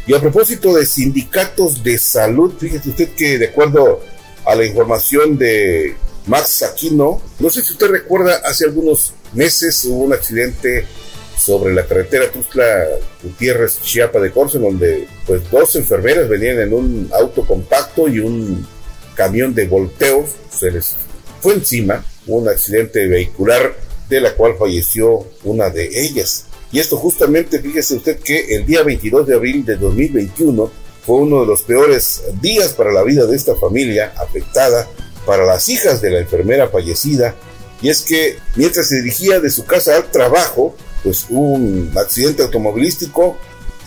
Y 0.07 0.15
a 0.15 0.21
propósito 0.21 0.75
de 0.75 0.85
sindicatos 0.85 1.83
de 1.83 1.97
salud, 1.99 2.53
fíjese 2.59 2.91
usted 2.91 3.11
que 3.15 3.39
de 3.39 3.47
acuerdo 3.47 4.01
a 4.45 4.55
la 4.55 4.65
información 4.65 5.39
de 5.39 5.95
Max 6.27 6.63
Aquino, 6.63 7.21
no 7.39 7.51
sé 7.51 7.63
si 7.63 7.73
usted 7.73 7.89
recuerda, 7.89 8.41
hace 8.45 8.65
algunos 8.65 9.13
meses 9.33 9.85
hubo 9.85 10.05
un 10.05 10.13
accidente 10.13 10.87
sobre 11.39 11.75
la 11.75 11.85
carretera 11.85 12.31
Tuzla 12.31 12.85
Gutiérrez 13.23 13.81
Chiapa 13.81 14.21
de 14.21 14.31
Corzo, 14.31 14.59
donde 14.59 15.09
pues 15.27 15.49
dos 15.51 15.75
enfermeras 15.77 16.29
venían 16.29 16.61
en 16.61 16.73
un 16.73 17.11
auto 17.13 17.45
compacto 17.45 18.09
y 18.09 18.21
un 18.21 18.67
camión 19.15 19.55
de 19.55 19.67
volteo 19.67 20.27
se 20.51 20.71
les 20.71 20.95
fue 21.41 21.55
encima, 21.55 22.05
un 22.27 22.49
accidente 22.49 23.07
vehicular 23.09 23.75
de 24.09 24.21
la 24.21 24.35
cual 24.35 24.55
falleció 24.59 25.27
una 25.43 25.71
de 25.71 25.89
ellas. 25.93 26.47
Y 26.73 26.81
esto 26.81 26.97
justamente, 26.97 27.61
fíjese 27.61 27.97
usted 27.97 28.19
que 28.19 28.57
el 28.57 28.65
día 28.65 28.83
22 28.83 29.27
de 29.27 29.35
abril 29.35 29.65
de 29.65 29.77
2021 29.77 30.71
fue 31.05 31.17
uno 31.17 31.41
de 31.41 31.47
los 31.47 31.63
peores 31.63 32.23
días 32.41 32.73
para 32.73 32.93
la 32.93 33.03
vida 33.03 33.27
de 33.27 33.37
esta 33.37 33.55
familia 33.57 34.15
afectada, 34.17 34.89
para 35.27 35.45
las 35.45 35.69
hijas 35.69 36.01
de 36.01 36.11
la 36.11 36.21
enfermera 36.21 36.69
fallecida. 36.69 37.35
Y 37.83 37.91
es 37.91 38.03
que 38.03 38.39
mientras 38.57 38.89
se 38.89 39.03
dirigía 39.03 39.39
de 39.41 39.51
su 39.51 39.65
casa 39.65 39.97
al 39.97 40.11
trabajo, 40.11 40.75
pues 41.03 41.27
hubo 41.29 41.53
un 41.53 41.93
accidente 41.97 42.43
automovilístico 42.43 43.37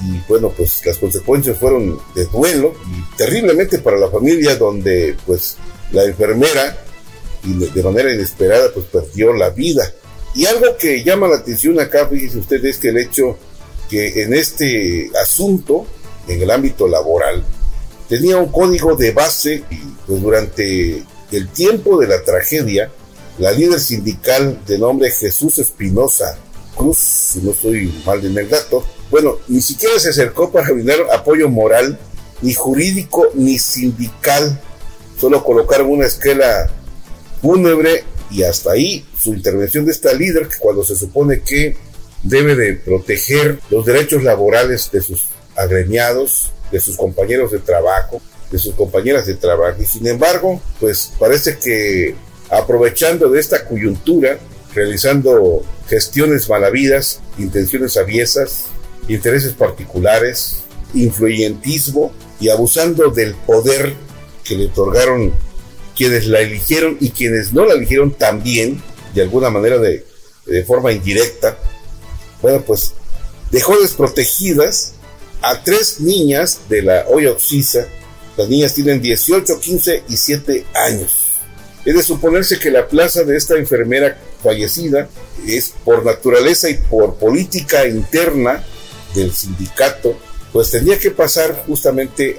y 0.02 0.20
bueno, 0.28 0.50
pues 0.50 0.86
las 0.86 0.98
consecuencias 0.98 1.58
fueron 1.58 2.00
de 2.14 2.26
duelo 2.26 2.74
y 2.86 3.18
terriblemente 3.18 3.80
para 3.80 3.98
la 3.98 4.10
familia 4.10 4.58
donde 4.58 5.16
pues 5.26 5.56
la 5.92 6.04
enfermera 6.04 6.78
de 7.44 7.84
manera 7.84 8.14
inesperada 8.14 8.72
pues 8.74 8.88
perdió 8.88 9.34
la 9.34 9.50
vida. 9.50 9.90
Y 10.36 10.46
algo 10.46 10.76
que 10.78 11.02
llama 11.02 11.30
la 11.30 11.38
atención 11.38 11.80
acá, 11.80 12.08
fíjese 12.10 12.40
usted, 12.40 12.64
es 12.66 12.78
que 12.78 12.90
el 12.90 12.98
hecho 12.98 13.38
que 13.90 14.24
en 14.24 14.34
este 14.34 15.10
asunto, 15.22 15.88
en 16.28 16.42
el 16.42 16.52
ámbito 16.52 16.88
laboral, 16.88 17.44
tenía 18.10 18.38
un 18.38 18.52
código 18.52 18.96
de 18.96 19.12
base 19.12 19.64
y 19.70 19.78
pues 20.06 20.22
durante 20.22 21.04
el 21.32 21.48
tiempo 21.50 22.00
de 22.00 22.08
la 22.08 22.22
tragedia, 22.24 22.92
la 23.40 23.52
líder 23.52 23.80
sindical 23.80 24.62
de 24.66 24.78
nombre 24.78 25.10
Jesús 25.12 25.58
Espinosa 25.58 26.38
Cruz, 26.76 26.98
si 26.98 27.40
no 27.40 27.52
estoy 27.52 27.94
mal 28.06 28.22
de 28.22 28.28
el 28.28 28.50
dato, 28.50 28.84
bueno, 29.10 29.38
ni 29.48 29.62
siquiera 29.62 29.98
se 30.00 30.10
acercó 30.10 30.52
para 30.52 30.72
brindar 30.72 30.98
apoyo 31.14 31.50
moral, 31.50 31.98
ni 32.42 32.54
jurídico, 32.54 33.28
ni 33.34 33.58
sindical. 33.58 34.62
Solo 35.20 35.44
colocaron 35.44 35.90
una 35.90 36.08
esquela 36.08 36.70
fúnebre 37.42 38.04
y 38.30 38.44
hasta 38.44 38.72
ahí 38.74 39.06
su 39.26 39.34
intervención 39.34 39.86
de 39.86 39.92
esta 39.92 40.14
líder, 40.14 40.48
que 40.48 40.58
cuando 40.60 40.84
se 40.84 40.96
supone 40.96 41.42
que 41.42 41.76
debe 42.22 42.56
de 42.56 42.74
proteger 42.74 43.60
los 43.72 43.86
derechos 43.86 44.24
laborales 44.24 44.90
de 44.92 45.02
sus 45.02 45.24
agremiados, 45.56 46.52
de 46.72 46.80
sus 46.80 46.96
compañeros 46.96 47.52
de 47.52 47.60
trabajo, 47.60 48.22
de 48.52 48.60
sus 48.60 48.76
compañeras 48.76 49.26
de 49.26 49.34
trabajo. 49.34 49.82
Y 49.82 49.86
sin 49.86 50.06
embargo, 50.08 50.62
pues 50.80 51.12
parece 51.20 51.58
que 51.58 52.16
aprovechando 52.50 53.30
de 53.30 53.40
esta 53.40 53.66
coyuntura, 53.66 54.38
realizando 54.76 55.66
gestiones 55.88 56.48
malavidas, 56.48 57.22
intenciones 57.40 57.98
aviesas, 57.98 58.66
intereses 59.08 59.54
particulares, 59.54 60.64
influyentismo 60.94 62.14
y 62.40 62.50
abusando 62.50 63.10
del 63.10 63.34
poder 63.34 63.94
que 64.44 64.56
le 64.56 64.66
otorgaron 64.68 65.34
quienes 65.96 66.28
la 66.28 66.42
eligieron 66.42 66.98
y 67.00 67.10
quienes 67.10 67.54
no 67.54 67.66
la 67.66 67.74
eligieron 67.74 68.12
también, 68.12 68.82
de 69.16 69.22
alguna 69.22 69.50
manera 69.50 69.80
de, 69.80 70.06
forma 70.68 70.92
indirecta, 70.92 71.58
bueno, 72.42 72.62
pues 72.62 72.94
dejó 73.50 73.80
desprotegidas 73.80 74.92
a 75.42 75.64
tres 75.64 76.02
niñas 76.02 76.60
de 76.70 76.84
la 76.84 77.06
Hoya 77.08 77.32
Oxisa. 77.32 77.88
Las 78.38 78.50
niñas 78.50 78.74
tienen 78.76 79.02
18, 79.02 79.60
15 79.60 80.04
y 80.08 80.18
7 80.18 80.66
años. 80.76 81.12
Es 81.86 81.96
de 81.96 82.04
suponerse 82.04 82.60
que 82.60 82.70
la 82.70 82.88
plaza 82.88 83.24
de 83.24 83.38
esta 83.38 83.56
enfermera 83.58 84.20
fallecida 84.44 85.08
es 85.48 85.74
por 85.84 86.06
naturaleza 86.06 86.70
y 86.70 86.76
por 86.76 87.16
política 87.16 87.88
interna 87.88 88.64
del 89.16 89.34
sindicato, 89.34 90.18
pues 90.52 90.72
tendría 90.72 91.00
que 91.00 91.12
pasar 91.12 91.64
justamente 91.66 92.38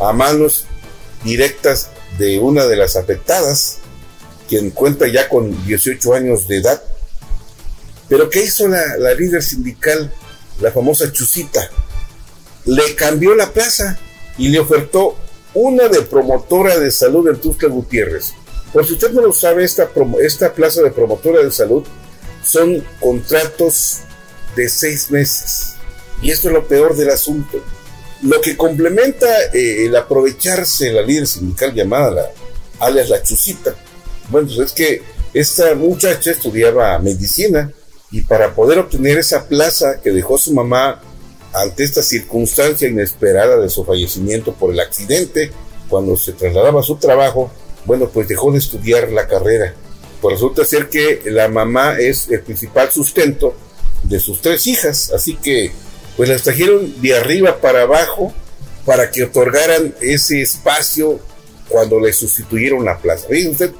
a 0.00 0.12
manos 0.12 0.64
directas 1.22 1.90
de 2.18 2.38
una 2.38 2.66
de 2.66 2.76
las 2.76 2.96
afectadas, 2.96 3.78
quien 4.48 4.70
cuenta 4.70 5.06
ya 5.06 5.28
con 5.28 5.64
18 5.66 6.14
años 6.14 6.48
de 6.48 6.58
edad. 6.58 6.82
Pero 8.08 8.28
¿qué 8.28 8.44
hizo 8.44 8.68
la, 8.68 8.96
la 8.98 9.14
líder 9.14 9.42
sindical, 9.42 10.12
la 10.60 10.70
famosa 10.70 11.10
Chusita? 11.12 11.70
Le 12.66 12.94
cambió 12.94 13.34
la 13.34 13.52
plaza 13.52 13.98
y 14.38 14.48
le 14.48 14.60
ofertó 14.60 15.16
una 15.54 15.88
de 15.88 16.02
promotora 16.02 16.78
de 16.78 16.90
salud 16.90 17.28
en 17.28 17.36
Tuxtla 17.36 17.68
Gutiérrez. 17.68 18.32
Por 18.72 18.84
si 18.84 18.94
usted 18.94 19.12
no 19.12 19.22
lo 19.22 19.32
sabe, 19.32 19.64
esta, 19.64 19.88
esta 20.20 20.52
plaza 20.52 20.82
de 20.82 20.90
promotora 20.90 21.42
de 21.42 21.52
salud 21.52 21.84
son 22.44 22.84
contratos 23.00 24.00
de 24.56 24.68
seis 24.68 25.10
meses. 25.10 25.74
Y 26.20 26.30
esto 26.30 26.48
es 26.48 26.54
lo 26.54 26.66
peor 26.66 26.96
del 26.96 27.10
asunto. 27.10 27.62
Lo 28.22 28.40
que 28.40 28.56
complementa 28.56 29.26
eh, 29.52 29.86
el 29.86 29.94
aprovecharse 29.96 30.92
la 30.92 31.02
líder 31.02 31.26
sindical 31.26 31.72
llamada 31.72 32.10
la, 32.10 32.30
alias 32.80 33.08
la 33.10 33.22
Chusita, 33.22 33.74
bueno, 34.28 34.48
pues 34.48 34.70
es 34.70 34.72
que 34.72 35.02
esta 35.32 35.74
muchacha 35.74 36.30
estudiaba 36.30 36.98
medicina 36.98 37.70
y 38.10 38.22
para 38.22 38.54
poder 38.54 38.78
obtener 38.78 39.18
esa 39.18 39.48
plaza 39.48 40.00
que 40.00 40.10
dejó 40.10 40.38
su 40.38 40.52
mamá 40.54 41.00
ante 41.52 41.84
esta 41.84 42.02
circunstancia 42.02 42.88
inesperada 42.88 43.56
de 43.58 43.68
su 43.68 43.84
fallecimiento 43.84 44.52
por 44.54 44.72
el 44.72 44.80
accidente, 44.80 45.50
cuando 45.88 46.16
se 46.16 46.32
trasladaba 46.32 46.80
a 46.80 46.84
su 46.84 46.96
trabajo, 46.96 47.50
bueno, 47.84 48.08
pues 48.08 48.28
dejó 48.28 48.52
de 48.52 48.58
estudiar 48.58 49.10
la 49.10 49.26
carrera. 49.26 49.74
Pues 50.20 50.34
resulta 50.34 50.64
ser 50.64 50.88
que 50.88 51.22
la 51.26 51.48
mamá 51.48 51.98
es 51.98 52.28
el 52.30 52.40
principal 52.40 52.90
sustento 52.90 53.54
de 54.02 54.18
sus 54.18 54.40
tres 54.40 54.66
hijas, 54.66 55.12
así 55.12 55.36
que 55.36 55.70
pues 56.16 56.28
las 56.28 56.42
trajeron 56.42 57.00
de 57.00 57.16
arriba 57.16 57.60
para 57.60 57.82
abajo 57.82 58.32
para 58.84 59.10
que 59.10 59.24
otorgaran 59.24 59.94
ese 60.00 60.42
espacio 60.42 61.18
cuando 61.68 61.98
le 61.98 62.12
sustituyeron 62.12 62.84
la 62.84 62.98
plaza. 62.98 63.26
Vean 63.28 63.52
usted 63.52 63.72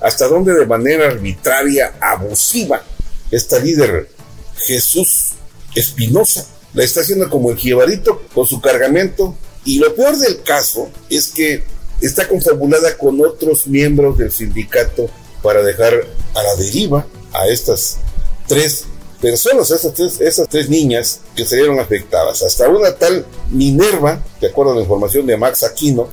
hasta 0.00 0.28
dónde 0.28 0.54
de 0.54 0.66
manera 0.66 1.08
arbitraria, 1.08 1.94
abusiva, 2.00 2.82
esta 3.30 3.58
líder 3.58 4.08
Jesús 4.56 5.32
Espinosa 5.74 6.46
la 6.74 6.84
está 6.84 7.00
haciendo 7.00 7.28
como 7.28 7.50
el 7.50 7.56
jibarito 7.56 8.22
con 8.34 8.46
su 8.46 8.60
cargamento. 8.60 9.36
Y 9.64 9.78
lo 9.78 9.94
peor 9.94 10.16
del 10.18 10.42
caso 10.42 10.88
es 11.08 11.28
que 11.28 11.64
está 12.00 12.28
confabulada 12.28 12.96
con 12.96 13.20
otros 13.20 13.66
miembros 13.66 14.16
del 14.18 14.32
sindicato 14.32 15.10
para 15.42 15.62
dejar 15.62 15.94
a 16.34 16.42
la 16.42 16.56
deriva 16.56 17.06
a 17.32 17.48
estas 17.48 17.98
tres 18.46 18.84
personas, 19.20 19.70
esas 19.70 19.92
tres, 19.92 20.20
esas 20.20 20.48
tres 20.48 20.70
niñas 20.70 21.20
que 21.36 21.44
salieron 21.44 21.78
afectadas. 21.78 22.42
Hasta 22.42 22.68
una 22.68 22.94
tal 22.94 23.26
Minerva, 23.50 24.22
de 24.40 24.48
acuerdo 24.48 24.72
a 24.72 24.76
la 24.76 24.82
información 24.82 25.26
de 25.26 25.36
Max 25.36 25.62
Aquino, 25.62 26.08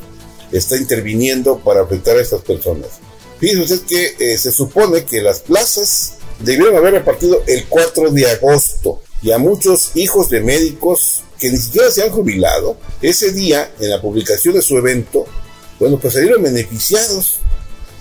está 0.51 0.75
interviniendo 0.75 1.59
para 1.59 1.81
afectar 1.81 2.17
a 2.17 2.21
estas 2.21 2.41
personas. 2.41 2.99
Fíjense 3.39 3.73
usted 3.73 3.87
que 3.87 4.33
eh, 4.33 4.37
se 4.37 4.51
supone 4.51 5.05
que 5.05 5.21
las 5.21 5.39
plazas 5.41 6.13
debieron 6.39 6.75
haber 6.75 6.93
repartido 6.93 7.43
el 7.47 7.65
4 7.65 8.11
de 8.11 8.29
agosto 8.31 9.01
y 9.21 9.31
a 9.31 9.37
muchos 9.37 9.91
hijos 9.95 10.29
de 10.29 10.41
médicos 10.41 11.23
que 11.39 11.51
ni 11.51 11.57
siquiera 11.57 11.91
se 11.91 12.03
han 12.03 12.09
jubilado, 12.09 12.77
ese 13.01 13.31
día, 13.31 13.71
en 13.79 13.89
la 13.89 14.01
publicación 14.01 14.55
de 14.55 14.61
su 14.61 14.77
evento, 14.77 15.25
bueno, 15.79 15.99
pues 15.99 16.13
salieron 16.13 16.41
beneficiados. 16.41 17.39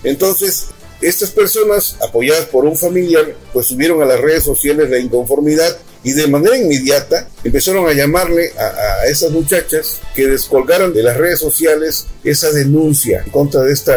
Entonces, 0.03 0.66
estas 1.01 1.30
personas, 1.30 1.97
apoyadas 2.01 2.47
por 2.47 2.64
un 2.64 2.76
familiar, 2.76 3.34
pues 3.53 3.66
subieron 3.66 4.03
a 4.03 4.07
las 4.07 4.20
redes 4.20 4.44
sociales 4.44 4.90
la 4.90 4.99
inconformidad 4.99 5.76
y 6.03 6.12
de 6.12 6.28
manera 6.28 6.57
inmediata 6.57 7.28
empezaron 7.42 7.88
a 7.88 7.92
llamarle 7.92 8.53
a, 8.57 9.07
esas 9.07 9.32
muchachas 9.32 9.99
que 10.14 10.26
descolgaran 10.26 10.94
de 10.94 11.03
las 11.03 11.16
redes 11.16 11.40
sociales 11.40 12.07
esa 12.22 12.53
denuncia 12.53 13.22
en 13.24 13.32
contra 13.32 13.62
de 13.62 13.72
esta 13.72 13.94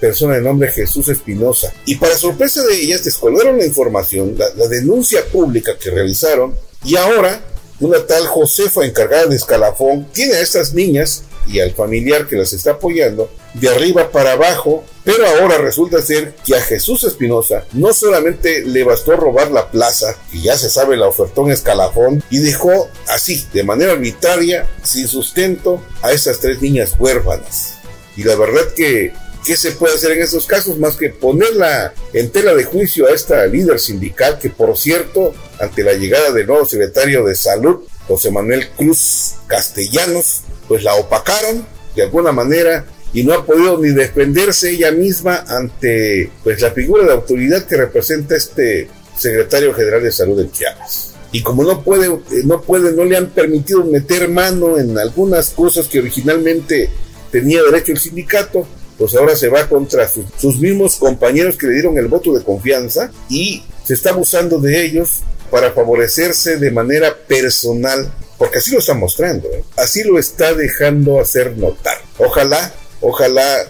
persona 0.00 0.36
de 0.36 0.42
nombre 0.42 0.72
Jesús 0.72 1.08
Espinosa. 1.08 1.72
Y 1.84 1.96
para 1.96 2.16
sorpresa 2.16 2.62
de 2.64 2.80
ellas, 2.80 3.04
descolgaron 3.04 3.58
la 3.58 3.66
información, 3.66 4.36
la 4.38 4.68
denuncia 4.68 5.24
pública 5.26 5.76
que 5.78 5.90
realizaron, 5.90 6.54
y 6.84 6.96
ahora 6.96 7.40
una 7.80 8.06
tal 8.06 8.26
Josefa 8.26 8.84
encargada 8.84 9.26
de 9.26 9.36
escalafón 9.36 10.06
tiene 10.12 10.34
a 10.34 10.40
estas 10.40 10.74
niñas 10.74 11.24
y 11.46 11.60
al 11.60 11.72
familiar 11.72 12.26
que 12.26 12.36
las 12.36 12.52
está 12.52 12.72
apoyando 12.72 13.30
de 13.54 13.68
arriba 13.68 14.10
para 14.10 14.32
abajo, 14.32 14.84
pero 15.04 15.26
ahora 15.26 15.58
resulta 15.58 16.02
ser 16.02 16.34
que 16.44 16.56
a 16.56 16.60
Jesús 16.60 17.04
Espinosa 17.04 17.64
no 17.72 17.92
solamente 17.92 18.62
le 18.64 18.84
bastó 18.84 19.16
robar 19.16 19.50
la 19.50 19.70
plaza, 19.70 20.16
y 20.32 20.42
ya 20.42 20.56
se 20.56 20.70
sabe 20.70 20.96
la 20.96 21.08
ofertón 21.08 21.50
escalafón, 21.50 22.22
y 22.30 22.38
dejó 22.38 22.88
así, 23.08 23.46
de 23.52 23.64
manera 23.64 23.92
arbitraria, 23.92 24.68
sin 24.82 25.08
sustento, 25.08 25.82
a 26.02 26.12
esas 26.12 26.38
tres 26.38 26.60
niñas 26.62 26.94
huérfanas. 26.98 27.74
Y 28.16 28.24
la 28.24 28.36
verdad 28.36 28.72
que 28.76 29.12
¿Qué 29.44 29.56
se 29.56 29.72
puede 29.72 29.94
hacer 29.94 30.12
en 30.12 30.22
estos 30.22 30.44
casos 30.44 30.78
más 30.78 30.96
que 30.96 31.08
ponerla 31.08 31.94
en 32.12 32.30
tela 32.30 32.54
de 32.54 32.64
juicio 32.64 33.06
a 33.06 33.12
esta 33.12 33.46
líder 33.46 33.80
sindical 33.80 34.38
que, 34.38 34.50
por 34.50 34.76
cierto, 34.76 35.34
ante 35.58 35.82
la 35.82 35.94
llegada 35.94 36.30
del 36.30 36.46
nuevo 36.46 36.66
secretario 36.66 37.24
de 37.24 37.34
Salud, 37.34 37.80
José 38.06 38.30
Manuel 38.30 38.68
Cruz 38.76 39.36
Castellanos, 39.46 40.42
pues 40.68 40.82
la 40.82 40.94
opacaron 40.94 41.66
de 41.96 42.02
alguna 42.02 42.32
manera 42.32 42.86
y 43.12 43.24
no 43.24 43.34
ha 43.34 43.44
podido 43.44 43.78
ni 43.78 43.90
defenderse 43.90 44.70
ella 44.70 44.92
misma 44.92 45.44
ante 45.46 46.30
pues 46.42 46.60
la 46.60 46.70
figura 46.70 47.04
de 47.04 47.12
autoridad 47.12 47.64
que 47.64 47.76
representa 47.76 48.36
este 48.36 48.88
secretario 49.16 49.74
general 49.74 50.02
de 50.02 50.12
salud 50.12 50.40
de 50.40 50.50
Chiapas. 50.50 51.14
Y 51.32 51.42
como 51.42 51.62
no 51.62 51.82
puede, 51.82 52.06
eh, 52.06 52.42
no 52.44 52.60
puede, 52.62 52.92
no 52.92 53.04
le 53.04 53.16
han 53.16 53.30
permitido 53.30 53.84
meter 53.84 54.28
mano 54.28 54.78
en 54.78 54.98
algunas 54.98 55.50
cosas 55.50 55.86
que 55.86 56.00
originalmente 56.00 56.90
tenía 57.30 57.62
derecho 57.62 57.92
el 57.92 57.98
sindicato, 57.98 58.66
pues 58.98 59.14
ahora 59.14 59.36
se 59.36 59.48
va 59.48 59.68
contra 59.68 60.08
sus 60.08 60.58
mismos 60.58 60.96
compañeros 60.96 61.56
que 61.56 61.66
le 61.66 61.74
dieron 61.74 61.96
el 61.98 62.08
voto 62.08 62.34
de 62.34 62.44
confianza 62.44 63.10
y 63.28 63.62
se 63.84 63.94
está 63.94 64.10
abusando 64.10 64.58
de 64.58 64.84
ellos 64.84 65.20
para 65.50 65.72
favorecerse 65.72 66.58
de 66.58 66.70
manera 66.70 67.16
personal 67.16 68.12
porque 68.40 68.56
así 68.56 68.72
lo 68.72 68.78
está 68.78 68.94
mostrando, 68.94 69.48
¿eh? 69.48 69.62
así 69.76 70.02
lo 70.02 70.18
está 70.18 70.54
dejando 70.54 71.20
hacer 71.20 71.58
notar. 71.58 71.98
Ojalá, 72.16 72.72
ojalá 73.00 73.66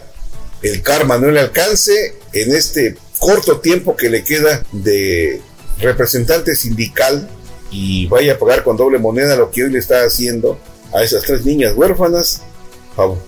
el 0.63 0.83
karma 0.83 1.19
no 1.19 1.31
le 1.31 1.41
alcance 1.41 2.17
en 2.33 2.55
este 2.55 2.97
corto 3.19 3.61
tiempo 3.61 3.97
que 3.97 4.11
le 4.11 4.25
queda 4.25 4.65
de 4.73 5.41
representante 5.79 6.55
sindical 6.55 7.29
y 7.71 8.07
vaya 8.07 8.35
a 8.35 8.39
pagar 8.39 8.65
con 8.65 8.77
doble 8.77 8.99
moneda 8.99 9.37
lo 9.37 9.51
que 9.51 9.65
hoy 9.65 9.71
le 9.71 9.79
está 9.79 10.05
haciendo 10.05 10.59
a 10.93 11.03
esas 11.03 11.23
tres 11.23 11.45
niñas 11.45 11.75
huérfanas 11.77 12.43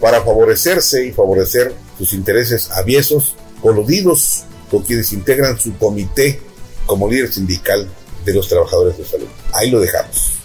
para 0.00 0.22
favorecerse 0.22 1.06
y 1.06 1.12
favorecer 1.12 1.72
sus 1.96 2.12
intereses 2.12 2.70
aviesos, 2.72 3.36
coludidos 3.60 4.44
con 4.70 4.82
quienes 4.82 5.12
integran 5.12 5.58
su 5.58 5.76
comité 5.78 6.40
como 6.86 7.08
líder 7.08 7.32
sindical 7.32 7.88
de 8.24 8.34
los 8.34 8.48
trabajadores 8.48 8.98
de 8.98 9.04
salud. 9.04 9.28
Ahí 9.52 9.70
lo 9.70 9.80
dejamos. 9.80 10.41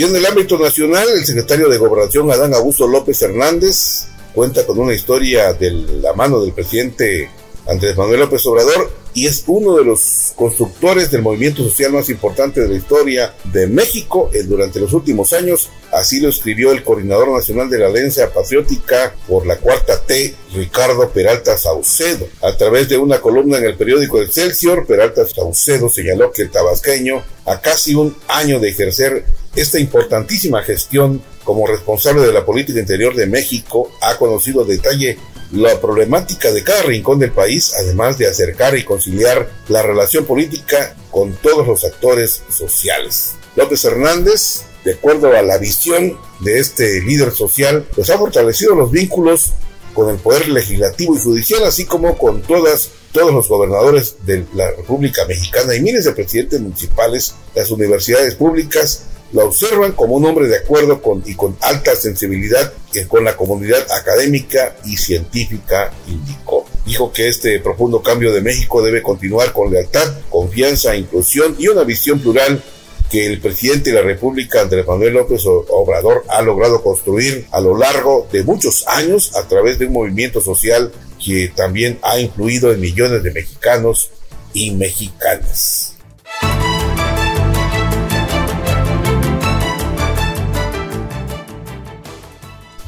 Y 0.00 0.04
en 0.04 0.16
el 0.16 0.24
ámbito 0.24 0.58
nacional, 0.58 1.06
el 1.14 1.26
secretario 1.26 1.68
de 1.68 1.76
Gobernación, 1.76 2.30
Adán 2.30 2.54
Augusto 2.54 2.88
López 2.88 3.20
Hernández, 3.20 4.06
cuenta 4.34 4.64
con 4.64 4.78
una 4.78 4.94
historia 4.94 5.52
de 5.52 5.72
la 5.72 6.14
mano 6.14 6.40
del 6.40 6.54
presidente 6.54 7.28
Andrés 7.68 7.98
Manuel 7.98 8.20
López 8.20 8.46
Obrador 8.46 8.90
y 9.12 9.26
es 9.26 9.44
uno 9.46 9.76
de 9.76 9.84
los 9.84 10.32
constructores 10.36 11.10
del 11.10 11.20
movimiento 11.20 11.62
social 11.62 11.92
más 11.92 12.08
importante 12.08 12.62
de 12.62 12.68
la 12.68 12.76
historia 12.76 13.34
de 13.52 13.66
México 13.66 14.30
durante 14.46 14.80
los 14.80 14.94
últimos 14.94 15.34
años. 15.34 15.68
Así 15.92 16.18
lo 16.18 16.30
escribió 16.30 16.72
el 16.72 16.82
coordinador 16.82 17.32
nacional 17.32 17.68
de 17.68 17.80
la 17.80 17.88
Alianza 17.88 18.32
Patriótica 18.32 19.14
por 19.28 19.46
la 19.46 19.58
Cuarta 19.58 20.00
T, 20.00 20.34
Ricardo 20.54 21.10
Peralta 21.10 21.58
Saucedo. 21.58 22.26
A 22.40 22.56
través 22.56 22.88
de 22.88 22.96
una 22.96 23.20
columna 23.20 23.58
en 23.58 23.64
el 23.64 23.76
periódico 23.76 24.22
Excelsior, 24.22 24.86
Peralta 24.86 25.26
Saucedo 25.26 25.90
señaló 25.90 26.32
que 26.32 26.40
el 26.40 26.50
tabasqueño, 26.50 27.22
a 27.44 27.60
casi 27.60 27.94
un 27.94 28.16
año 28.28 28.60
de 28.60 28.70
ejercer 28.70 29.26
esta 29.54 29.78
importantísima 29.78 30.62
gestión 30.62 31.22
como 31.44 31.66
responsable 31.66 32.22
de 32.22 32.32
la 32.32 32.44
política 32.44 32.80
interior 32.80 33.14
de 33.14 33.26
México, 33.26 33.90
ha 34.02 34.16
conocido 34.16 34.64
detalle 34.64 35.18
la 35.52 35.80
problemática 35.80 36.52
de 36.52 36.62
cada 36.62 36.82
rincón 36.82 37.18
del 37.18 37.32
país, 37.32 37.74
además 37.78 38.18
de 38.18 38.28
acercar 38.28 38.76
y 38.76 38.84
conciliar 38.84 39.50
la 39.68 39.82
relación 39.82 40.24
política 40.24 40.94
con 41.10 41.32
todos 41.34 41.66
los 41.66 41.84
actores 41.84 42.42
sociales. 42.50 43.32
López 43.56 43.84
Hernández, 43.84 44.62
de 44.84 44.94
acuerdo 44.94 45.36
a 45.36 45.42
la 45.42 45.58
visión 45.58 46.16
de 46.40 46.60
este 46.60 47.00
líder 47.02 47.32
social, 47.32 47.86
pues 47.94 48.10
ha 48.10 48.18
fortalecido 48.18 48.76
los 48.76 48.90
vínculos 48.92 49.52
con 49.92 50.08
el 50.08 50.18
poder 50.18 50.48
legislativo 50.48 51.16
y 51.16 51.20
judicial, 51.20 51.64
así 51.64 51.84
como 51.84 52.16
con 52.16 52.42
todas 52.42 52.90
todos 53.12 53.32
los 53.32 53.48
gobernadores 53.48 54.16
de 54.24 54.46
la 54.54 54.70
República 54.70 55.24
Mexicana 55.26 55.74
y 55.74 55.80
miles 55.80 56.04
de 56.04 56.12
presidentes 56.12 56.60
municipales, 56.60 57.34
las 57.56 57.70
universidades 57.70 58.36
públicas, 58.36 59.02
lo 59.32 59.46
observan 59.46 59.92
como 59.92 60.16
un 60.16 60.24
hombre 60.24 60.48
de 60.48 60.58
acuerdo 60.58 61.00
con, 61.00 61.22
y 61.26 61.34
con 61.34 61.56
alta 61.60 61.94
sensibilidad 61.94 62.72
con 63.08 63.24
la 63.24 63.36
comunidad 63.36 63.86
académica 63.92 64.76
y 64.84 64.96
científica, 64.96 65.92
indicó. 66.08 66.66
Dijo 66.84 67.12
que 67.12 67.28
este 67.28 67.60
profundo 67.60 68.02
cambio 68.02 68.32
de 68.32 68.40
México 68.40 68.82
debe 68.82 69.02
continuar 69.02 69.52
con 69.52 69.70
lealtad, 69.70 70.12
confianza, 70.28 70.96
inclusión 70.96 71.54
y 71.58 71.68
una 71.68 71.84
visión 71.84 72.18
plural 72.18 72.62
que 73.10 73.26
el 73.26 73.40
presidente 73.40 73.90
de 73.90 73.96
la 73.96 74.02
República, 74.02 74.60
Andrés 74.60 74.86
Manuel 74.86 75.14
López 75.14 75.42
Obrador, 75.44 76.24
ha 76.28 76.42
logrado 76.42 76.82
construir 76.82 77.46
a 77.50 77.60
lo 77.60 77.76
largo 77.76 78.28
de 78.32 78.44
muchos 78.44 78.86
años 78.86 79.36
a 79.36 79.46
través 79.48 79.78
de 79.78 79.86
un 79.86 79.94
movimiento 79.94 80.40
social 80.40 80.92
que 81.22 81.52
también 81.54 81.98
ha 82.02 82.18
influido 82.18 82.72
en 82.72 82.80
millones 82.80 83.22
de 83.22 83.32
mexicanos 83.32 84.10
y 84.52 84.70
mexicanas. 84.72 85.96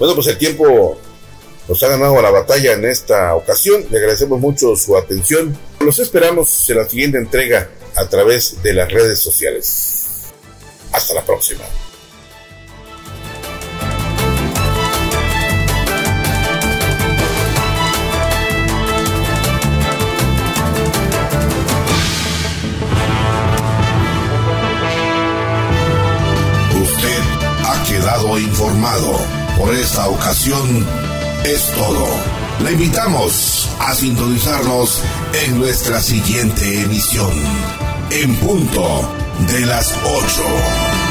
Bueno, 0.02 0.16
pues 0.16 0.26
el 0.26 0.36
tiempo 0.36 0.98
nos 1.68 1.80
ha 1.84 1.86
ganado 1.86 2.20
la 2.20 2.30
batalla 2.32 2.72
en 2.72 2.84
esta 2.84 3.36
ocasión. 3.36 3.84
Le 3.88 3.98
agradecemos 3.98 4.40
mucho 4.40 4.74
su 4.74 4.96
atención. 4.96 5.56
Los 5.78 6.00
esperamos 6.00 6.68
en 6.68 6.78
la 6.78 6.88
siguiente 6.88 7.18
entrega 7.18 7.70
a 7.94 8.08
través 8.08 8.60
de 8.64 8.74
las 8.74 8.90
redes 8.90 9.20
sociales. 9.20 10.32
Hasta 10.90 11.14
la 11.14 11.24
próxima. 11.24 11.62
Usted 26.82 27.22
ha 27.64 27.84
quedado 27.84 28.36
informado 28.40 29.41
por 29.56 29.74
esta 29.74 30.08
ocasión 30.08 30.86
es 31.44 31.70
todo. 31.72 32.06
Le 32.64 32.72
invitamos 32.72 33.68
a 33.78 33.94
sintonizarnos 33.94 35.02
en 35.44 35.58
nuestra 35.58 36.00
siguiente 36.00 36.82
emisión, 36.82 37.32
en 38.10 38.36
punto 38.36 39.08
de 39.48 39.66
las 39.66 39.94
8. 40.04 41.01